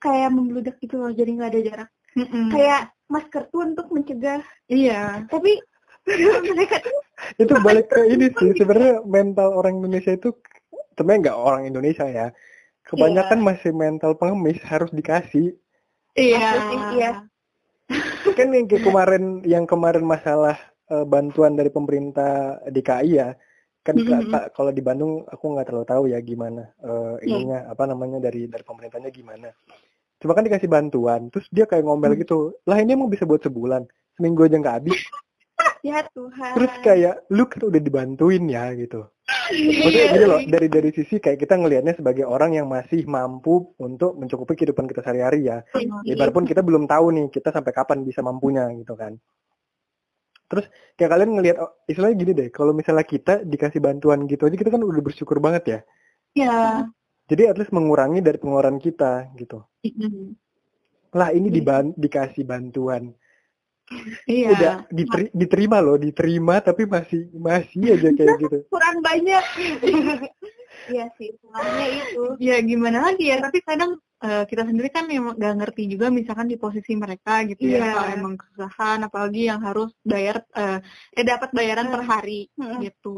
kayak 0.01 0.29
membludak 0.33 0.75
gitu 0.81 0.97
loh 0.97 1.13
jadi 1.13 1.29
nggak 1.37 1.49
ada 1.53 1.61
jarak 1.61 1.89
mm 2.17 2.51
kayak 2.51 2.91
masker 3.11 3.43
tuh 3.51 3.61
untuk 3.67 3.87
mencegah. 3.91 4.41
Iya. 4.67 5.27
Tapi 5.27 5.59
mereka 6.51 6.81
tuh 6.81 6.99
itu 7.37 7.53
balik 7.61 7.93
ke 7.93 8.01
ini 8.09 8.33
sih 8.33 8.57
sebenarnya 8.57 9.05
mental 9.05 9.53
orang 9.53 9.77
Indonesia 9.77 10.17
itu 10.17 10.33
sebenarnya 10.97 11.29
nggak 11.29 11.39
orang 11.39 11.63
Indonesia 11.69 12.05
ya. 12.09 12.27
Kebanyakan 12.81 13.39
iya. 13.39 13.47
masih 13.53 13.71
mental 13.71 14.11
pengemis 14.17 14.59
harus 14.65 14.89
dikasih. 14.91 15.53
Iya. 16.17 16.49
Iya 16.91 17.11
kan 18.33 18.47
yang 18.55 18.67
kemarin 18.67 19.23
yang 19.43 19.65
kemarin 19.67 20.05
masalah 20.05 20.57
uh, 20.89 21.05
bantuan 21.05 21.53
dari 21.57 21.69
pemerintah 21.69 22.61
DKI 22.67 23.11
ya 23.11 23.29
kan 23.81 23.97
mm-hmm. 23.97 24.53
kalau 24.53 24.69
di 24.69 24.81
Bandung 24.85 25.25
aku 25.25 25.57
nggak 25.57 25.67
terlalu 25.73 25.87
tahu 25.89 26.03
ya 26.13 26.21
gimana 26.21 26.69
uh, 26.85 27.17
ininya 27.25 27.65
yeah. 27.65 27.73
apa 27.73 27.83
namanya 27.89 28.21
dari 28.21 28.45
dari 28.45 28.61
pemerintahnya 28.61 29.09
gimana 29.09 29.49
cuma 30.21 30.37
kan 30.37 30.45
dikasih 30.45 30.69
bantuan 30.69 31.27
terus 31.33 31.49
dia 31.49 31.65
kayak 31.65 31.83
ngomel 31.83 32.13
hmm. 32.13 32.21
gitu 32.21 32.55
lah 32.69 32.77
ini 32.77 32.93
emang 32.93 33.09
bisa 33.09 33.25
buat 33.25 33.41
sebulan 33.41 33.89
seminggu 34.15 34.45
aja 34.45 34.57
nggak 34.61 34.75
habis 34.79 35.01
ya 35.87 36.05
Tuhan 36.13 36.53
terus 36.55 36.73
kayak 36.85 37.25
lu 37.33 37.49
kan 37.49 37.61
udah 37.65 37.81
dibantuin 37.81 38.45
ya 38.45 38.69
gitu 38.77 39.09
Maksudnya 39.51 40.07
gini 40.11 40.25
loh, 40.27 40.41
dari 40.47 40.67
dari 40.67 40.89
sisi 40.91 41.19
kayak 41.19 41.39
kita 41.39 41.55
ngelihatnya 41.55 41.95
sebagai 41.95 42.27
orang 42.27 42.55
yang 42.55 42.67
masih 42.67 43.03
mampu 43.07 43.71
untuk 43.79 44.15
mencukupi 44.19 44.59
kehidupan 44.59 44.87
kita 44.87 45.03
sehari-hari 45.03 45.47
ya. 45.47 45.63
Ibaratpun 46.07 46.47
kita 46.47 46.63
belum 46.63 46.87
tahu 46.87 47.15
nih 47.15 47.25
kita 47.31 47.51
sampai 47.51 47.71
kapan 47.71 48.03
bisa 48.03 48.19
mampunya 48.23 48.67
gitu 48.75 48.95
kan. 48.95 49.15
Terus 50.51 50.67
kayak 50.99 51.11
kalian 51.15 51.31
ngelihat 51.39 51.57
oh, 51.63 51.71
istilahnya 51.87 52.15
gini 52.19 52.31
deh, 52.35 52.49
kalau 52.51 52.75
misalnya 52.75 53.07
kita 53.07 53.39
dikasih 53.47 53.79
bantuan 53.79 54.27
gitu 54.27 54.43
aja 54.47 54.55
kita 54.59 54.67
kan 54.71 54.83
udah 54.83 55.03
bersyukur 55.03 55.39
banget 55.39 55.63
ya. 55.63 55.79
Iya. 56.35 56.59
Jadi 57.31 57.47
at 57.47 57.55
least 57.55 57.71
mengurangi 57.71 58.19
dari 58.19 58.35
pengeluaran 58.35 58.75
kita 58.75 59.31
gitu. 59.39 59.63
Lah 61.15 61.31
ini 61.31 61.47
diban 61.47 61.95
dikasih 61.95 62.43
bantuan 62.43 63.15
Iya. 64.27 64.49
Udah 64.55 64.75
diteri 64.91 65.25
diterima 65.35 65.77
loh, 65.83 65.99
diterima 65.99 66.63
tapi 66.63 66.87
masih 66.87 67.27
masih 67.35 67.99
aja 67.99 68.09
kayak 68.15 68.35
gitu. 68.39 68.57
Kurang 68.73 69.03
banyak. 69.03 69.43
Iya 70.89 71.05
sih, 71.19 71.29
kurangnya 71.37 71.87
itu. 72.01 72.23
Ya 72.41 72.57
gimana 72.63 73.11
lagi 73.11 73.29
ya, 73.29 73.37
tapi 73.37 73.61
kadang 73.61 74.01
uh, 74.23 74.43
kita 74.49 74.65
sendiri 74.65 74.89
kan 74.89 75.05
yang 75.11 75.37
nggak 75.37 75.55
ngerti 75.61 75.83
juga 75.91 76.09
misalkan 76.09 76.49
di 76.49 76.57
posisi 76.57 76.97
mereka 76.97 77.45
gitu 77.45 77.61
ya, 77.69 77.77
yeah. 77.77 77.93
kalau 77.93 78.09
emang 78.15 78.33
kesusahan 78.39 78.99
apalagi 79.05 79.41
yang 79.45 79.61
harus 79.61 79.93
bayar 80.01 80.41
uh, 80.57 80.79
eh 81.13 81.25
dapat 81.25 81.49
bayaran 81.53 81.91
per 81.93 82.01
hari 82.01 82.49
hmm. 82.57 82.79
gitu. 82.81 83.13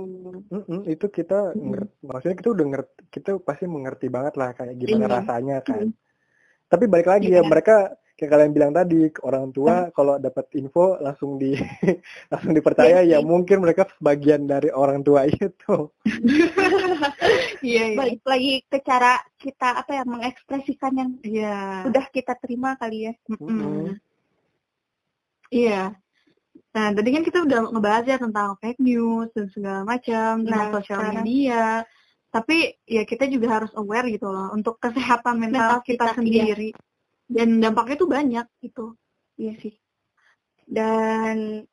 Mm 0.52 0.62
-hmm, 0.68 0.80
itu 0.92 1.06
kita 1.08 1.56
ngerti, 1.56 1.94
maksudnya 2.04 2.36
kita 2.42 2.50
udah 2.52 2.66
ngerti, 2.76 3.00
kita 3.14 3.30
pasti 3.40 3.66
mengerti 3.70 4.08
banget 4.12 4.34
lah 4.36 4.50
kayak 4.52 4.76
gimana 4.76 5.06
yeah. 5.06 5.14
rasanya 5.22 5.58
kan. 5.64 5.88
Mm. 5.88 5.94
Tapi 6.68 6.84
balik 6.90 7.08
lagi 7.08 7.30
yeah. 7.32 7.44
ya 7.44 7.48
mereka 7.48 7.76
kayak 8.24 8.40
kalian 8.40 8.56
bilang 8.56 8.72
tadi 8.72 9.12
orang 9.28 9.52
tua 9.52 9.92
kalau 9.92 10.16
dapat 10.16 10.48
info 10.56 10.96
langsung 11.04 11.36
di 11.36 11.52
langsung 12.32 12.56
dipercaya 12.56 13.04
ya, 13.04 13.20
ya 13.20 13.28
mungkin 13.28 13.60
mereka 13.60 13.84
sebagian 14.00 14.48
dari 14.48 14.72
orang 14.72 15.04
tua 15.04 15.28
itu. 15.28 15.92
Iya, 17.60 17.84
iya. 17.92 17.98
Balik 18.00 18.24
lagi 18.24 18.64
ke 18.64 18.80
cara 18.80 19.20
kita 19.36 19.84
apa 19.84 19.92
ya 19.92 20.04
mengekspresikan 20.08 20.94
yang 20.96 21.12
ya. 21.28 21.84
udah 21.84 22.06
kita 22.16 22.40
terima 22.40 22.80
kali 22.80 23.12
ya. 23.12 23.14
Mm 23.28 23.36
-hmm. 23.44 23.84
Iya. 25.52 25.84
Nah, 26.74 26.88
tadi 26.96 27.10
kan 27.12 27.24
kita 27.28 27.44
udah 27.44 27.60
ngebahas 27.70 28.06
ya 28.08 28.18
tentang 28.18 28.56
fake 28.64 28.80
news 28.80 29.30
dan 29.36 29.52
segala 29.52 29.84
macam, 29.84 30.48
nah, 30.48 30.72
sosial 30.72 31.12
media. 31.20 31.84
Tapi 32.32 32.82
ya 32.88 33.04
kita 33.04 33.30
juga 33.30 33.60
harus 33.62 33.70
aware 33.78 34.10
gitu 34.10 34.32
loh 34.32 34.50
untuk 34.56 34.80
kesehatan 34.80 35.38
mental, 35.38 35.78
mental 35.78 35.80
kita, 35.86 36.08
kita 36.10 36.18
sendiri. 36.18 36.72
Iya 36.72 36.93
dan 37.28 37.60
dampaknya 37.60 37.96
tuh 38.00 38.10
banyak 38.10 38.48
gitu 38.64 38.96
iya 39.40 39.54
sih 39.60 39.76
dan 40.68 41.68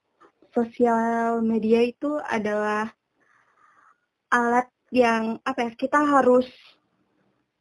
sosial 0.50 1.42
media 1.46 1.80
itu 1.86 2.18
adalah 2.18 2.90
alat 4.30 4.66
yang 4.90 5.38
apa 5.46 5.70
ya 5.70 5.72
kita 5.78 6.02
harus 6.02 6.46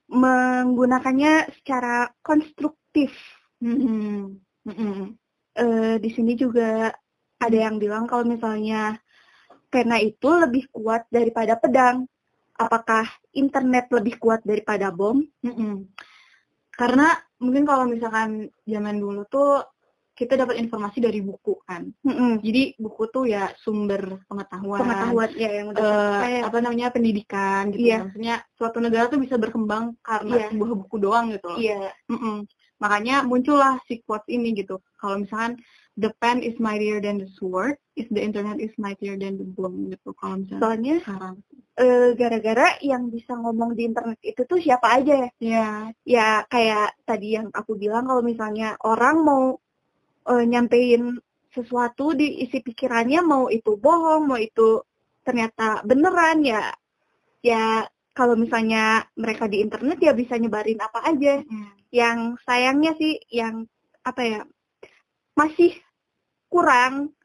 menggunakannya 0.09 1.53
secara 1.61 2.09
konstruktif. 2.25 3.13
Mm-hmm. 3.61 4.41
Mm-hmm. 4.65 5.05
E, 5.53 5.65
di 6.01 6.09
sini 6.09 6.33
juga 6.33 6.89
ada 7.37 7.57
yang 7.57 7.77
bilang 7.77 8.09
kalau 8.09 8.25
misalnya 8.25 8.97
karena 9.69 10.01
itu 10.01 10.25
lebih 10.25 10.65
kuat 10.73 11.05
daripada 11.13 11.53
pedang. 11.61 12.09
Apakah 12.59 13.07
internet 13.31 13.87
lebih 13.93 14.19
kuat 14.19 14.41
daripada 14.43 14.89
bom? 14.89 15.21
Mm-hmm. 15.45 15.73
Karena 16.73 17.13
mungkin 17.39 17.63
kalau 17.63 17.87
misalkan 17.87 18.51
zaman 18.67 18.99
dulu 18.99 19.25
tuh 19.27 19.63
kita 20.19 20.35
dapat 20.35 20.59
informasi 20.59 20.99
dari 20.99 21.23
buku 21.23 21.63
kan. 21.63 21.87
Mm-hmm. 22.03 22.43
Jadi 22.43 22.61
buku 22.75 23.07
tuh 23.07 23.23
ya 23.23 23.55
sumber 23.55 24.19
pengetahuan. 24.27 24.83
Pengetahuan 24.83 25.31
ya 25.39 25.49
yang 25.63 25.71
udah 25.71 25.95
uh, 26.19 26.43
apa 26.43 26.57
namanya 26.59 26.91
pendidikan 26.91 27.71
gitu. 27.71 27.87
Yeah. 27.87 28.03
Maksudnya 28.03 28.35
suatu 28.59 28.83
negara 28.83 29.07
tuh 29.07 29.23
bisa 29.23 29.39
berkembang 29.39 29.95
karena 30.03 30.35
yeah. 30.35 30.49
sebuah 30.51 30.71
buku 30.75 30.95
doang 30.99 31.31
gitu 31.31 31.47
loh. 31.55 31.59
Iya. 31.63 31.87
Yeah. 31.87 31.93
Mm-mm. 32.11 32.37
Makanya 32.83 33.23
muncullah 33.23 33.79
si 33.87 34.03
quotes 34.03 34.27
ini 34.27 34.51
gitu. 34.59 34.83
Kalau 34.99 35.23
misalkan 35.23 35.55
the 35.95 36.11
pen 36.19 36.43
is 36.43 36.59
mightier 36.59 36.99
than 36.99 37.23
the 37.23 37.29
sword, 37.39 37.79
is 37.95 38.07
the 38.11 38.19
internet 38.19 38.59
is 38.59 38.75
mightier 38.75 39.15
than 39.15 39.39
the 39.39 39.47
bomb 39.55 39.87
gitu. 39.87 40.11
Kalau 40.19 40.43
misalnya 40.43 40.59
Soalnya 40.59 40.95
sekarang 40.99 41.35
uh, 41.79 42.09
gara-gara 42.19 42.75
yang 42.83 43.07
bisa 43.07 43.33
ngomong 43.39 43.73
di 43.73 43.87
internet 43.87 44.19
itu 44.21 44.43
tuh 44.43 44.59
siapa 44.59 44.99
aja 44.99 45.13
ya? 45.15 45.29
Ya, 45.39 45.67
ya 46.03 46.27
kayak 46.51 46.99
tadi 47.07 47.39
yang 47.39 47.47
aku 47.55 47.79
bilang 47.79 48.05
kalau 48.05 48.21
misalnya 48.21 48.75
orang 48.83 49.23
mau 49.23 49.43
uh, 50.27 50.43
nyampein 50.43 51.17
sesuatu 51.49 52.13
di 52.13 52.45
isi 52.45 52.61
pikirannya 52.61 53.23
mau 53.25 53.47
itu 53.49 53.79
bohong, 53.79 54.29
mau 54.29 54.37
itu 54.37 54.83
ternyata 55.25 55.81
beneran 55.87 56.45
ya 56.45 56.73
ya 57.39 57.85
kalau 58.13 58.35
misalnya 58.35 59.07
mereka 59.15 59.47
di 59.47 59.63
internet 59.63 59.97
ya 60.03 60.11
bisa 60.11 60.35
nyebarin 60.35 60.79
apa 60.83 60.99
aja. 61.07 61.41
Hmm. 61.41 61.71
Yang 61.89 62.19
sayangnya 62.45 62.91
sih 62.99 63.17
yang 63.33 63.65
apa 64.05 64.21
ya 64.21 64.41
masih 65.33 65.73
kurang 66.51 67.15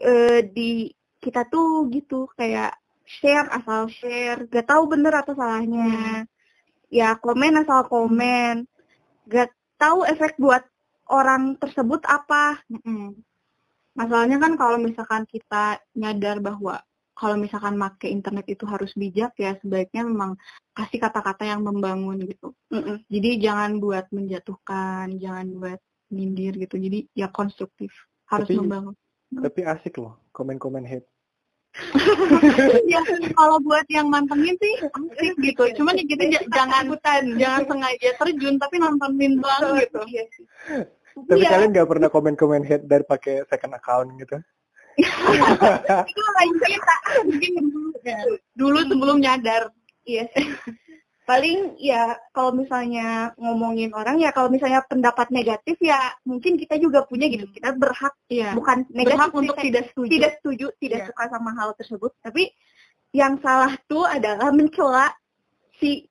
uh, 0.00 0.40
di 0.40 0.94
kita 1.20 1.44
tuh 1.52 1.92
gitu 1.92 2.24
kayak 2.32 2.79
share 3.18 3.48
asal 3.50 3.90
share 3.90 4.46
gak 4.46 4.70
tahu 4.70 4.86
bener 4.86 5.10
atau 5.10 5.34
salahnya 5.34 5.90
hmm. 5.90 6.22
ya 6.94 7.18
komen 7.18 7.58
asal 7.58 7.90
komen 7.90 8.70
gak 9.26 9.50
tahu 9.74 10.06
efek 10.06 10.38
buat 10.38 10.62
orang 11.10 11.58
tersebut 11.58 12.06
apa 12.06 12.62
hmm. 12.70 13.18
masalahnya 13.98 14.38
kan 14.38 14.54
kalau 14.54 14.78
misalkan 14.78 15.26
kita 15.26 15.82
nyadar 15.98 16.38
bahwa 16.38 16.78
kalau 17.18 17.36
misalkan 17.36 17.76
make 17.76 18.08
internet 18.08 18.48
itu 18.48 18.64
harus 18.64 18.96
bijak 18.96 19.36
ya 19.36 19.52
sebaiknya 19.60 20.08
memang 20.08 20.40
kasih 20.72 21.04
kata-kata 21.04 21.44
yang 21.44 21.60
membangun 21.60 22.16
gitu. 22.24 22.56
Mm 22.72 22.80
-mm. 22.80 22.96
Jadi 23.12 23.30
jangan 23.44 23.76
buat 23.76 24.08
menjatuhkan, 24.08 25.20
jangan 25.20 25.52
buat 25.52 25.84
nyindir 26.10 26.58
gitu 26.58 26.76
jadi 26.76 27.06
ya 27.14 27.30
konstruktif 27.30 27.94
harus 28.26 28.50
tapi, 28.50 28.58
membangun 28.58 28.94
tapi 29.30 29.60
asik 29.62 29.94
loh 30.02 30.18
komen-komen 30.34 30.82
hate 30.82 31.06
ya 32.92 33.00
kalau 33.34 33.56
buat 33.62 33.86
yang 33.88 34.10
mantengin 34.10 34.58
sih 34.58 34.74
asik 34.84 35.34
gitu. 35.40 35.62
Cuman 35.80 35.96
ya 35.96 36.04
kita 36.04 36.24
jangan 36.50 36.84
hutan 36.90 37.22
jangan 37.38 37.62
sengaja 37.66 38.10
terjun 38.18 38.54
tapi 38.58 38.76
nontonin 38.82 39.38
doang 39.38 39.78
gitu. 39.78 40.00
iya 40.10 40.24
tapi 41.26 41.42
ya. 41.42 41.50
kalian 41.50 41.70
nggak 41.74 41.88
pernah 41.90 42.08
komen-komen 42.08 42.62
hate 42.62 42.86
dari 42.86 43.04
pakai 43.06 43.42
second 43.50 43.74
account 43.74 44.08
gitu? 44.18 44.36
Itu 46.10 46.20
lain 46.38 46.54
cerita. 46.62 46.96
Mungkin 47.26 47.52
dulu 48.54 48.78
sebelum 48.86 49.16
nyadar. 49.22 49.70
Iya 50.06 50.26
paling 51.30 51.78
ya 51.78 52.18
kalau 52.34 52.50
misalnya 52.50 53.30
ngomongin 53.38 53.94
orang 53.94 54.18
ya 54.18 54.34
kalau 54.34 54.50
misalnya 54.50 54.82
pendapat 54.82 55.30
negatif 55.30 55.78
ya 55.78 56.10
mungkin 56.26 56.58
kita 56.58 56.74
juga 56.82 57.06
punya 57.06 57.30
gitu. 57.30 57.46
Kita 57.46 57.70
berhak 57.78 58.18
ya 58.26 58.50
bukan 58.50 58.82
negatif 58.90 59.14
berhak 59.14 59.30
untuk 59.38 59.56
tidak 59.62 59.84
setuju. 59.94 60.10
tidak 60.10 60.32
setuju 60.42 60.66
tidak 60.82 60.98
ya. 60.98 61.06
suka 61.06 61.24
sama 61.30 61.50
hal 61.54 61.70
tersebut. 61.78 62.10
Tapi 62.18 62.50
yang 63.14 63.38
salah 63.38 63.78
tuh 63.86 64.10
adalah 64.10 64.50
mencela 64.50 65.06
si 65.78 66.10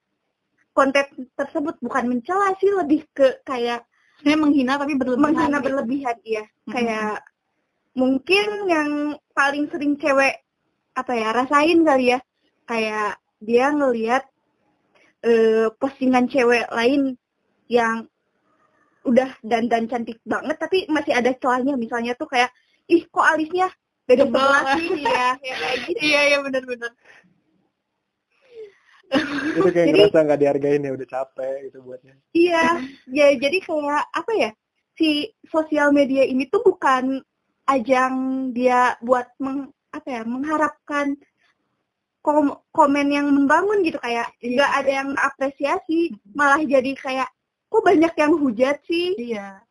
konten 0.71 1.03
tersebut. 1.35 1.75
Bukan 1.83 2.03
mencela 2.07 2.55
sih 2.55 2.71
lebih 2.71 3.03
ke 3.11 3.43
kayak 3.43 3.83
saya 4.23 4.39
menghina 4.39 4.79
tapi 4.79 4.95
berlebihan 4.95 5.35
menghina 5.35 5.57
gitu. 5.59 5.65
berlebihan 5.67 6.17
ya 6.23 6.43
hmm. 6.47 6.71
kayak 6.71 7.13
mungkin 7.91 8.47
yang 8.71 8.89
paling 9.35 9.67
sering 9.67 9.99
cewek 9.99 10.47
apa 10.95 11.11
ya 11.11 11.35
rasain 11.35 11.83
kali 11.83 12.15
ya. 12.15 12.23
Kayak 12.63 13.19
dia 13.43 13.67
ngelihat 13.75 14.23
uh, 15.25 15.67
postingan 15.77 16.29
cewek 16.29 16.67
lain 16.71 17.15
yang 17.69 18.07
udah 19.07 19.31
dandan 19.41 19.87
cantik 19.87 20.19
banget 20.27 20.57
tapi 20.59 20.85
masih 20.91 21.15
ada 21.15 21.31
celahnya. 21.37 21.79
Misalnya 21.79 22.13
tuh 22.19 22.27
kayak 22.29 22.51
ih 22.89 23.05
kok 23.07 23.25
alisnya 23.25 23.69
beda 24.09 24.25
sebelah 24.25 24.63
sih? 24.75 24.87
Ya, 25.09 25.27
kayak 25.39 25.77
gitu. 25.85 25.99
iya 26.01 26.21
iya 26.33 26.37
benar-benar 26.41 26.91
itu 29.09 29.59
kayak 29.73 29.87
jadi, 29.89 29.99
ngerasa 30.05 30.19
nggak 30.25 30.39
dihargain 30.39 30.85
ya 30.85 30.91
udah 30.93 31.07
capek 31.09 31.55
gitu 31.69 31.77
buatnya. 31.81 32.13
Iya 32.33 32.65
ya 33.09 33.27
jadi 33.37 33.57
kayak 33.65 34.03
apa 34.13 34.31
ya 34.37 34.51
si 34.93 35.09
sosial 35.49 35.89
media 35.89 36.23
ini 36.27 36.45
tuh 36.45 36.61
bukan 36.61 37.23
ajang 37.69 38.13
dia 38.53 38.97
buat 39.01 39.29
meng, 39.41 39.69
apa 39.93 40.07
ya 40.09 40.21
mengharapkan 40.25 41.17
kom 42.19 42.51
komen 42.75 43.07
yang 43.09 43.27
membangun 43.31 43.79
gitu 43.81 43.97
kayak 44.01 44.27
iya. 44.43 44.55
nggak 44.59 44.71
ada 44.83 44.91
yang 44.91 45.09
apresiasi 45.15 46.13
malah 46.35 46.59
jadi 46.59 46.91
kayak 46.95 47.29
kok 47.69 47.83
banyak 47.85 48.13
yang 48.17 48.33
hujat 48.35 48.77
sih? 48.85 49.15
Iya. 49.15 49.61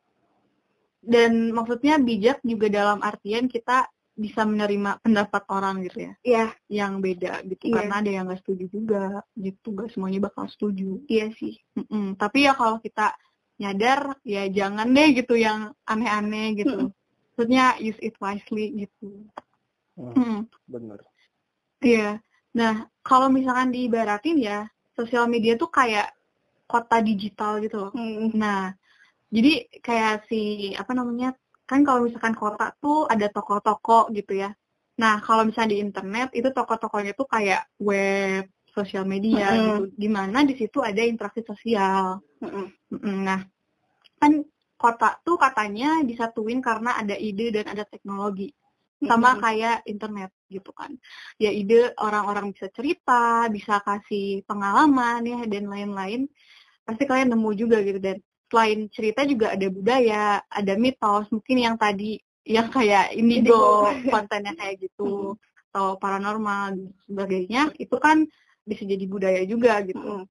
Dan 1.03 1.55
maksudnya 1.55 1.99
bijak 1.99 2.43
juga 2.45 2.67
dalam 2.71 3.03
artian 3.03 3.47
kita 3.51 3.89
bisa 4.19 4.43
menerima 4.43 4.99
pendapat 5.03 5.43
orang 5.51 5.87
gitu 5.87 5.99
ya. 6.11 6.13
Iya. 6.23 6.47
Yang 6.71 6.93
beda 7.03 7.33
gitu. 7.47 7.63
Iya. 7.69 7.75
karena 7.75 7.95
ada 8.01 8.11
yang 8.11 8.25
nggak 8.31 8.41
setuju 8.43 8.65
juga 8.71 9.05
gitu. 9.35 9.69
Gak 9.75 9.91
semuanya 9.95 10.21
bakal 10.31 10.47
setuju. 10.49 11.03
Iya 11.11 11.35
sih. 11.35 11.59
Mm 11.75 11.87
-mm. 11.87 12.07
tapi 12.17 12.47
ya 12.47 12.53
kalau 12.55 12.79
kita 12.79 13.15
nyadar 13.59 14.15
ya 14.23 14.47
jangan 14.47 14.87
deh 14.95 15.09
gitu 15.19 15.35
yang 15.35 15.75
aneh-aneh 15.85 16.55
gitu. 16.63 16.95
Maksudnya 17.35 17.79
use 17.83 17.99
it 17.99 18.15
wisely 18.23 18.87
gitu. 18.87 19.27
Hmm, 19.99 20.15
hmm. 20.15 20.41
benar 20.71 21.03
iya 21.83 22.23
nah 22.55 22.89
kalau 23.05 23.29
misalkan 23.29 23.73
diibaratin 23.75 24.39
ya 24.41 24.69
sosial 24.97 25.29
media 25.29 25.55
tuh 25.55 25.69
kayak 25.69 26.13
kota 26.69 27.01
digital 27.01 27.61
gitu 27.61 27.77
loh 27.89 27.93
hmm. 27.93 28.35
nah 28.37 28.73
jadi 29.29 29.69
kayak 29.85 30.29
si 30.29 30.73
apa 30.73 30.93
namanya 30.97 31.37
kan 31.69 31.85
kalau 31.85 32.09
misalkan 32.09 32.33
kota 32.33 32.73
tuh 32.81 33.05
ada 33.09 33.29
toko-toko 33.29 34.09
gitu 34.13 34.41
ya 34.41 34.51
nah 34.99 35.23
kalau 35.23 35.47
misalnya 35.47 35.79
di 35.79 35.79
internet 35.85 36.29
itu 36.35 36.49
toko-tokonya 36.51 37.15
tuh 37.15 37.29
kayak 37.29 37.71
web 37.79 38.51
sosial 38.75 39.07
media 39.07 39.47
mm 39.49 39.55
-hmm. 39.55 39.59
gitu 39.59 39.75
di 39.95 40.09
mana 40.11 40.39
di 40.43 40.55
situ 40.59 40.79
ada 40.83 41.03
interaksi 41.05 41.45
sosial 41.47 42.19
mm 42.43 42.49
-hmm. 42.49 43.17
nah 43.23 43.41
kan 44.19 44.43
kota 44.79 45.19
tuh 45.27 45.35
katanya 45.35 46.07
disatuin 46.07 46.63
karena 46.63 46.95
ada 46.95 47.19
ide 47.19 47.51
dan 47.51 47.67
ada 47.75 47.83
teknologi 47.83 48.55
sama 49.03 49.35
mm-hmm. 49.35 49.43
kayak 49.43 49.77
internet 49.91 50.31
gitu 50.49 50.73
kan. 50.73 50.97
Ya 51.37 51.53
ide 51.53 51.93
orang-orang 52.01 52.57
bisa 52.57 52.73
cerita 52.73 53.47
bisa 53.53 53.85
kasih 53.85 54.43
pengalaman 54.49 55.23
ya 55.25 55.41
dan 55.45 55.69
lain-lain 55.69 56.27
pasti 56.83 57.05
kalian 57.05 57.37
nemu 57.37 57.51
juga 57.55 57.85
gitu. 57.85 58.01
Dan 58.01 58.19
selain 58.49 58.89
cerita 58.89 59.29
juga 59.29 59.53
ada 59.53 59.69
budaya 59.69 60.41
ada 60.49 60.75
mitos 60.81 61.29
mungkin 61.29 61.57
yang 61.61 61.77
tadi 61.77 62.17
yang 62.49 62.73
kayak 62.73 63.13
indigo 63.13 63.93
kontennya 64.09 64.57
kayak 64.57 64.81
gitu 64.89 65.37
atau 65.69 66.01
paranormal 66.01 66.73
dan 66.73 66.89
sebagainya 67.05 67.63
itu 67.77 67.93
kan 68.01 68.25
bisa 68.65 68.89
jadi 68.89 69.05
budaya 69.05 69.45
juga 69.45 69.85
gitu. 69.85 70.25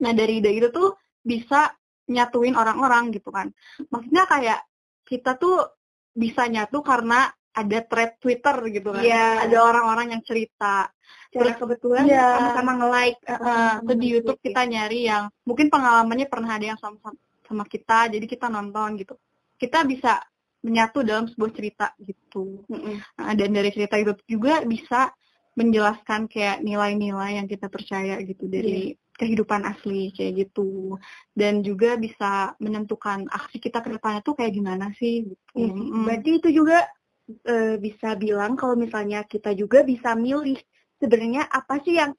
Nah 0.00 0.12
dari 0.16 0.40
ide 0.40 0.48
itu 0.56 0.72
tuh 0.72 0.96
bisa 1.20 1.76
nyatuin 2.08 2.56
orang-orang 2.56 3.12
gitu 3.12 3.28
kan. 3.28 3.52
Maksudnya 3.92 4.24
kayak 4.24 4.64
kita 5.04 5.36
tuh 5.36 5.76
bisa 6.16 6.48
nyatu 6.48 6.80
karena 6.80 7.28
ada 7.58 7.78
thread 7.82 8.12
Twitter 8.22 8.56
gitu 8.70 8.88
kan. 8.94 9.02
Yeah. 9.02 9.42
Ada 9.42 9.58
orang-orang 9.58 10.14
yang 10.14 10.22
cerita. 10.22 10.86
Terus 11.34 11.54
kebetulan 11.58 12.06
yeah. 12.06 12.38
sama-sama 12.38 12.72
nge-like. 12.78 13.20
Uh, 13.26 13.82
uh, 13.82 13.94
di 13.98 14.06
YouTube 14.14 14.38
kita 14.38 14.62
nyari 14.64 15.10
yang 15.10 15.26
mungkin 15.42 15.66
pengalamannya 15.68 16.26
pernah 16.30 16.54
ada 16.54 16.66
yang 16.74 16.80
sama 16.80 17.12
sama 17.48 17.64
kita, 17.64 18.12
jadi 18.12 18.26
kita 18.28 18.46
nonton 18.46 19.00
gitu. 19.00 19.14
Kita 19.58 19.82
bisa 19.82 20.20
menyatu 20.62 21.02
dalam 21.02 21.26
sebuah 21.26 21.52
cerita 21.54 21.86
gitu. 21.98 22.62
Mm 22.68 22.78
-hmm. 22.78 22.96
nah, 23.18 23.32
dan 23.34 23.50
dari 23.50 23.70
cerita 23.72 23.96
itu 23.96 24.12
juga 24.28 24.62
bisa 24.66 25.10
menjelaskan 25.58 26.30
kayak 26.30 26.62
nilai-nilai 26.62 27.42
yang 27.42 27.48
kita 27.50 27.66
percaya 27.66 28.20
gitu 28.22 28.46
dari 28.46 28.94
yeah 28.94 29.06
kehidupan 29.18 29.66
asli 29.66 30.14
kayak 30.14 30.46
gitu 30.46 30.94
dan 31.34 31.66
juga 31.66 31.98
bisa 31.98 32.54
menentukan 32.62 33.26
aksi 33.26 33.58
kita 33.58 33.82
ke 33.82 33.98
depannya 33.98 34.22
tuh 34.22 34.38
kayak 34.38 34.54
gimana 34.54 34.94
sih 34.94 35.26
gitu. 35.26 35.58
Ya, 35.58 35.74
mm. 35.74 36.06
Berarti 36.06 36.30
itu 36.38 36.48
juga 36.54 36.86
e, 37.28 37.76
bisa 37.76 38.16
bilang 38.16 38.56
kalau 38.56 38.74
misalnya 38.74 39.24
kita 39.28 39.52
juga 39.52 39.84
bisa 39.84 40.16
milih 40.16 40.58
sebenarnya 40.98 41.46
apa 41.48 41.78
sih 41.84 42.00
yang 42.00 42.12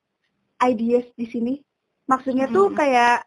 ideas 0.62 1.10
di 1.18 1.26
sini. 1.26 1.53
Maksudnya 2.05 2.49
mm. 2.49 2.53
tuh 2.53 2.68
kayak 2.74 3.26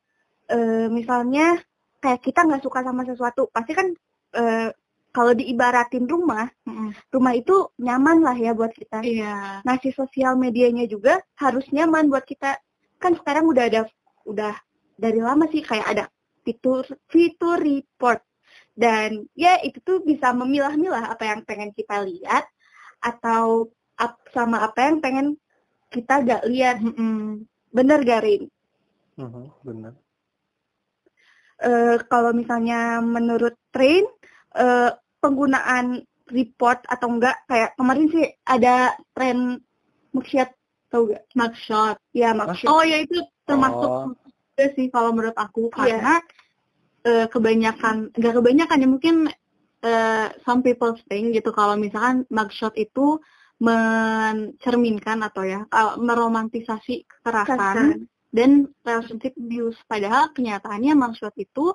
e, 0.50 0.58
misalnya 0.88 1.58
kayak 2.02 2.22
kita 2.22 2.46
nggak 2.46 2.62
suka 2.62 2.82
sama 2.82 3.02
sesuatu, 3.06 3.50
pasti 3.50 3.72
kan 3.74 3.88
e, 4.34 4.72
kalau 5.12 5.36
diibaratin 5.36 6.08
rumah, 6.08 6.48
mm 6.64 7.12
rumah 7.12 7.36
itu 7.36 7.68
nyaman 7.76 8.24
lah 8.24 8.36
ya 8.36 8.56
buat 8.56 8.72
kita. 8.72 9.04
Iya. 9.04 9.60
Nah 9.62 9.76
si 9.78 9.92
sosial 9.92 10.40
medianya 10.40 10.88
juga 10.88 11.20
harus 11.36 11.68
nyaman 11.68 12.08
buat 12.08 12.24
kita 12.24 12.56
kan 13.02 13.18
sekarang 13.18 13.50
udah 13.50 13.64
ada 13.66 13.82
udah 14.24 14.54
dari 14.94 15.18
lama 15.18 15.50
sih 15.50 15.60
kayak 15.66 15.86
ada 15.90 16.04
fitur 16.46 16.86
fitur 17.10 17.58
report 17.58 18.22
dan 18.72 19.28
ya 19.36 19.60
itu 19.60 19.78
tuh 19.84 20.00
bisa 20.00 20.32
memilah-milah 20.32 21.12
apa 21.12 21.28
yang 21.28 21.40
pengen 21.44 21.70
kita 21.76 22.00
lihat 22.04 22.48
atau 23.02 23.68
ap, 24.00 24.16
sama 24.32 24.64
apa 24.64 24.88
yang 24.88 24.96
pengen 25.04 25.26
kita 25.92 26.24
gak 26.24 26.42
lihat 26.48 26.80
mm 26.80 26.92
-hmm. 26.94 27.44
bener 27.68 28.00
Garin 28.00 28.48
uh 29.20 29.24
-huh, 29.28 29.46
bener 29.60 29.92
uh, 31.60 31.96
kalau 32.08 32.32
misalnya 32.32 33.04
menurut 33.04 33.52
train 33.70 34.08
uh, 34.56 34.96
penggunaan 35.20 36.02
report 36.32 36.80
atau 36.88 37.12
enggak 37.12 37.36
kayak 37.44 37.76
kemarin 37.76 38.08
sih 38.08 38.26
ada 38.48 38.96
tren 39.12 39.60
mugshot 40.16 40.48
Tahu 40.92 41.08
gak? 41.08 41.24
Mugshot. 41.32 41.96
Ya, 42.12 42.36
mugshot. 42.36 42.68
Oh 42.68 42.84
ya 42.84 43.00
itu 43.00 43.24
termasuk 43.48 43.88
oh. 43.88 44.12
juga 44.12 44.66
sih 44.76 44.92
kalau 44.92 45.16
menurut 45.16 45.32
aku 45.40 45.72
karena 45.72 46.20
yeah. 46.20 46.41
Uh, 47.06 47.26
kebanyakan 47.30 48.10
nggak 48.14 48.34
kebanyakan 48.38 48.82
ya 48.82 48.88
mungkin 48.88 49.16
uh, 49.82 50.26
some 50.46 50.62
people 50.62 50.94
think 51.10 51.34
gitu 51.34 51.50
kalau 51.50 51.74
misalkan 51.78 52.24
mugshot 52.30 52.74
itu 52.78 53.18
mencerminkan 53.62 55.22
atau 55.22 55.46
ya 55.46 55.62
uh, 55.70 55.94
meromantisasi 55.98 57.06
kekerasan 57.06 57.58
Kasan. 57.58 57.88
dan 58.34 58.50
relationship 58.82 59.34
abuse 59.38 59.78
padahal 59.86 60.34
kenyataannya 60.34 60.92
mugshot 60.98 61.34
itu 61.38 61.70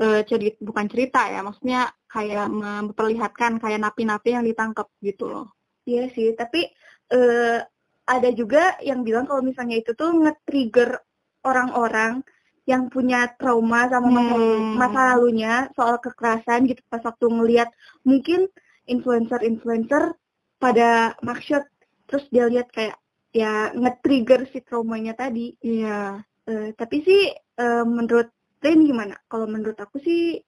uh, 0.00 0.20
cerita 0.24 0.58
bukan 0.64 0.86
cerita 0.88 1.28
ya 1.28 1.44
maksudnya 1.44 1.92
kayak 2.08 2.48
memperlihatkan 2.48 3.60
kayak 3.60 3.80
napi-napi 3.80 4.36
yang 4.36 4.44
ditangkap 4.44 4.88
gitu 5.04 5.28
loh 5.28 5.52
iya 5.84 6.08
sih 6.12 6.32
tapi 6.32 6.68
uh, 7.12 7.60
ada 8.02 8.30
juga 8.34 8.76
yang 8.82 9.06
bilang 9.06 9.28
kalau 9.28 9.44
misalnya 9.44 9.78
itu 9.78 9.94
tuh 9.94 10.10
nge-trigger 10.10 10.98
orang-orang 11.46 12.24
yang 12.62 12.86
punya 12.86 13.26
trauma 13.34 13.90
sama 13.90 14.08
masa, 14.08 14.34
hmm. 14.38 14.74
masa 14.78 15.00
lalunya 15.14 15.54
soal 15.74 15.98
kekerasan 15.98 16.70
gitu 16.70 16.82
pas 16.86 17.02
waktu 17.02 17.26
ngelihat 17.26 17.68
mungkin 18.06 18.46
influencer-influencer 18.86 20.14
pada 20.62 21.18
maksud 21.26 21.66
terus 22.06 22.24
dia 22.30 22.46
lihat 22.46 22.70
kayak 22.70 22.94
ya 23.34 23.74
nge-trigger 23.74 24.46
si 24.52 24.62
traumanya 24.62 25.16
tadi. 25.18 25.58
Iya. 25.58 26.22
Uh, 26.46 26.68
tapi 26.78 27.02
sih 27.02 27.34
uh, 27.58 27.82
menurut 27.86 28.30
Rain 28.62 28.86
gimana? 28.86 29.18
Kalau 29.26 29.50
menurut 29.50 29.74
aku 29.82 29.98
sih 29.98 30.38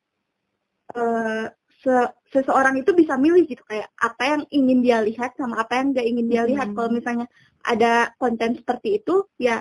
uh, 0.95 1.51
se 1.83 1.95
seseorang 2.31 2.81
itu 2.81 2.95
bisa 2.95 3.19
milih 3.19 3.45
gitu 3.45 3.61
kayak 3.67 3.91
apa 3.99 4.23
yang 4.25 4.43
ingin 4.55 4.79
dia 4.81 4.99
lihat 5.03 5.35
sama 5.35 5.61
apa 5.61 5.83
yang 5.83 5.93
nggak 5.93 6.07
ingin 6.07 6.27
dia 6.31 6.43
lihat 6.47 6.69
hmm. 6.71 6.77
kalau 6.79 6.91
misalnya 6.95 7.27
ada 7.65 8.15
konten 8.17 8.57
seperti 8.57 9.03
itu 9.03 9.29
ya 9.37 9.61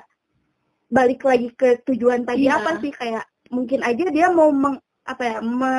balik 0.93 1.25
lagi 1.25 1.49
ke 1.57 1.81
tujuan 1.89 2.21
tadi 2.21 2.45
yeah. 2.45 2.61
apa 2.61 2.77
sih 2.77 2.93
kayak 2.93 3.25
mungkin 3.49 3.81
aja 3.81 4.05
dia 4.13 4.29
mau 4.29 4.53
meng, 4.53 4.77
apa 5.09 5.23
ya 5.25 5.37
me, 5.41 5.75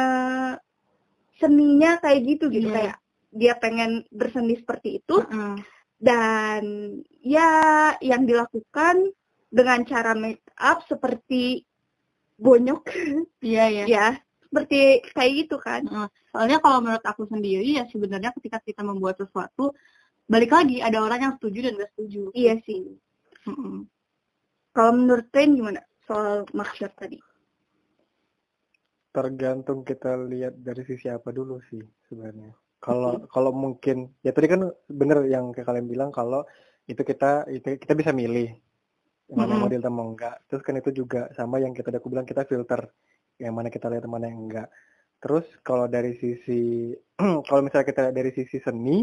seninya 1.39 2.03
kayak 2.03 2.21
gitu 2.27 2.51
gitu 2.51 2.67
yeah. 2.71 2.75
kayak 2.75 2.97
dia 3.35 3.53
pengen 3.59 4.03
berseni 4.11 4.59
seperti 4.59 4.99
itu 4.99 5.23
uh 5.23 5.55
dan 6.05 6.63
ya 7.25 7.49
yang 8.05 8.29
dilakukan 8.29 9.09
dengan 9.49 9.89
cara 9.89 10.13
make 10.13 10.45
up 10.61 10.85
seperti 10.85 11.65
bonyok 12.37 12.85
iya 13.41 13.73
yeah, 13.73 13.87
ya 13.97 14.07
seperti 14.55 15.03
kayak 15.11 15.33
gitu 15.35 15.59
kan. 15.59 15.83
Soalnya 16.31 16.63
kalau 16.63 16.79
menurut 16.79 17.03
aku 17.03 17.27
sendiri 17.27 17.75
ya 17.75 17.91
sebenarnya 17.91 18.31
ketika 18.39 18.63
kita 18.63 18.87
membuat 18.87 19.19
sesuatu 19.19 19.75
balik 20.31 20.55
lagi 20.55 20.79
ada 20.79 21.03
orang 21.03 21.21
yang 21.27 21.35
setuju 21.43 21.59
dan 21.67 21.73
gak 21.75 21.91
setuju. 21.99 22.23
Iya 22.31 22.55
sih. 22.63 22.95
Mm-hmm. 23.51 23.77
Kalau 24.75 24.91
menurut 24.91 25.31
Ren 25.31 25.55
gimana 25.55 25.81
soal 26.05 26.45
maksud 26.51 26.91
tadi? 26.99 27.19
Tergantung 29.15 29.87
kita 29.87 30.19
lihat 30.19 30.59
dari 30.59 30.83
sisi 30.83 31.07
apa 31.07 31.31
dulu 31.31 31.63
sih 31.71 31.81
sebenarnya. 32.11 32.51
Kalau 32.83 33.23
mm-hmm. 33.23 33.31
kalau 33.31 33.55
mungkin 33.55 34.11
ya 34.27 34.35
tadi 34.35 34.51
kan 34.51 34.69
bener 34.91 35.25
yang 35.31 35.55
kayak 35.55 35.71
kalian 35.71 35.87
bilang 35.87 36.11
kalau 36.11 36.43
itu 36.91 37.01
kita 37.01 37.47
itu 37.49 37.79
kita 37.79 37.95
bisa 37.95 38.11
milih 38.11 38.51
yang 39.31 39.39
mana 39.39 39.55
mm-hmm. 39.55 39.63
model 39.63 39.95
mau 39.95 40.11
enggak. 40.11 40.43
Terus 40.51 40.63
kan 40.67 40.75
itu 40.75 40.91
juga 40.91 41.31
sama 41.39 41.63
yang 41.63 41.71
kita 41.71 41.95
udah 41.95 42.01
aku 42.03 42.11
bilang 42.11 42.27
kita 42.27 42.43
filter 42.43 42.91
yang 43.39 43.55
mana 43.55 43.71
kita 43.71 43.87
lihat 43.87 44.05
mana 44.11 44.27
yang 44.27 44.51
enggak 44.51 44.69
terus 45.25 45.49
kalau 45.65 45.89
dari 45.89 46.21
sisi 46.21 46.93
kalau 47.49 47.61
misalnya 47.65 47.89
kita 47.89 48.01
lihat 48.05 48.17
dari 48.21 48.31
sisi 48.37 48.61
seni 48.61 49.01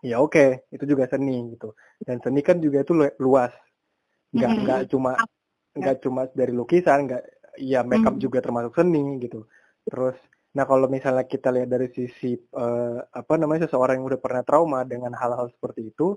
ya 0.00 0.16
oke 0.16 0.32
okay, 0.32 0.50
itu 0.72 0.88
juga 0.88 1.04
seni 1.12 1.52
gitu 1.52 1.76
dan 2.08 2.24
seni 2.24 2.40
kan 2.40 2.56
juga 2.56 2.80
itu 2.80 2.96
luas 3.20 3.52
nggak 4.34 4.50
mm 4.50 4.56
-hmm. 4.58 4.64
nggak 4.66 4.82
cuma 4.90 5.12
nggak 5.74 5.96
cuma 6.02 6.20
dari 6.34 6.52
lukisan 6.52 6.98
nggak 7.06 7.22
ya 7.62 7.86
makeup 7.86 8.14
mm 8.14 8.18
-hmm. 8.18 8.24
juga 8.24 8.38
termasuk 8.42 8.72
seni 8.74 9.22
gitu 9.22 9.46
terus 9.86 10.18
nah 10.54 10.66
kalau 10.70 10.86
misalnya 10.86 11.26
kita 11.26 11.50
lihat 11.50 11.66
dari 11.66 11.90
sisi 11.90 12.38
uh, 12.54 13.02
apa 13.10 13.34
namanya 13.34 13.66
seseorang 13.66 13.98
yang 13.98 14.06
udah 14.06 14.20
pernah 14.22 14.42
trauma 14.46 14.86
dengan 14.86 15.10
hal-hal 15.18 15.50
seperti 15.50 15.90
itu 15.90 16.14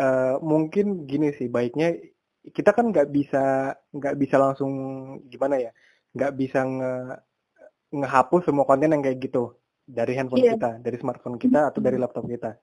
uh, 0.00 0.40
mungkin 0.40 1.04
gini 1.04 1.32
sih 1.36 1.52
baiknya 1.52 1.92
kita 2.50 2.72
kan 2.72 2.88
nggak 2.88 3.12
bisa 3.12 3.76
nggak 3.92 4.16
bisa 4.16 4.36
langsung 4.40 4.72
gimana 5.28 5.60
ya 5.60 5.70
nggak 6.16 6.32
bisa 6.34 6.64
nge 6.64 6.94
ngehapus 7.92 8.48
semua 8.48 8.64
konten 8.64 8.96
yang 8.96 9.04
kayak 9.04 9.20
gitu 9.20 9.52
dari 9.84 10.16
handphone 10.16 10.40
yeah. 10.40 10.56
kita 10.56 10.70
dari 10.80 10.96
smartphone 10.96 11.36
kita 11.36 11.68
atau 11.68 11.80
dari 11.84 12.00
laptop 12.00 12.24
kita 12.24 12.56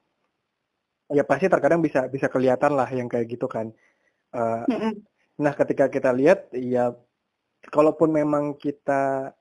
ya 1.14 1.24
pasti 1.26 1.46
terkadang 1.46 1.82
bisa 1.82 2.10
bisa 2.10 2.26
kelihatan 2.30 2.74
lah 2.74 2.90
yang 2.90 3.06
kayak 3.06 3.30
gitu 3.30 3.46
kan 3.46 3.70
uh, 4.36 4.64
nah 5.40 5.54
ketika 5.56 5.88
kita 5.88 6.12
lihat 6.12 6.52
ya 6.56 6.92
kalaupun 7.70 8.10
memang 8.12 8.56
kita 8.60 9.34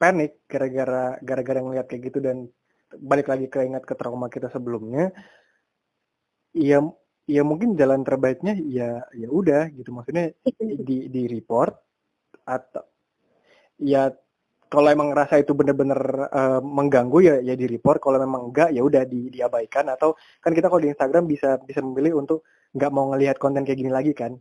panik 0.00 0.40
gara-gara 0.48 1.20
gara-gara 1.20 1.60
ngeliat 1.60 1.86
kayak 1.88 2.02
gitu 2.08 2.18
dan 2.24 2.48
balik 2.96 3.30
lagi 3.30 3.46
ke 3.46 3.62
ingat 3.62 3.84
ke 3.84 3.94
trauma 3.94 4.32
kita 4.32 4.48
sebelumnya 4.48 5.12
ya 6.56 6.82
ya 7.30 7.42
mungkin 7.46 7.78
jalan 7.78 8.02
terbaiknya 8.02 8.58
ya 8.66 9.06
ya 9.14 9.28
udah 9.30 9.70
gitu. 9.70 9.94
Maksudnya 9.94 10.34
di 10.82 11.06
di 11.06 11.22
report 11.30 11.78
atau 12.42 12.82
ya 13.78 14.10
kalau 14.70 14.86
emang 14.86 15.10
ngerasa 15.10 15.42
itu 15.42 15.50
bener-bener 15.52 15.98
uh, 16.30 16.62
mengganggu 16.62 17.18
ya 17.18 17.36
ya 17.42 17.58
di 17.58 17.66
report 17.66 17.98
kalau 17.98 18.22
memang 18.22 18.54
enggak 18.54 18.70
ya 18.70 18.86
udah 18.86 19.02
di 19.02 19.26
diabaikan 19.26 19.90
atau 19.90 20.14
kan 20.38 20.54
kita 20.54 20.70
kalau 20.70 20.78
di 20.78 20.94
Instagram 20.94 21.26
bisa 21.26 21.58
bisa 21.66 21.82
memilih 21.82 22.22
untuk 22.22 22.46
nggak 22.78 22.90
mau 22.94 23.10
ngelihat 23.10 23.36
konten 23.42 23.66
kayak 23.66 23.82
gini 23.82 23.90
lagi 23.90 24.14
kan 24.14 24.38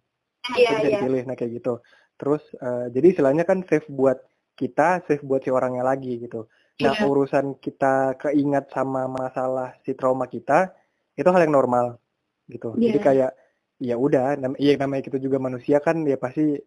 iya, 0.53 0.77
bisa 0.77 0.86
iya. 0.86 0.89
dipilih 1.01 1.21
nah 1.25 1.34
kayak 1.34 1.51
gitu 1.57 1.82
terus 2.21 2.45
uh, 2.61 2.86
jadi 2.93 3.17
istilahnya 3.17 3.43
kan 3.43 3.65
save 3.65 3.89
buat 3.89 4.21
kita 4.53 5.01
save 5.09 5.25
buat 5.25 5.41
si 5.41 5.49
orangnya 5.49 5.82
lagi 5.82 6.21
gitu 6.21 6.45
nah 6.80 6.93
yeah. 6.93 7.09
urusan 7.09 7.57
kita 7.57 8.15
keingat 8.21 8.69
sama 8.69 9.09
masalah 9.09 9.73
si 9.82 9.97
trauma 9.97 10.30
kita 10.30 10.69
itu 11.17 11.25
hal 11.25 11.41
yang 11.41 11.57
normal 11.57 11.97
gitu 12.45 12.77
yeah. 12.77 12.93
jadi 12.93 12.99
kayak 13.01 13.32
ya 13.80 13.95
udah 13.95 14.38
nam 14.38 14.53
ya 14.61 14.77
namanya 14.77 15.09
kita 15.09 15.17
juga 15.17 15.41
manusia 15.41 15.82
kan 15.82 16.05
ya 16.05 16.19
pasti 16.19 16.59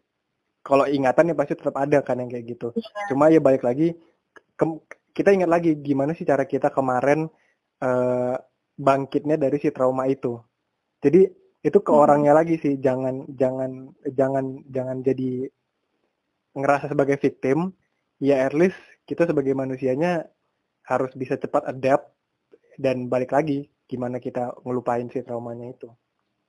kalau 0.62 0.86
ingatan 0.86 1.30
ya 1.30 1.34
pasti 1.34 1.58
tetap 1.58 1.74
ada 1.74 1.98
kan 2.06 2.22
yang 2.22 2.30
kayak 2.30 2.46
gitu. 2.54 2.70
Yeah. 2.74 3.06
Cuma 3.10 3.28
ya 3.28 3.42
balik 3.42 3.66
lagi 3.66 3.98
ke, 4.54 4.64
kita 5.12 5.34
ingat 5.34 5.50
lagi 5.50 5.74
gimana 5.82 6.14
sih 6.14 6.24
cara 6.24 6.46
kita 6.46 6.70
kemarin 6.70 7.26
uh, 7.82 8.34
bangkitnya 8.78 9.36
dari 9.36 9.58
si 9.58 9.74
trauma 9.74 10.06
itu. 10.06 10.38
Jadi 11.02 11.26
itu 11.62 11.78
ke 11.78 11.92
hmm. 11.94 12.02
orangnya 12.02 12.32
lagi 12.34 12.58
sih 12.58 12.78
jangan 12.78 13.26
jangan 13.34 13.90
jangan 14.14 14.62
jangan 14.70 14.98
jadi 15.02 15.46
ngerasa 16.58 16.90
sebagai 16.90 17.16
victim 17.22 17.70
ya 18.18 18.46
at 18.46 18.54
least 18.54 18.78
kita 19.06 19.26
sebagai 19.26 19.54
manusianya 19.54 20.26
harus 20.86 21.14
bisa 21.14 21.38
cepat 21.38 21.70
adapt 21.70 22.10
dan 22.78 23.06
balik 23.06 23.30
lagi 23.30 23.70
gimana 23.86 24.18
kita 24.18 24.54
ngelupain 24.66 25.06
si 25.10 25.22
traumanya 25.22 25.70
itu. 25.70 25.88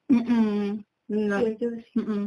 Mm 0.09 0.23
-mm. 0.23 0.61
Benar. 1.09 1.39
Ya, 1.59 1.69
mm 1.69 2.05
-mm. 2.05 2.23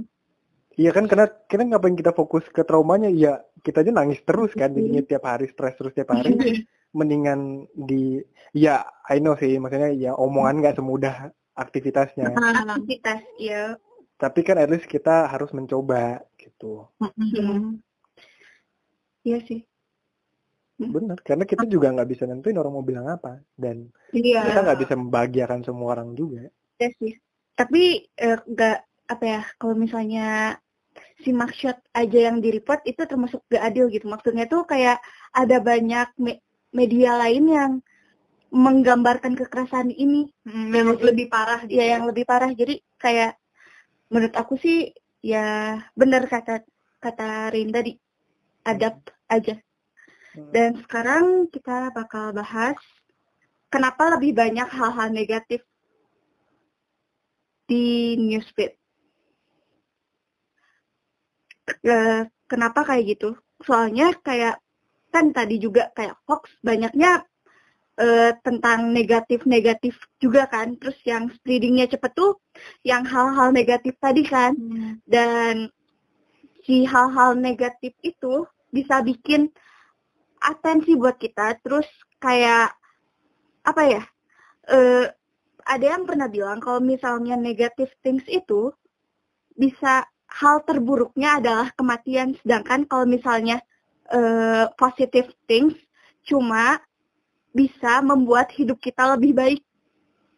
Iya 0.77 0.91
kan 0.93 1.09
karena 1.09 1.27
kita 1.49 1.65
ngapain 1.65 1.97
kita 1.97 2.13
fokus 2.13 2.45
ke 2.53 2.61
traumanya? 2.61 3.09
Ya 3.09 3.41
kita 3.65 3.81
aja 3.81 3.93
nangis 3.93 4.21
terus 4.23 4.53
kan 4.53 4.77
jadinya 4.77 5.03
tiap 5.03 5.25
hari 5.25 5.49
stres 5.49 5.75
terus 5.81 5.97
tiap 5.97 6.13
hari. 6.13 6.37
Mendingan 6.97 7.69
di 7.77 8.21
ya 8.57 8.85
I 9.09 9.21
know 9.21 9.37
sih 9.37 9.57
maksudnya 9.61 9.93
ya 9.93 10.13
omongan 10.17 10.61
nggak 10.61 10.77
semudah 10.77 11.33
aktivitasnya. 11.57 12.33
Aktivitas 12.37 13.21
ya 13.37 13.77
tapi 14.17 14.41
kan 14.41 14.57
at 14.57 14.73
least 14.73 14.89
kita 14.89 15.29
harus 15.29 15.53
mencoba 15.53 16.25
gitu. 16.41 16.89
Iya 19.23 19.39
sih. 19.45 19.61
Benar 20.77 21.21
karena 21.21 21.45
kita 21.45 21.69
juga 21.69 21.93
nggak 21.93 22.09
bisa 22.09 22.25
nentuin 22.25 22.57
orang 22.57 22.73
mau 22.73 22.85
bilang 22.85 23.09
apa 23.09 23.41
dan 23.57 23.89
iya. 24.13 24.45
kita 24.45 24.61
nggak 24.65 24.81
bisa 24.85 24.95
membahagiakan 24.97 25.61
semua 25.65 25.97
orang 25.97 26.17
juga. 26.17 26.49
Iya 26.81 26.91
sih. 26.97 27.13
Tapi 27.57 28.09
eh, 28.17 28.41
nggak 28.41 28.79
eh, 28.81 28.85
apa 29.07 29.25
ya 29.25 29.41
kalau 29.61 29.77
misalnya 29.77 30.57
si 31.21 31.33
maksud 31.33 31.77
aja 31.97 32.19
yang 32.29 32.45
di 32.45 32.53
report 32.53 32.85
itu 32.85 33.03
termasuk 33.09 33.41
gak 33.49 33.65
adil 33.65 33.89
gitu. 33.89 34.07
Maksudnya 34.09 34.45
tuh 34.49 34.69
kayak 34.69 35.01
ada 35.33 35.57
banyak 35.61 36.09
me 36.21 36.41
media 36.75 37.17
lain 37.17 37.45
yang 37.49 37.73
menggambarkan 38.53 39.33
kekerasan 39.35 39.91
ini 39.91 40.29
hmm, 40.45 40.71
yang 40.71 40.89
lebih 41.01 41.27
parah 41.33 41.65
gitu. 41.65 41.81
Ya, 41.81 41.97
yang 41.99 42.05
lebih 42.05 42.25
parah. 42.29 42.53
Jadi 42.53 42.85
kayak 43.01 43.41
menurut 44.13 44.35
aku 44.37 44.55
sih 44.61 44.93
ya 45.25 45.81
benar 45.97 46.29
kata 46.29 46.63
kata 47.01 47.51
Rinda 47.51 47.81
di 47.81 47.97
adapt 48.63 49.15
aja. 49.27 49.57
Hmm. 50.37 50.53
Dan 50.53 50.71
sekarang 50.85 51.49
kita 51.49 51.91
bakal 51.97 52.37
bahas 52.37 52.77
kenapa 53.73 54.15
lebih 54.15 54.37
banyak 54.37 54.69
hal-hal 54.69 55.09
negatif 55.11 55.65
di 57.67 58.15
newsfeed 58.15 58.79
kenapa 62.47 62.87
kayak 62.87 63.17
gitu? 63.17 63.35
Soalnya 63.63 64.15
kayak 64.23 64.63
kan 65.11 65.33
tadi 65.33 65.57
juga 65.57 65.89
kayak 65.97 66.19
hoax 66.29 66.53
banyaknya 66.61 67.25
uh, 67.97 68.31
tentang 68.45 68.93
negatif-negatif 68.93 69.97
juga 70.21 70.47
kan. 70.47 70.77
Terus 70.79 70.99
yang 71.05 71.33
spreadingnya 71.33 71.91
cepet 71.91 72.13
tuh 72.15 72.39
yang 72.85 73.03
hal-hal 73.05 73.51
negatif 73.51 73.97
tadi 73.99 74.23
kan. 74.23 74.55
Hmm. 74.55 75.01
Dan 75.05 75.73
si 76.67 76.85
hal-hal 76.85 77.39
negatif 77.39 77.95
itu 78.03 78.47
bisa 78.71 79.01
bikin 79.03 79.51
atensi 80.43 80.95
buat 80.95 81.17
kita. 81.17 81.59
Terus 81.65 81.89
kayak 82.21 82.75
apa 83.67 83.83
ya? 83.85 84.03
Uh, 84.67 85.07
ada 85.67 85.99
yang 85.99 86.07
pernah 86.07 86.31
bilang 86.31 86.63
kalau 86.63 86.79
misalnya 86.79 87.35
negatif 87.35 87.91
things 88.03 88.23
itu 88.31 88.71
bisa 89.59 90.07
hal 90.37 90.63
terburuknya 90.69 91.41
adalah 91.41 91.73
kematian. 91.73 92.37
Sedangkan 92.45 92.85
kalau 92.85 93.09
misalnya 93.09 93.65
uh, 94.13 94.69
positive 94.77 95.33
things 95.49 95.75
cuma 96.29 96.81
bisa 97.57 98.05
membuat 98.05 98.53
hidup 98.53 98.77
kita 98.77 99.17
lebih 99.17 99.33
baik. 99.33 99.63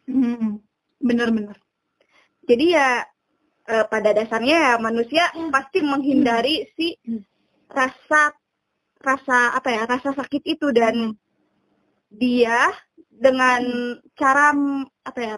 Hmm, 0.07 0.63
bener-bener. 1.03 1.59
Jadi 2.47 2.79
ya 2.79 3.03
uh, 3.69 3.85
pada 3.91 4.15
dasarnya 4.15 4.57
ya 4.57 4.75
manusia 4.79 5.29
pasti 5.51 5.83
menghindari 5.83 6.65
hmm. 6.65 6.71
si 6.79 6.97
rasa 7.69 8.33
rasa 8.99 9.55
apa 9.55 9.69
ya 9.69 9.83
rasa 9.85 10.11
sakit 10.17 10.43
itu 10.47 10.73
dan 10.73 11.15
dia 12.09 12.73
dengan 13.13 13.63
cara 14.17 14.55
apa 15.05 15.21
ya 15.21 15.37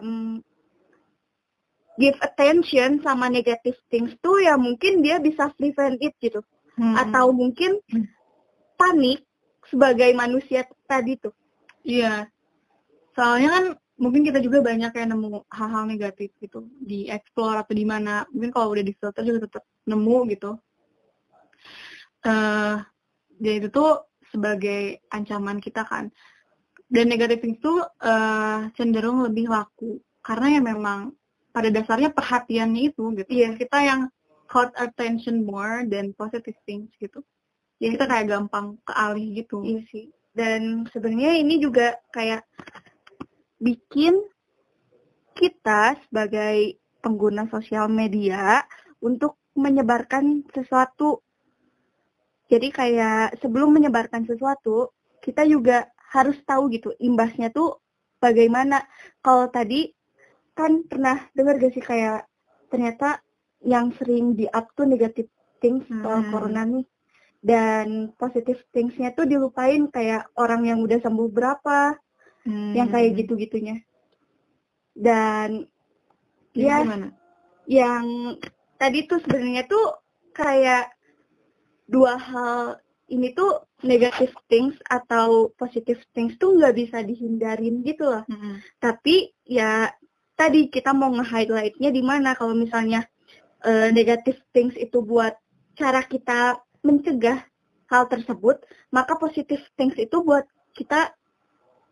give 2.01 2.17
attention 2.25 2.97
sama 3.05 3.29
negative 3.29 3.77
things 3.93 4.17
tuh 4.25 4.41
ya 4.41 4.57
mungkin 4.57 5.05
dia 5.05 5.21
bisa 5.21 5.53
prevent 5.53 6.01
it 6.01 6.17
gitu. 6.17 6.41
Hmm. 6.79 6.95
atau 6.95 7.35
mungkin 7.35 7.83
panik 8.79 9.21
sebagai 9.67 10.09
manusia 10.17 10.65
tadi 10.89 11.19
tuh. 11.19 11.35
Iya. 11.85 12.25
Soalnya 13.13 13.49
kan 13.51 13.65
mungkin 14.01 14.25
kita 14.25 14.41
juga 14.41 14.65
banyak 14.65 14.89
yang 14.95 15.09
nemu 15.13 15.45
hal-hal 15.51 15.83
negatif 15.85 16.33
gitu. 16.41 16.65
Di 16.81 17.11
explore 17.11 17.61
atau 17.61 17.75
di 17.75 17.85
mana. 17.85 18.25
Mungkin 18.33 18.49
kalau 18.49 18.73
udah 18.73 18.81
di 18.81 18.93
filter 18.97 19.21
juga 19.21 19.45
tetap 19.45 19.63
nemu 19.85 20.17
gitu. 20.33 20.57
Uh, 22.25 22.81
jadi 23.37 23.65
itu 23.65 23.69
tuh 23.69 24.07
sebagai 24.33 25.05
ancaman 25.13 25.61
kita 25.61 25.85
kan. 25.85 26.09
Dan 26.91 27.07
negatif 27.07 27.45
itu 27.45 27.83
uh, 27.83 28.59
cenderung 28.73 29.21
lebih 29.27 29.51
laku. 29.51 30.01
Karena 30.25 30.59
ya 30.59 30.61
memang 30.63 31.13
pada 31.51 31.69
dasarnya 31.69 32.15
perhatiannya 32.15 32.91
itu 32.91 33.03
gitu. 33.19 33.29
Iya, 33.29 33.55
kita 33.59 33.77
yang 33.83 34.01
caught 34.51 34.71
attention 34.75 35.47
more 35.47 35.87
than 35.87 36.11
positive 36.15 36.55
things 36.67 36.91
gitu. 36.99 37.23
Jadi 37.79 37.95
kita 37.95 38.05
kayak 38.07 38.27
gampang 38.27 38.75
kealih 38.83 39.27
gitu. 39.43 39.63
Iya 39.63 39.81
sih. 39.87 40.05
Dan 40.31 40.87
sebenarnya 40.91 41.39
ini 41.39 41.59
juga 41.59 41.99
kayak 42.11 42.43
bikin 43.59 44.15
kita 45.35 45.95
sebagai 46.07 46.79
pengguna 47.01 47.47
sosial 47.49 47.87
media 47.87 48.63
untuk 49.01 49.39
menyebarkan 49.57 50.45
sesuatu. 50.51 51.19
Jadi 52.51 52.67
kayak 52.69 53.39
sebelum 53.39 53.71
menyebarkan 53.71 54.27
sesuatu, 54.27 54.91
kita 55.23 55.47
juga 55.47 55.87
harus 56.11 56.35
tahu 56.43 56.67
gitu 56.75 56.91
imbasnya 56.99 57.49
tuh 57.49 57.79
bagaimana. 58.19 58.83
Kalau 59.23 59.47
tadi 59.47 59.87
kan 60.57 60.83
pernah 60.85 61.27
dengar 61.31 61.57
gak 61.57 61.73
sih 61.73 61.83
kayak 61.83 62.27
ternyata 62.67 63.19
yang 63.61 63.93
sering 63.95 64.33
di 64.33 64.49
up 64.49 64.73
tuh 64.73 64.89
negatif 64.89 65.29
things 65.61 65.85
hmm. 65.87 66.01
soal 66.01 66.21
corona 66.33 66.65
nih 66.65 66.85
dan 67.41 68.13
positif 68.17 68.61
thingsnya 68.69 69.17
tuh 69.17 69.25
dilupain 69.25 69.89
kayak 69.89 70.29
orang 70.37 70.65
yang 70.69 70.79
udah 70.81 71.01
sembuh 71.01 71.29
berapa 71.29 71.97
hmm. 72.45 72.73
yang 72.77 72.89
kayak 72.89 73.17
gitu-gitunya 73.17 73.81
dan 74.93 75.65
ya 76.53 76.85
gimana? 76.85 77.07
yang 77.65 78.05
tadi 78.77 79.09
tuh 79.09 79.21
sebenarnya 79.25 79.65
tuh 79.65 79.85
kayak 80.35 80.93
dua 81.89 82.15
hal 82.17 82.79
ini 83.11 83.35
tuh 83.35 83.67
negatif 83.83 84.31
things 84.47 84.79
atau 84.87 85.51
positif 85.59 85.99
things 86.15 86.39
tuh 86.39 86.55
nggak 86.55 86.75
bisa 86.79 87.03
dihindarin 87.03 87.83
gitu 87.83 88.07
loh. 88.07 88.23
Hmm. 88.23 88.63
Tapi 88.79 89.35
ya 89.43 89.91
tadi 90.41 90.73
kita 90.73 90.89
mau 90.97 91.13
nge-highlightnya 91.13 91.93
di 91.93 92.01
mana 92.01 92.33
kalau 92.33 92.57
misalnya 92.57 93.05
uh, 93.61 93.93
negative 93.93 94.41
things 94.49 94.73
itu 94.73 95.05
buat 95.05 95.37
cara 95.77 96.01
kita 96.01 96.57
mencegah 96.81 97.45
hal 97.93 98.09
tersebut, 98.09 98.65
maka 98.89 99.13
positive 99.21 99.61
things 99.77 99.93
itu 100.01 100.17
buat 100.25 100.49
kita 100.73 101.13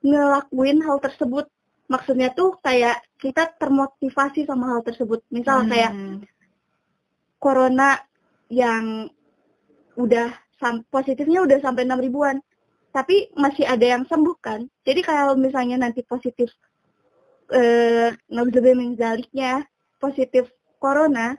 ngelakuin 0.01 0.81
hal 0.81 0.97
tersebut. 0.97 1.45
Maksudnya 1.85 2.33
tuh 2.33 2.57
kayak 2.65 3.05
kita 3.21 3.53
termotivasi 3.61 4.49
sama 4.49 4.73
hal 4.73 4.81
tersebut. 4.81 5.21
Misal 5.29 5.65
hmm. 5.65 5.69
kayak 5.69 5.93
corona 7.37 8.01
yang 8.49 9.13
udah 9.93 10.33
positifnya 10.89 11.45
udah 11.45 11.61
sampai 11.61 11.85
6 11.85 12.01
ribuan. 12.01 12.41
Tapi 12.89 13.29
masih 13.37 13.69
ada 13.69 13.85
yang 13.85 14.03
sembuh 14.09 14.37
kan. 14.41 14.65
Jadi 14.81 15.05
kalau 15.05 15.37
misalnya 15.37 15.77
nanti 15.77 16.01
positif 16.01 16.49
eh 17.53 18.13
menzaliknya 18.75 19.65
positif 19.99 20.47
corona, 20.79 21.35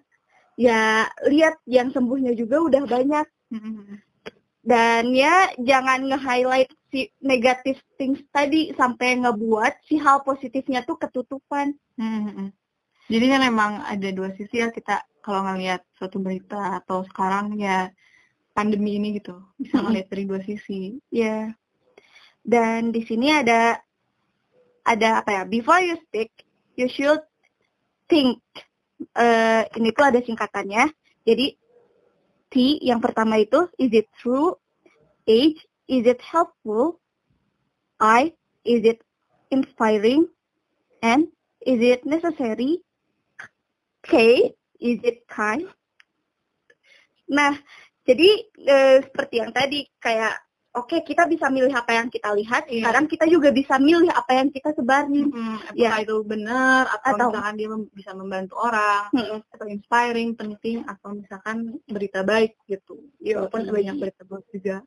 ya 0.58 1.08
lihat 1.30 1.56
yang 1.64 1.88
sembuhnya 1.90 2.36
juga 2.36 2.60
udah 2.60 2.82
banyak. 2.84 3.26
Dan 4.60 5.16
ya 5.16 5.48
jangan 5.56 6.04
nge-highlight 6.04 6.70
si 6.92 7.08
negatif 7.24 7.80
things 7.96 8.20
tadi 8.28 8.76
sampai 8.76 9.16
ngebuat 9.24 9.88
si 9.88 9.96
hal 9.96 10.20
positifnya 10.20 10.84
tuh 10.84 11.00
ketutupan. 11.00 11.72
Hmm. 11.96 12.52
Jadi 13.10 13.26
kan 13.26 13.42
emang 13.42 13.72
ada 13.82 14.08
dua 14.14 14.30
sisi 14.36 14.60
ya 14.62 14.70
kita 14.70 15.02
kalau 15.24 15.42
ngelihat 15.48 15.82
suatu 15.98 16.20
berita 16.22 16.78
atau 16.78 17.02
sekarang 17.08 17.58
ya 17.58 17.90
pandemi 18.54 19.00
ini 19.00 19.18
gitu 19.18 19.40
bisa 19.56 19.80
ngelihat 19.80 20.06
dari 20.12 20.24
dua 20.28 20.40
sisi. 20.44 21.00
Ya. 21.08 21.24
Yeah. 21.24 21.44
Dan 22.40 22.92
di 22.92 23.02
sini 23.04 23.32
ada 23.32 23.80
ada 24.90 25.22
apa 25.22 25.30
ya? 25.30 25.42
Before 25.46 25.78
you 25.78 25.94
speak, 26.08 26.34
you 26.74 26.90
should 26.90 27.22
think. 28.10 28.42
Uh, 29.16 29.64
ini 29.80 29.96
tuh 29.96 30.12
ada 30.12 30.20
singkatannya. 30.20 30.92
Jadi 31.24 31.56
T 32.50 32.82
yang 32.82 32.98
pertama 32.98 33.38
itu 33.40 33.70
is 33.78 33.94
it 33.94 34.10
true? 34.18 34.58
H 35.24 35.56
is 35.86 36.04
it 36.04 36.20
helpful? 36.20 36.98
I 38.02 38.34
is 38.66 38.82
it 38.82 39.00
inspiring? 39.48 40.28
And 41.00 41.32
is 41.64 41.80
it 41.80 42.04
necessary? 42.04 42.84
K, 44.04 44.12
is 44.80 44.98
it 45.04 45.24
kind? 45.28 45.68
Nah, 47.28 47.56
jadi 48.04 48.28
e, 48.58 48.76
seperti 49.04 49.34
yang 49.40 49.52
tadi 49.52 49.86
kayak 50.00 50.40
oke 50.70 50.86
okay, 50.86 51.00
kita 51.02 51.26
bisa 51.26 51.50
milih 51.50 51.74
apa 51.74 51.98
yang 51.98 52.06
kita 52.06 52.30
lihat, 52.30 52.70
iya. 52.70 52.86
sekarang 52.86 53.10
kita 53.10 53.24
juga 53.26 53.50
bisa 53.50 53.74
milih 53.82 54.10
apa 54.14 54.30
yang 54.38 54.48
kita 54.54 54.70
sebarin. 54.74 55.26
Hmm, 55.30 55.58
ya 55.74 55.98
itu 55.98 56.22
benar 56.22 56.86
atau, 56.86 57.10
atau 57.16 57.26
misalkan 57.34 57.56
dia 57.58 57.68
mem 57.68 57.82
bisa 57.90 58.12
membantu 58.14 58.54
orang 58.58 59.10
hmm. 59.10 59.42
atau 59.50 59.66
inspiring, 59.66 60.30
penting 60.38 60.86
atau 60.86 61.08
misalkan 61.18 61.78
berita 61.90 62.22
baik 62.22 62.54
gitu. 62.70 63.02
Ya, 63.18 63.42
walaupun 63.42 63.66
banyak 63.66 63.96
berita 63.98 64.22
buruk 64.22 64.46
juga. 64.54 64.86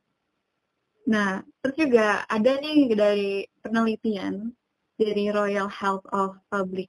Nah, 1.03 1.43
terus 1.59 1.75
juga 1.75 2.23
ada 2.31 2.51
nih 2.63 2.79
dari 2.95 3.31
penelitian 3.59 4.55
dari 4.95 5.27
Royal 5.27 5.67
Health 5.67 6.07
of 6.15 6.39
Public 6.47 6.87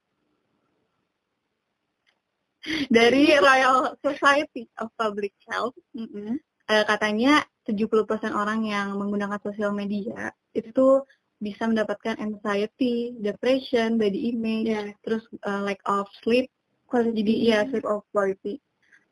dari 2.89 3.29
Royal 3.37 3.93
Society 4.01 4.65
of 4.81 4.89
Public 4.97 5.37
Health 5.45 5.77
mm 5.93 6.09
-hmm. 6.09 6.35
uh, 6.73 6.85
katanya 6.89 7.45
70% 7.65 8.33
orang 8.37 8.69
yang 8.69 8.97
menggunakan 8.97 9.41
sosial 9.41 9.73
media 9.73 10.33
itu 10.53 11.01
bisa 11.43 11.69
mendapatkan 11.69 12.17
anxiety, 12.17 13.13
depression, 13.21 14.01
body 14.01 14.33
image, 14.33 14.71
yeah. 14.71 14.89
terus 15.05 15.25
uh, 15.45 15.61
lack 15.61 15.81
of 15.85 16.09
sleep, 16.25 16.49
quality. 16.89 17.21
jadi 17.21 17.35
ya 17.41 17.59
sleep 17.69 17.85
of 17.85 18.01
quality, 18.15 18.61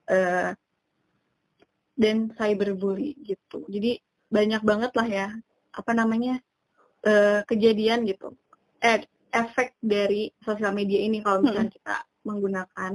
uh, 0.09 0.57
dan 1.99 2.33
cyberbully 2.41 3.19
gitu. 3.21 3.69
Jadi 3.69 4.01
banyak 4.33 4.63
banget 4.65 4.93
lah 4.97 5.09
ya 5.09 5.29
apa 5.77 5.93
namanya 5.93 6.41
uh, 7.05 7.45
kejadian 7.45 8.09
gitu, 8.09 8.33
eh, 8.81 9.05
efek 9.33 9.77
dari 9.81 10.33
sosial 10.45 10.73
media 10.73 11.01
ini 11.05 11.25
kalau 11.25 11.45
misalnya 11.45 11.69
hmm. 11.73 11.77
kita 11.81 11.97
menggunakan 12.23 12.93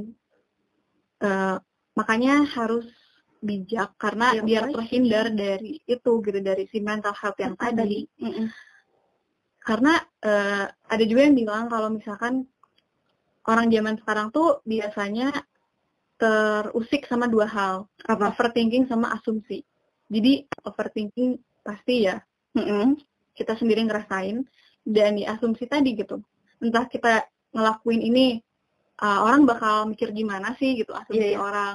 uh, 1.26 1.58
makanya 1.98 2.46
harus 2.46 2.86
bijak 3.42 3.96
karena 4.02 4.34
yang 4.38 4.46
biar 4.46 4.64
terhindar 4.74 5.26
dari 5.32 5.80
itu 5.86 6.12
gitu 6.26 6.40
dari 6.42 6.66
si 6.70 6.82
mental 6.82 7.14
health 7.14 7.40
yang 7.40 7.56
tadi. 7.56 8.06
Mm 8.18 8.32
-mm. 8.32 8.48
Karena 9.62 10.00
uh, 10.24 10.66
ada 10.68 11.04
juga 11.04 11.22
yang 11.28 11.36
bilang 11.36 11.66
kalau 11.68 11.92
misalkan 11.92 12.48
orang 13.48 13.68
zaman 13.72 13.96
sekarang 14.00 14.28
tuh 14.32 14.64
biasanya 14.64 15.32
terusik 16.18 17.06
sama 17.06 17.30
dua 17.30 17.46
hal, 17.46 17.76
apa 18.10 18.34
overthinking 18.34 18.90
sama 18.90 19.14
asumsi. 19.14 19.62
Jadi 20.10 20.48
overthinking 20.66 21.38
pasti 21.62 22.10
ya 22.10 22.18
mm 22.58 22.64
-mm, 22.64 22.88
kita 23.38 23.54
sendiri 23.60 23.86
ngerasain 23.86 24.42
dan 24.88 25.20
di 25.20 25.24
asumsi 25.28 25.68
tadi 25.68 25.94
gitu. 25.94 26.24
Entah 26.64 26.90
kita 26.90 27.28
ngelakuin 27.54 28.02
ini 28.02 28.42
uh, 29.02 29.20
orang 29.26 29.46
bakal 29.46 29.86
mikir 29.90 30.10
gimana 30.12 30.58
sih 30.58 30.78
gitu 30.80 30.94
asumsi 30.96 31.34
yeah, 31.34 31.38
yeah. 31.38 31.42
orang 31.42 31.74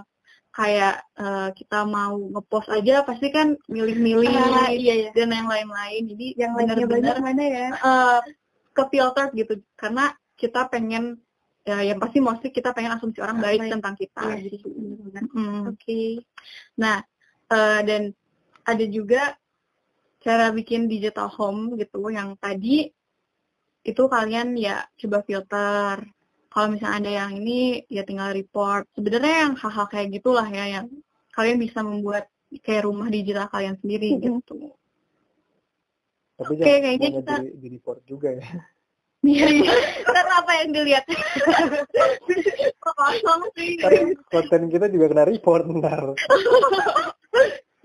kayak 0.53 1.01
uh, 1.17 1.49
kita 1.57 1.89
mau 1.89 2.13
ngepost 2.17 2.69
aja 2.69 3.01
pasti 3.09 3.33
kan 3.33 3.57
milih-milih 3.73 4.29
ah, 4.37 4.69
iya, 4.69 5.09
iya. 5.09 5.11
dan 5.17 5.33
yang 5.33 5.49
lain-lain 5.49 6.13
jadi 6.13 6.27
yang 6.37 6.53
benar-benar 6.53 7.17
mana 7.25 7.43
ya 7.43 7.69
uh, 7.81 8.21
ke 8.77 8.83
filter 8.93 9.33
gitu 9.33 9.65
karena 9.81 10.13
kita 10.37 10.69
pengen 10.69 11.17
ya 11.65 11.81
yang 11.81 11.97
pasti 11.97 12.21
mostly 12.21 12.53
kita 12.53 12.75
pengen 12.77 12.99
asumsi 12.99 13.25
orang 13.25 13.41
baik, 13.41 13.65
baik. 13.65 13.73
tentang 13.79 13.95
kita 13.97 14.25
iya, 14.37 14.51
gitu. 14.53 14.69
hmm. 14.69 15.73
oke 15.73 15.79
okay. 15.79 16.21
nah 16.77 17.01
uh, 17.49 17.81
dan 17.81 18.13
ada 18.69 18.85
juga 18.85 19.33
cara 20.21 20.53
bikin 20.53 20.85
digital 20.85 21.33
home 21.33 21.81
gitu 21.81 22.13
yang 22.13 22.37
tadi 22.37 22.93
itu 23.83 24.03
kalian 24.07 24.55
ya 24.55 24.85
coba 25.01 25.25
filter 25.25 25.97
kalau 26.53 26.69
misalnya 26.69 26.97
ada 27.01 27.11
yang 27.25 27.33
ini 27.41 27.89
ya 27.89 28.05
tinggal 28.05 28.37
report 28.37 28.85
sebenarnya 28.93 29.49
yang 29.49 29.55
hal-hal 29.57 29.87
kayak 29.89 30.13
gitulah 30.13 30.45
ya 30.53 30.65
yang 30.69 30.87
kalian 31.33 31.57
bisa 31.57 31.81
membuat 31.81 32.29
kayak 32.61 32.85
rumah 32.85 33.09
digital 33.09 33.49
kalian 33.49 33.81
sendiri 33.81 34.13
mm-hmm. 34.13 34.25
gitu 34.45 34.77
tapi 36.37 36.53
okay, 36.61 36.77
kayaknya 36.85 37.09
kita 37.25 37.35
di, 37.41 37.49
di 37.57 37.69
report 37.73 38.01
juga 38.05 38.31
ya 38.37 38.49
Iya, 39.23 39.47
iya. 39.55 39.75
Karena 40.03 40.35
apa 40.43 40.53
yang 40.59 40.75
dilihat? 40.75 41.07
Kosong 42.83 43.43
sih. 43.55 43.79
konten 44.27 44.67
kita 44.67 44.91
juga 44.91 45.15
kena 45.15 45.31
report 45.31 45.63
ntar. 45.79 46.19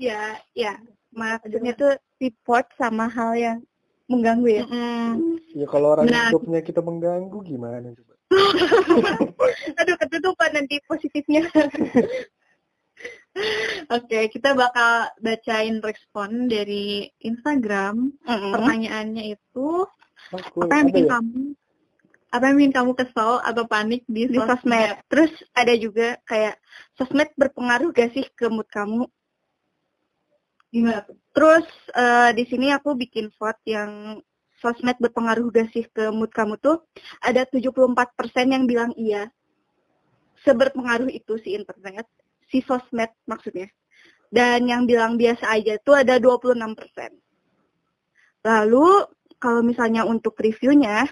ya, 0.02 0.34
ya. 0.58 0.82
Maksudnya 1.14 1.78
tuh 1.78 1.94
report 2.18 2.74
sama 2.74 3.06
hal 3.06 3.38
yang 3.38 3.58
mengganggu 4.10 4.50
ya. 4.50 4.64
Mm. 4.66 5.38
Ya 5.54 5.68
kalau 5.70 5.94
orang 5.94 6.10
nah, 6.10 6.34
hidupnya 6.34 6.66
kita 6.66 6.82
mengganggu 6.82 7.38
gimana? 7.46 7.94
Aduh 9.80 9.98
ketutupan 10.00 10.52
nanti 10.56 10.84
positifnya. 10.86 11.48
Oke, 13.94 14.10
okay, 14.10 14.24
kita 14.34 14.58
bakal 14.58 15.14
bacain 15.22 15.78
respon 15.86 16.50
dari 16.50 17.06
Instagram. 17.22 18.10
Mm-hmm. 18.26 18.52
Pertanyaannya 18.58 19.24
itu 19.38 19.86
oh, 20.34 20.64
apa 20.66 20.74
yang 20.74 20.88
bikin 20.90 21.06
ya? 21.06 21.12
kamu 21.14 21.42
apa 22.28 22.44
yang 22.52 22.56
bikin 22.60 22.76
kamu 22.76 22.92
kesel 22.98 23.40
atau 23.40 23.64
panik 23.70 24.04
di, 24.10 24.28
di 24.28 24.36
sosmed? 24.42 24.52
sosmed? 24.52 24.90
Terus 25.08 25.32
ada 25.56 25.74
juga 25.78 26.08
kayak 26.28 26.56
sosmed 27.00 27.30
berpengaruh 27.40 27.94
gak 27.96 28.12
sih 28.12 28.26
ke 28.34 28.50
mood 28.52 28.68
kamu? 28.68 29.08
Gimana? 30.74 31.08
Terus 31.32 31.68
uh, 31.96 32.34
di 32.36 32.44
sini 32.50 32.74
aku 32.74 32.98
bikin 32.98 33.32
vote 33.38 33.62
yang 33.64 34.20
sosmed 34.58 34.98
berpengaruh 34.98 35.50
gak 35.54 35.70
sih 35.74 35.86
ke 35.90 36.10
mood 36.10 36.34
kamu 36.34 36.58
tuh 36.58 36.82
ada 37.22 37.46
74% 37.46 37.94
yang 38.50 38.66
bilang 38.66 38.92
iya. 38.98 39.30
Seberpengaruh 40.46 41.10
itu 41.10 41.38
si 41.42 41.58
internet, 41.58 42.06
si 42.50 42.62
sosmed 42.62 43.10
maksudnya. 43.26 43.70
Dan 44.28 44.68
yang 44.68 44.86
bilang 44.86 45.16
biasa 45.16 45.50
aja 45.56 45.80
tuh 45.82 45.98
ada 45.98 46.20
26%. 46.20 47.16
Lalu 48.46 48.88
kalau 49.38 49.62
misalnya 49.66 50.04
untuk 50.06 50.38
reviewnya, 50.38 51.08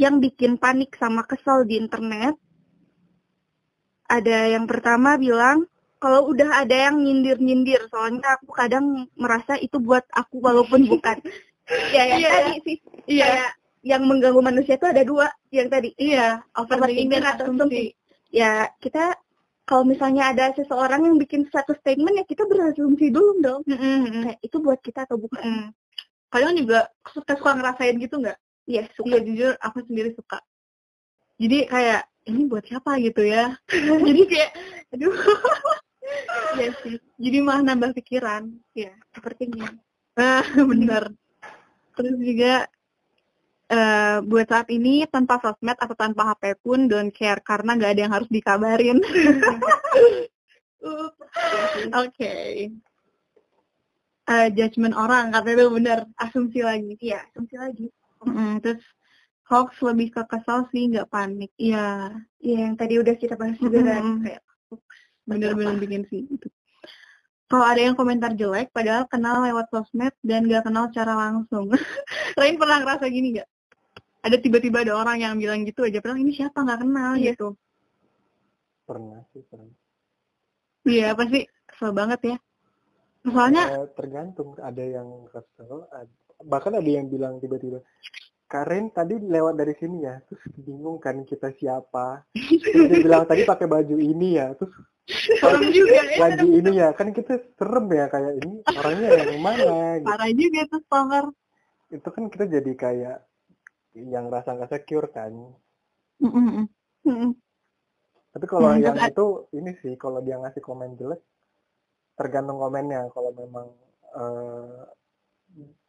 yang 0.00 0.18
bikin 0.18 0.58
panik 0.58 0.96
sama 0.98 1.22
kesel 1.22 1.62
di 1.68 1.78
internet, 1.78 2.34
ada 4.10 4.50
yang 4.50 4.66
pertama 4.66 5.14
bilang, 5.16 5.64
kalau 6.02 6.34
udah 6.34 6.66
ada 6.66 6.90
yang 6.90 6.98
nyindir-nyindir, 6.98 7.86
soalnya 7.86 8.34
aku 8.34 8.50
kadang 8.50 9.06
merasa 9.14 9.54
itu 9.54 9.78
buat 9.78 10.02
aku 10.10 10.42
walaupun 10.42 10.82
bukan. 10.98 11.22
Ya 11.92 12.02
yang 12.06 12.20
yeah, 12.20 12.32
tadi 12.32 12.54
sih 12.64 12.76
iya. 13.08 13.24
kayak 13.26 13.50
yang 13.82 14.02
mengganggu 14.06 14.40
manusia 14.42 14.78
itu 14.78 14.86
ada 14.86 15.02
dua 15.02 15.26
yang 15.50 15.68
tadi 15.68 15.90
iya 15.98 16.38
overthinking 16.54 17.24
atau 17.24 17.50
asumsi 17.50 17.94
ya 18.30 18.70
kita 18.78 19.18
kalau 19.66 19.86
misalnya 19.86 20.34
ada 20.34 20.50
seseorang 20.54 21.06
yang 21.06 21.16
bikin 21.18 21.46
satu 21.50 21.74
statement 21.78 22.22
ya 22.22 22.24
kita 22.26 22.46
berasumsi 22.46 23.10
dulu 23.10 23.42
dong 23.42 23.62
mm 23.66 23.76
-hmm. 23.76 24.22
kayak 24.26 24.38
itu 24.42 24.56
buat 24.62 24.80
kita 24.82 25.06
atau 25.06 25.18
bukan 25.18 25.40
mm. 25.42 25.66
kalian 26.30 26.56
juga 26.58 26.90
suka 27.10 27.34
suka 27.38 27.52
ngerasain 27.58 27.96
gitu 27.98 28.14
nggak 28.22 28.38
iya 28.70 28.82
suka 28.94 29.18
iya 29.18 29.26
jujur 29.26 29.52
aku 29.58 29.78
sendiri 29.86 30.10
suka 30.14 30.38
jadi 31.42 31.66
kayak 31.66 32.02
ini 32.30 32.46
buat 32.46 32.62
siapa 32.62 33.02
gitu 33.02 33.26
ya 33.26 33.56
jadi 34.08 34.22
kayak 34.30 34.50
aduh 34.94 35.16
Iya 36.56 36.70
sih. 36.84 36.96
Jadi 37.16 37.38
malah 37.40 37.62
nambah 37.64 37.96
pikiran. 37.96 38.52
Ya, 38.76 38.92
sepertinya. 39.14 39.72
Ah, 40.18 40.44
benar. 40.70 41.12
Terus 41.92 42.16
juga 42.20 42.54
uh, 43.72 44.16
buat 44.24 44.46
saat 44.48 44.68
ini 44.68 45.08
tanpa 45.08 45.40
sosmed 45.40 45.76
atau 45.80 45.96
tanpa 45.96 46.32
HP 46.32 46.60
pun 46.60 46.86
don't 46.86 47.12
care 47.12 47.40
karena 47.40 47.76
nggak 47.76 47.92
ada 47.96 48.02
yang 48.04 48.14
harus 48.14 48.30
dikabarin. 48.30 48.98
Oke. 50.82 52.10
Okay. 52.12 52.52
Uh, 54.22 54.46
judgement 54.54 54.94
orang 54.94 55.34
katanya 55.34 55.54
itu 55.58 55.66
benar 55.74 55.98
asumsi 56.20 56.60
lagi. 56.62 56.94
Iya, 57.02 57.26
asumsi 57.34 57.54
lagi. 57.58 57.86
Mm, 58.22 58.62
terus 58.62 58.82
hoax 59.50 59.82
lebih 59.82 60.14
ke 60.14 60.22
kesal 60.30 60.70
sih, 60.70 60.88
nggak 60.94 61.10
panik. 61.10 61.50
Iya. 61.58 62.16
Iya, 62.38 62.58
yang 62.70 62.74
tadi 62.78 63.02
udah 63.02 63.14
kita 63.18 63.34
bahas 63.34 63.58
juga 63.58 63.82
kan. 63.82 64.22
Kayak 64.22 64.42
bener-bener 65.26 65.76
bikin 65.78 66.02
sih. 66.06 66.22
Gitu. 66.30 66.48
Kalau 67.52 67.68
ada 67.68 67.84
yang 67.84 67.92
komentar 67.92 68.32
jelek, 68.32 68.72
padahal 68.72 69.04
kenal 69.12 69.44
lewat 69.44 69.68
sosmed 69.68 70.16
dan 70.24 70.48
nggak 70.48 70.64
kenal 70.64 70.88
secara 70.88 71.12
langsung. 71.12 71.68
Lain 72.40 72.56
pernah 72.56 72.80
ngerasa 72.80 73.04
gini 73.12 73.36
nggak? 73.36 73.48
Ada 74.24 74.40
tiba-tiba 74.40 74.80
ada 74.80 74.96
orang 74.96 75.20
yang 75.20 75.36
bilang 75.36 75.60
gitu 75.68 75.84
aja, 75.84 76.00
padahal 76.00 76.24
ini 76.24 76.32
siapa 76.32 76.64
nggak 76.64 76.80
kenal 76.80 77.12
iya. 77.20 77.36
gitu. 77.36 77.52
Pernah 78.88 79.20
sih, 79.36 79.44
pernah. 79.44 79.68
Iya, 80.88 81.12
pasti 81.12 81.44
kesel 81.68 81.92
banget 81.92 82.20
ya. 82.24 82.36
Soalnya 83.28 83.64
eh, 83.84 83.88
tergantung 84.00 84.56
ada 84.56 84.84
yang 84.88 85.28
kesel, 85.28 85.84
bahkan 86.48 86.72
ada 86.72 86.88
yang 86.88 87.12
bilang 87.12 87.36
tiba-tiba 87.36 87.84
Karen 88.52 88.92
tadi 88.92 89.16
lewat 89.16 89.56
dari 89.56 89.72
sini 89.80 90.04
ya, 90.04 90.20
terus 90.28 90.44
bingung 90.60 91.00
kan 91.00 91.24
kita 91.24 91.56
siapa. 91.56 92.28
Terus 92.36 92.84
dia 92.92 93.00
bilang 93.00 93.24
tadi 93.24 93.48
pakai 93.48 93.64
baju 93.64 93.96
ini 93.96 94.36
ya, 94.36 94.52
terus 94.52 94.76
serem 95.40 95.72
juga 95.72 96.04
ya. 96.04 96.20
Lagi 96.20 96.48
ini 96.52 96.72
ya, 96.76 96.92
kan 96.92 97.16
kita 97.16 97.40
serem 97.56 97.88
ya 97.88 98.12
kayak 98.12 98.32
ini 98.44 98.60
orangnya 98.68 99.08
yang 99.24 99.40
mana. 99.40 99.72
Gitu. 99.96 100.04
Parah 100.04 100.30
juga 100.36 100.60
tuh 100.68 100.80
stalker. 100.84 101.24
Itu 101.88 102.08
kan 102.12 102.24
kita 102.28 102.44
jadi 102.44 102.72
kayak 102.76 103.18
yang 103.96 104.28
rasa 104.28 104.52
nggak 104.52 104.68
secure 104.68 105.08
kan. 105.08 105.32
Mm 106.20 106.68
-mm. 107.08 107.32
Tapi 108.36 108.46
kalau 108.48 108.68
mm, 108.76 108.84
yang 108.84 108.96
itu 109.00 109.26
ini 109.56 109.72
sih, 109.80 109.96
kalau 109.96 110.20
dia 110.20 110.36
ngasih 110.36 110.60
komen 110.60 111.00
jelek, 111.00 111.24
tergantung 112.20 112.60
komennya 112.60 113.08
kalau 113.16 113.32
memang 113.32 113.72
uh, 114.12 114.84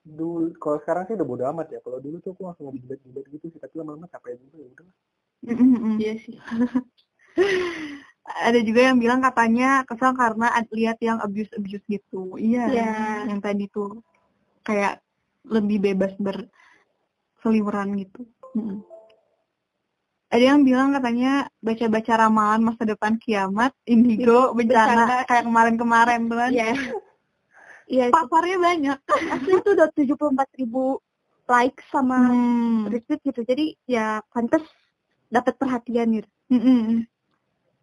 dulu 0.04 0.52
kalau 0.60 0.78
sekarang 0.84 1.04
sih 1.08 1.16
udah 1.16 1.28
bodo 1.28 1.44
amat 1.56 1.68
ya. 1.72 1.80
Kalau 1.80 1.98
dulu 2.04 2.20
tuh 2.20 2.36
aku 2.36 2.44
langsung 2.46 2.70
ngejibat-jibat 2.70 3.24
gitu 3.32 3.46
sih. 3.50 3.60
Tapi 3.60 3.74
lama-lama 3.80 4.06
capek 4.12 4.38
juga 4.44 4.56
ya 4.60 4.68
udah 4.70 4.88
iya 6.00 6.14
sih. 6.20 6.38
Ada 8.48 8.64
juga 8.64 8.88
yang 8.88 9.04
bilang 9.04 9.20
katanya 9.20 9.84
kesal 9.84 10.16
karena 10.16 10.48
lihat 10.72 10.96
yang 11.04 11.20
abuse 11.20 11.52
abuse 11.60 11.84
gitu. 11.92 12.40
Iya 12.40 12.72
yeah. 12.72 13.28
yang 13.28 13.44
tadi 13.44 13.68
tuh. 13.68 14.00
Kayak 14.64 15.04
lebih 15.44 15.92
bebas 15.92 16.16
berseliweran 16.16 18.00
gitu. 18.00 18.24
Hmm. 18.54 18.86
ada 20.34 20.46
yang 20.50 20.66
bilang 20.66 20.94
katanya 20.94 21.46
baca-baca 21.62 22.26
ramalan 22.26 22.62
masa 22.66 22.90
depan 22.90 23.18
kiamat 23.22 23.70
indigo 23.86 24.54
bencana 24.58 25.26
kayak 25.30 25.46
kemarin-kemarin 25.46 26.26
tuh 26.26 26.38
kan 26.38 26.52
yeah. 26.54 26.78
Iya, 27.94 28.06
paparnya 28.10 28.58
banyak. 28.58 28.98
Asli 29.06 29.54
itu 29.62 29.70
udah 29.78 29.88
74 29.94 30.60
ribu 30.60 30.98
like 31.46 31.78
sama 31.94 32.34
hmm. 32.34 32.90
retweet 32.90 33.22
gitu. 33.22 33.42
Jadi 33.46 33.78
ya 33.86 34.26
pantas 34.34 34.66
dapat 35.30 35.54
perhatian 35.58 36.22
gitu. 36.22 36.30
Mm 36.50 36.62
-mm. 36.62 36.98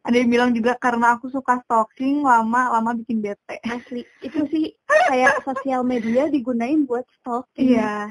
Ada 0.00 0.16
yang 0.16 0.30
bilang 0.32 0.50
juga 0.56 0.72
karena 0.80 1.18
aku 1.18 1.28
suka 1.28 1.60
stalking 1.62 2.24
lama 2.24 2.72
lama 2.72 2.90
bikin 2.98 3.22
bete. 3.22 3.60
Asli 3.62 4.02
itu 4.24 4.40
sih 4.48 4.74
kayak 4.86 5.44
sosial 5.46 5.86
media 5.86 6.26
digunain 6.26 6.82
buat 6.88 7.04
stalking. 7.20 7.76
Iya. 7.76 8.10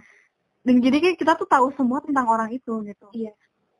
Dan 0.64 0.84
jadi 0.84 0.98
kayak 1.02 1.18
kita 1.18 1.34
tuh 1.40 1.50
tahu 1.50 1.74
semua 1.74 2.00
tentang 2.04 2.30
orang 2.30 2.54
itu 2.54 2.84
gitu. 2.86 3.08
Iya. 3.12 3.34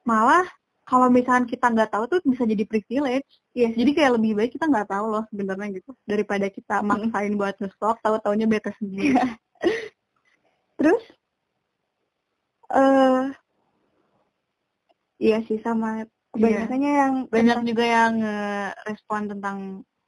Malah 0.04 0.48
kalau 0.90 1.06
misalkan 1.14 1.46
kita 1.46 1.70
nggak 1.70 1.94
tahu 1.94 2.04
tuh 2.10 2.20
bisa 2.26 2.50
jadi 2.50 2.66
privilege. 2.66 3.30
Yes. 3.54 3.78
Jadi 3.78 3.94
kayak 3.94 4.18
lebih 4.18 4.34
baik 4.34 4.58
kita 4.58 4.66
nggak 4.66 4.90
tahu 4.90 5.06
loh 5.14 5.24
sebenarnya 5.30 5.78
gitu 5.78 5.94
daripada 6.10 6.50
kita 6.50 6.82
maksain 6.82 7.38
buat 7.38 7.54
nge-stalk 7.62 8.02
tahu 8.02 8.18
taunya 8.26 8.50
bete 8.50 8.74
sendiri. 8.82 9.14
Terus 10.82 11.04
eh 12.74 12.82
uh, 12.82 13.22
iya 15.22 15.46
sih 15.46 15.62
sama 15.62 16.10
iya. 16.34 16.66
yang 16.66 17.30
banyak 17.30 17.58
tentang, 17.62 17.70
juga 17.70 17.86
yang 17.86 18.14
uh, 18.26 18.70
respon 18.90 19.22
tentang 19.30 19.58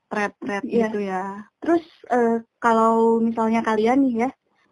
thread-thread 0.10 0.64
iya. 0.66 0.90
gitu 0.90 1.00
ya. 1.06 1.26
Terus 1.62 1.86
uh, 2.10 2.42
kalau 2.58 3.22
misalnya 3.22 3.62
kalian 3.62 4.02
nih 4.02 4.16
ya 4.26 4.30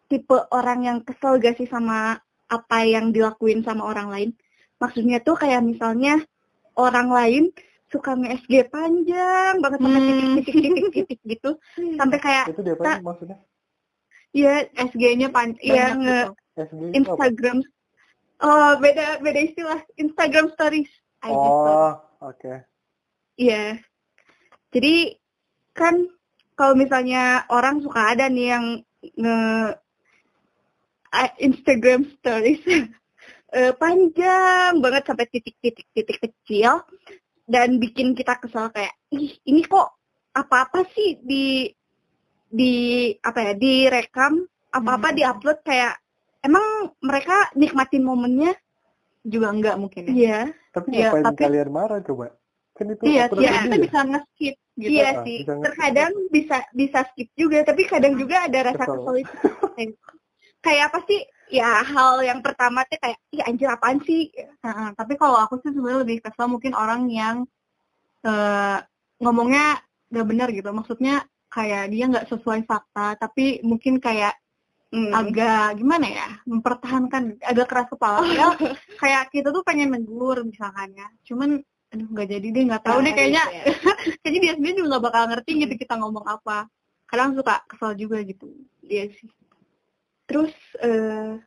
tipe 0.10 0.42
orang 0.50 0.90
yang 0.90 0.98
kesel 1.06 1.38
gak 1.38 1.54
sih 1.62 1.70
sama 1.70 2.18
apa 2.50 2.78
yang 2.82 3.14
dilakuin 3.14 3.62
sama 3.62 3.86
orang 3.86 4.10
lain? 4.10 4.30
Maksudnya 4.80 5.20
tuh 5.20 5.36
kayak 5.36 5.62
misalnya 5.62 6.24
orang 6.80 7.12
lain 7.12 7.44
suka 7.90 8.14
nge-SG 8.16 8.70
panjang 8.70 9.60
banget 9.60 9.80
sampai 9.82 10.02
titik-titik-titik-titik 10.06 11.20
hmm. 11.20 11.32
gitu. 11.36 11.52
Sampai 12.00 12.18
kayak 12.22 12.46
itu 12.54 12.62
dia 12.62 12.76
apa 12.78 13.02
maksudnya? 13.02 13.38
Iya, 14.30 14.70
SG-nya 14.78 15.34
pan 15.34 15.58
iya 15.58 15.98
nge 15.98 16.20
gitu. 16.54 16.86
Instagram. 16.94 17.66
Oh 18.46 18.72
beda 18.78 19.18
beda 19.26 19.40
istilah. 19.42 19.82
Instagram 19.98 20.54
stories. 20.54 20.92
Oh 21.26 21.98
oke. 22.22 22.38
Okay. 22.38 22.58
iya. 23.42 23.82
Jadi 24.70 25.18
kan 25.74 26.06
kalau 26.54 26.78
misalnya 26.78 27.50
orang 27.50 27.82
suka 27.82 28.14
ada 28.14 28.30
nih 28.30 28.54
yang 28.54 28.66
nge 29.18 29.40
Instagram 31.42 32.06
stories 32.22 32.62
uh, 33.54 33.74
panjang 33.78 34.78
banget 34.82 35.04
sampai 35.06 35.26
titik-titik-titik 35.30 36.18
kecil 36.22 36.84
dan 37.50 37.82
bikin 37.82 38.14
kita 38.14 38.38
kesal 38.38 38.70
kayak 38.70 38.94
ih 39.10 39.34
ini 39.50 39.66
kok 39.66 39.90
apa-apa 40.38 40.86
sih 40.94 41.18
di 41.22 41.66
di 42.50 43.10
apa 43.22 43.52
ya 43.52 43.54
direkam 43.58 44.46
apa-apa 44.70 45.14
hmm. 45.14 45.18
diupload 45.18 45.60
kayak 45.66 45.98
emang 46.46 46.94
mereka 47.02 47.50
nikmatin 47.58 48.06
momennya 48.06 48.54
juga 49.26 49.48
enggak 49.52 49.76
mungkin 49.78 50.04
ya. 50.10 50.14
Iya. 50.14 50.40
Tapi 50.70 50.88
ya, 50.94 51.10
ngapain 51.10 51.26
tapi, 51.26 51.42
kalian 51.44 51.70
marah 51.70 52.00
coba? 52.06 52.28
Kan 52.78 52.86
itu 52.96 53.04
iya, 53.04 53.26
iya, 53.36 53.52
kita 53.68 53.76
ya. 53.76 53.82
bisa 53.84 54.00
nge-skip 54.08 54.56
gitu. 54.80 54.90
Iya 54.96 55.10
ah, 55.10 55.14
sih. 55.26 55.40
Terkadang 55.44 56.12
bisa 56.32 56.58
bisa 56.72 57.00
skip 57.12 57.30
juga, 57.36 57.58
tapi 57.68 57.82
kadang 57.84 58.14
juga 58.16 58.48
ada 58.48 58.60
rasa 58.72 58.84
kesel 58.88 59.16
itu. 59.20 59.36
kayak 60.66 60.92
apa 60.92 61.00
sih 61.08 61.20
ya 61.50 61.82
hal 61.82 62.22
yang 62.22 62.40
pertama 62.46 62.86
tuh 62.86 63.02
kayak 63.02 63.18
iya 63.34 63.44
anjir 63.50 63.68
apaan 63.68 64.00
sih? 64.06 64.30
Uh, 64.62 64.94
tapi 64.94 65.18
kalau 65.18 65.42
aku 65.42 65.58
sih 65.66 65.74
sebenarnya 65.74 66.06
lebih 66.06 66.18
kesel 66.22 66.46
mungkin 66.46 66.78
orang 66.78 67.10
yang 67.10 67.44
uh, 68.24 68.78
ngomongnya 69.20 69.82
gak 70.14 70.28
benar 70.30 70.54
gitu. 70.54 70.70
Maksudnya 70.70 71.26
kayak 71.50 71.90
dia 71.90 72.06
nggak 72.06 72.30
sesuai 72.30 72.62
fakta 72.70 73.18
tapi 73.18 73.66
mungkin 73.66 73.98
kayak 73.98 74.38
hmm. 74.94 75.10
agak 75.10 75.82
gimana 75.82 76.06
ya 76.06 76.30
mempertahankan 76.46 77.42
agak 77.42 77.68
keras 77.68 77.90
kepala. 77.90 78.22
Ya 78.30 78.54
kayak 79.02 79.34
kita 79.34 79.50
tuh 79.50 79.66
pengen 79.66 79.98
negur 79.98 80.46
misalkan 80.46 80.94
ya 80.94 81.10
cuman 81.26 81.60
aduh 81.90 82.06
nggak 82.06 82.30
jadi 82.30 82.48
dia 82.54 82.64
nggak 82.70 82.86
tahu 82.86 83.02
nah, 83.02 83.06
deh 83.10 83.14
kayaknya. 83.18 83.44
gitu 83.50 83.58
ya. 83.58 83.66
kayaknya 84.22 84.40
dia 84.46 84.54
sendiri 84.62 84.74
juga 84.78 84.88
nggak 84.94 85.06
bakal 85.10 85.24
ngerti 85.34 85.52
gitu 85.66 85.74
kita 85.74 85.94
ngomong 85.98 86.26
apa. 86.30 86.70
Kadang 87.10 87.34
suka 87.34 87.66
kesel 87.66 87.98
juga 87.98 88.22
gitu. 88.22 88.54
Iya 88.86 89.10
sih 89.18 89.30
Terus 90.30 90.54
uh, 90.86 91.42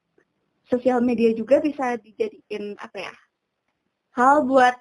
sosial 0.66 0.99
media 0.99 1.30
juga 1.39 1.62
bisa 1.62 1.95
dijadikan 2.03 2.74
apa 2.83 2.99
ya? 2.99 3.14
Hal 4.18 4.43
buat 4.43 4.74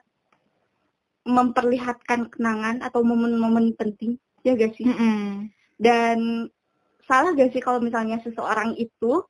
memperlihatkan 1.21 2.33
kenangan 2.33 2.81
atau 2.81 3.05
momen-momen 3.05 3.77
penting, 3.77 4.17
ya 4.41 4.57
gak 4.57 4.73
sih? 4.73 4.89
Mm 4.89 4.97
-hmm. 4.97 5.25
Dan 5.77 6.49
salah 7.05 7.37
gak 7.37 7.53
sih 7.53 7.61
kalau 7.61 7.77
misalnya 7.77 8.17
seseorang 8.25 8.73
itu 8.81 9.21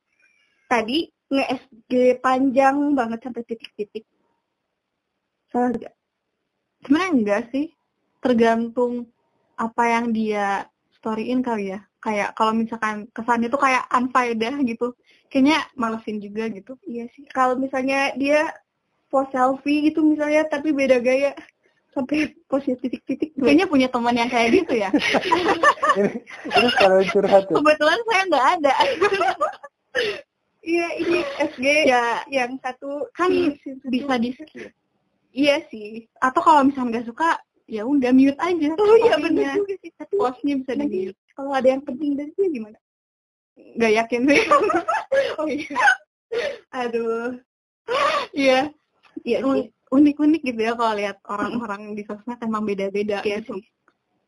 tadi 0.72 1.12
nge-SG 1.28 2.16
panjang 2.24 2.96
banget 2.96 3.20
sampai 3.28 3.44
titik-titik? 3.44 4.08
Salah 5.52 5.76
gak? 5.76 5.94
Sebenarnya 6.80 7.12
enggak 7.12 7.42
sih. 7.52 7.76
Tergantung 8.24 9.12
apa 9.60 9.84
yang 9.84 10.16
dia 10.16 10.64
storyin 10.96 11.44
kali 11.44 11.76
ya 11.76 11.84
kayak 12.02 12.34
kalau 12.34 12.50
misalkan 12.50 13.06
kesannya 13.14 13.46
tuh 13.46 13.62
kayak 13.62 13.86
unfaedah 13.94 14.58
gitu 14.66 14.92
kayaknya 15.32 15.64
malesin 15.78 16.20
juga 16.20 16.50
gitu. 16.52 16.76
Iya 16.84 17.08
sih. 17.16 17.24
Kalau 17.32 17.56
misalnya 17.56 18.12
dia 18.20 18.52
post 19.08 19.32
selfie 19.32 19.88
gitu 19.88 20.04
misalnya 20.04 20.44
tapi 20.50 20.74
beda 20.76 21.00
gaya. 21.00 21.32
Sampai 21.92 22.36
posnya 22.48 22.76
titik-titik. 22.80 23.36
Kayaknya 23.36 23.68
punya 23.68 23.88
teman 23.88 24.16
yang 24.16 24.28
kayak 24.28 24.64
gitu 24.64 24.76
ya. 24.76 24.90
Ini 26.56 26.70
kalau 26.80 27.04
curhat 27.04 27.44
ya? 27.48 27.54
kebetulan 27.56 28.00
saya 28.10 28.22
nggak 28.28 28.46
ada. 28.60 28.74
Iya 30.62 30.94
ini 30.94 31.26
SG 31.42 31.90
ya. 31.90 32.22
yang 32.30 32.54
satu 32.62 33.10
kan 33.18 33.26
bisa 33.90 34.14
di 34.22 34.30
skip. 34.30 34.70
Iya 35.34 35.58
sih. 35.66 36.06
Atau 36.22 36.38
kalau 36.38 36.62
misalnya 36.62 37.02
nggak 37.02 37.10
suka 37.10 37.34
ya 37.66 37.82
udah 37.82 38.14
mute 38.14 38.38
aja 38.38 38.70
oh 38.78 38.96
iya 39.02 39.18
benar 39.18 39.58
juga 39.58 39.74
sih. 39.82 39.90
Tapi 39.98 40.14
postnya 40.14 40.54
bisa 40.62 40.72
di 40.78 40.86
mute 40.86 41.18
kalau 41.36 41.52
ada 41.52 41.68
yang 41.68 41.82
penting 41.84 42.16
dari 42.16 42.32
dia 42.36 42.48
gimana? 42.48 42.78
Nggak 43.56 43.92
yakin 44.04 44.20
sih. 44.28 44.40
Oh 45.40 45.48
iya. 45.48 45.80
Aduh. 46.72 47.36
Iya. 48.32 48.72
Iya 49.24 49.38
unik-unik 49.92 50.40
gitu 50.40 50.60
ya 50.64 50.72
kalau 50.72 50.96
lihat 50.96 51.20
orang-orang 51.28 51.92
di 51.92 52.02
sosmed 52.08 52.40
emang 52.40 52.64
beda-beda 52.64 53.20
iya 53.22 53.44
gitu. 53.44 53.60
sih. 53.60 53.64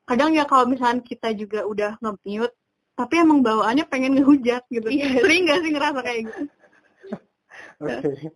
Kadang 0.05 0.37
ya 0.37 0.45
kalau 0.45 0.69
misalnya 0.69 1.01
kita 1.01 1.33
juga 1.33 1.65
udah 1.65 1.97
nge-mute 2.05 2.53
tapi 2.95 3.15
emang 3.25 3.41
bawaannya 3.41 3.89
pengen 3.89 4.21
ngehujat 4.21 4.63
gitu. 4.69 4.93
Iya. 4.93 5.25
sering 5.25 5.49
gak 5.49 5.61
sih 5.65 5.71
ngerasa 5.73 6.01
kayak 6.05 6.21
gitu? 6.29 6.43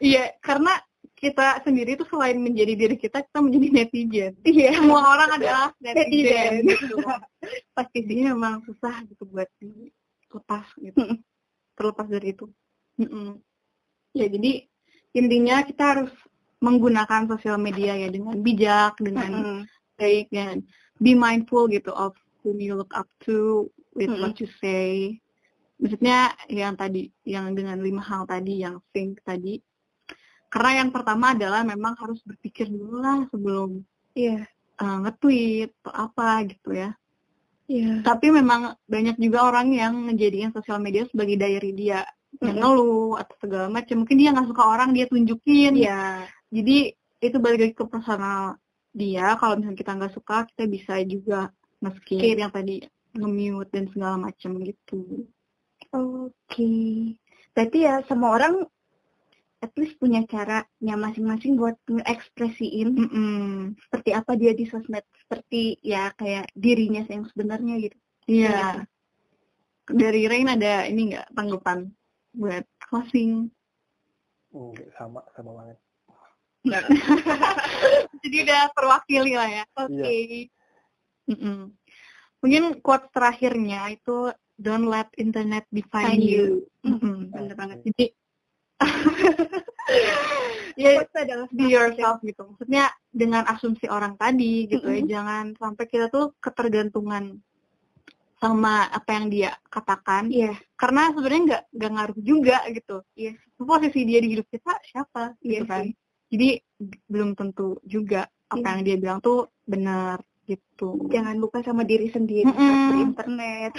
Iya 0.00 0.32
karena 0.40 0.80
kita 1.20 1.60
sendiri 1.60 2.00
tuh 2.00 2.08
selain 2.08 2.40
menjadi 2.40 2.72
diri 2.72 2.96
kita 2.96 3.20
kita 3.20 3.38
menjadi 3.44 3.68
netizen. 3.68 4.32
Iya. 4.40 4.80
Semua 4.80 5.04
orang 5.04 5.30
adalah 5.36 5.68
netizen, 5.84 6.64
gitu. 6.64 6.96
Pasti 7.76 7.98
sih 8.08 8.24
memang 8.24 8.64
susah 8.64 9.04
gitu 9.04 9.28
buat 9.28 9.46
lepas 10.32 10.66
gitu. 10.80 11.20
Terlepas 11.76 12.06
dari 12.08 12.32
itu. 12.32 12.48
Ya 14.16 14.26
jadi 14.32 14.64
intinya 15.12 15.60
kita 15.60 15.84
harus 15.84 16.12
menggunakan 16.64 17.28
sosial 17.28 17.60
media 17.60 17.96
ya 17.96 18.08
dengan 18.08 18.40
bijak 18.40 18.96
dengan 19.00 19.30
mm 19.32 19.44
-hmm. 19.44 19.60
baik 20.00 20.26
dan 20.32 20.64
be 21.00 21.12
mindful 21.16 21.68
gitu 21.68 21.92
of 21.92 22.16
whom 22.40 22.60
you 22.60 22.76
look 22.76 22.92
up 22.96 23.08
to 23.20 23.68
with 23.92 24.08
mm 24.08 24.16
-hmm. 24.16 24.24
what 24.24 24.40
you 24.40 24.48
say. 24.60 25.20
Maksudnya 25.80 26.32
yang 26.48 26.76
tadi 26.76 27.12
yang 27.24 27.52
dengan 27.52 27.80
lima 27.80 28.04
hal 28.04 28.28
tadi 28.28 28.60
yang 28.60 28.80
think 28.92 29.20
tadi 29.24 29.60
karena 30.50 30.84
yang 30.84 30.90
pertama 30.90 31.32
adalah 31.32 31.62
memang 31.62 31.94
harus 31.96 32.20
berpikir 32.26 32.66
dulu 32.68 32.98
lah 33.00 33.24
sebelum 33.30 33.80
yeah. 34.12 34.42
Iya. 34.44 34.82
uh, 34.82 34.96
nge-tweet 35.06 35.70
atau 35.82 35.92
apa 35.94 36.28
gitu 36.50 36.70
ya 36.74 36.90
Yeah. 37.70 38.02
Tapi 38.02 38.34
memang 38.34 38.74
banyak 38.90 39.14
juga 39.22 39.46
orang 39.46 39.70
yang 39.70 39.94
ngejadiin 40.10 40.50
sosial 40.50 40.82
media 40.82 41.06
sebagai 41.06 41.38
diary 41.38 41.70
dia 41.70 42.02
yang 42.38 42.62
ngeluh 42.62 43.18
atau 43.18 43.34
segala 43.42 43.66
macam 43.66 44.06
mungkin 44.06 44.16
dia 44.18 44.30
nggak 44.30 44.48
suka 44.54 44.62
orang 44.62 44.94
dia 44.94 45.10
tunjukin 45.10 45.74
ya 45.74 46.22
jadi 46.54 46.94
itu 47.18 47.36
balik 47.42 47.58
lagi 47.58 47.74
ke 47.74 47.84
personal 47.90 48.54
dia 48.94 49.34
kalau 49.34 49.58
misalnya 49.58 49.78
kita 49.78 49.92
nggak 49.98 50.14
suka 50.14 50.36
kita 50.54 50.64
bisa 50.70 50.94
juga 51.02 51.50
nge 51.82 52.38
yang 52.38 52.52
tadi 52.54 52.86
nge-mute 53.18 53.70
dan 53.74 53.84
segala 53.90 54.16
macam 54.30 54.50
gitu 54.62 55.26
oke 55.90 56.30
okay. 56.46 57.18
berarti 57.50 57.78
ya 57.82 57.94
semua 58.06 58.30
orang 58.38 58.54
at 59.60 59.72
least 59.76 60.00
punya 60.00 60.24
caranya 60.24 60.94
masing-masing 60.96 61.60
buat 61.60 61.76
ngekspresiin 61.84 62.96
mm 62.96 63.08
-mm. 63.12 63.52
seperti 63.88 64.10
apa 64.16 64.32
dia 64.36 64.52
di 64.56 64.64
sosmed 64.64 65.04
seperti 65.24 65.76
ya 65.84 66.12
kayak 66.16 66.48
dirinya 66.56 67.04
yang 67.08 67.28
sebenarnya 67.28 67.74
gitu 67.84 67.96
iya 68.24 68.48
yeah. 68.48 68.74
dari 69.88 70.24
Rain 70.26 70.48
ada 70.48 70.88
ini 70.88 71.12
nggak 71.12 71.36
tanggapan 71.36 71.92
buat 72.34 72.64
closing? 72.78 73.50
Oh, 74.50 74.74
sama, 74.98 75.22
sama 75.34 75.50
banget. 75.62 75.78
Jadi 78.22 78.36
udah 78.44 78.62
terwakili 78.74 79.32
lah 79.38 79.48
ya. 79.48 79.64
Oke. 79.78 79.94
Okay. 79.94 80.20
Iya. 80.26 81.30
Mm 81.30 81.38
-mm. 81.38 81.58
Mungkin 82.42 82.64
quote 82.82 83.06
terakhirnya 83.14 83.86
itu 83.94 84.34
don't 84.58 84.90
let 84.90 85.06
internet 85.14 85.64
define 85.70 86.18
you. 86.18 86.66
Mm 86.82 86.98
-hmm. 86.98 87.16
Bener 87.30 87.54
banget. 87.54 87.78
Jadi 87.86 88.04
ya 90.80 91.04
adalah 91.04 91.48
be 91.52 91.66
yourself 91.68 92.18
gitu. 92.24 92.42
Maksudnya 92.46 92.88
dengan 93.12 93.44
asumsi 93.46 93.86
orang 93.90 94.16
tadi 94.16 94.66
gitu 94.70 94.86
mm 94.86 94.92
-hmm. 94.92 95.06
ya. 95.06 95.20
Jangan 95.20 95.44
sampai 95.58 95.84
kita 95.88 96.06
tuh 96.08 96.32
ketergantungan 96.40 97.40
sama 98.40 98.88
apa 98.88 99.10
yang 99.20 99.26
dia 99.28 99.52
katakan 99.68 100.32
yeah. 100.32 100.56
karena 100.80 101.12
sebenarnya 101.12 101.42
nggak 101.44 101.62
nggak 101.76 101.90
ngaruh 101.92 102.18
juga 102.24 102.58
gitu 102.72 103.04
yeah. 103.12 103.36
posisi 103.60 104.08
dia 104.08 104.18
di 104.24 104.32
hidup 104.32 104.48
kita 104.48 104.80
siapa 104.80 105.36
gitu 105.44 105.60
yeah, 105.60 105.68
kan 105.68 105.84
sih. 105.84 105.92
jadi 106.32 106.48
belum 107.04 107.36
tentu 107.36 107.76
juga 107.84 108.24
apa 108.48 108.64
yeah. 108.64 108.72
yang 108.72 108.80
dia 108.88 108.96
bilang 108.96 109.18
tuh 109.20 109.52
benar 109.68 110.24
gitu 110.48 110.96
jangan 111.12 111.36
lupa 111.36 111.60
sama 111.60 111.84
diri 111.84 112.08
sendiri 112.08 112.48
mm 112.48 112.56
-hmm. 112.56 112.88
di 112.88 112.98
internet 113.04 113.72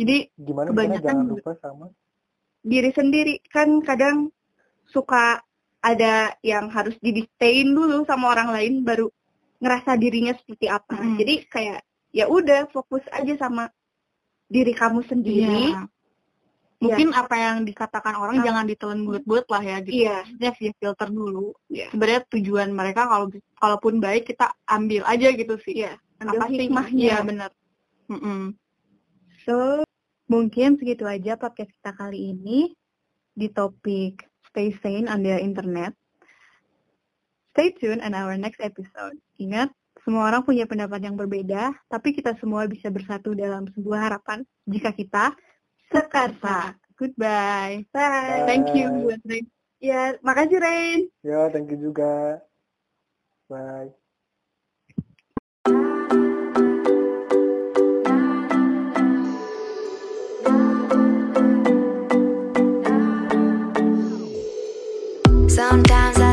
jadi 0.00 0.16
gimana 0.40 0.68
kebanyakan 0.72 1.04
jangan 1.04 1.26
lupa 1.28 1.52
sama 1.60 1.86
diri 2.64 2.90
sendiri 2.96 3.44
kan 3.52 3.68
kadang 3.84 4.32
suka 4.88 5.44
ada 5.84 6.32
yang 6.40 6.72
harus 6.72 6.96
didistain 7.04 7.76
dulu 7.76 8.08
sama 8.08 8.32
orang 8.32 8.48
lain 8.56 8.74
baru 8.80 9.12
ngerasa 9.60 10.00
dirinya 10.00 10.32
seperti 10.32 10.66
apa. 10.72 10.96
Mm. 10.96 11.16
Jadi 11.20 11.34
kayak 11.52 11.80
ya 12.08 12.24
udah 12.24 12.64
fokus 12.72 13.04
aja 13.12 13.36
sama 13.36 13.68
diri 14.48 14.72
kamu 14.72 15.04
sendiri. 15.04 15.76
Yeah. 15.76 15.86
Mungkin 16.80 17.08
yeah. 17.12 17.20
apa 17.20 17.34
yang 17.36 17.56
dikatakan 17.68 18.16
orang 18.16 18.40
nah. 18.40 18.44
jangan 18.44 18.64
ditelan 18.64 19.00
bulat-bulat 19.04 19.46
lah 19.52 19.62
ya 19.62 19.76
gitu. 19.84 19.94
Iya. 20.08 20.18
Yeah. 20.40 20.52
via 20.56 20.72
filter 20.80 21.08
dulu. 21.12 21.52
Yeah. 21.68 21.92
Sebenarnya 21.92 22.22
tujuan 22.32 22.68
mereka 22.72 23.04
kalau 23.04 23.26
kalaupun 23.60 24.00
baik 24.00 24.32
kita 24.32 24.56
ambil 24.64 25.04
aja 25.04 25.28
gitu 25.36 25.54
sih. 25.60 25.84
Iya. 25.84 26.00
Yeah. 26.00 26.32
Apa 26.32 26.48
hikmahnya? 26.48 27.04
Iya 27.12 27.16
benar. 27.20 27.50
Mm 28.08 28.20
-mm. 28.20 28.40
So 29.44 29.84
mungkin 30.26 30.80
segitu 30.80 31.04
aja 31.04 31.36
podcast 31.36 31.70
kita 31.70 31.92
kali 31.94 32.32
ini 32.32 32.72
di 33.34 33.50
topik 33.50 34.24
stay 34.54 34.70
sane 34.78 35.10
on 35.10 35.26
the 35.26 35.34
internet. 35.34 35.92
Stay 37.54 37.74
tuned 37.74 38.02
on 38.02 38.14
our 38.14 38.34
next 38.34 38.58
episode. 38.58 39.14
Ingat, 39.38 39.70
semua 40.02 40.26
orang 40.30 40.42
punya 40.42 40.66
pendapat 40.66 41.02
yang 41.06 41.14
berbeda, 41.14 41.74
tapi 41.86 42.14
kita 42.14 42.34
semua 42.38 42.66
bisa 42.66 42.90
bersatu 42.90 43.34
dalam 43.34 43.66
sebuah 43.70 44.10
harapan 44.10 44.42
jika 44.66 44.90
kita 44.90 45.34
sekarsa. 45.90 46.74
Goodbye. 46.94 47.86
Bye. 47.90 48.46
Thank 48.46 48.74
you 48.74 48.90
buat 49.06 49.22
Rain. 49.26 49.46
Ya, 49.82 50.14
makasih 50.22 50.58
Rain. 50.62 51.00
Ya, 51.26 51.50
thank 51.50 51.70
you 51.70 51.78
juga. 51.78 52.42
Bye. 53.50 54.03
Sometimes 65.54 66.23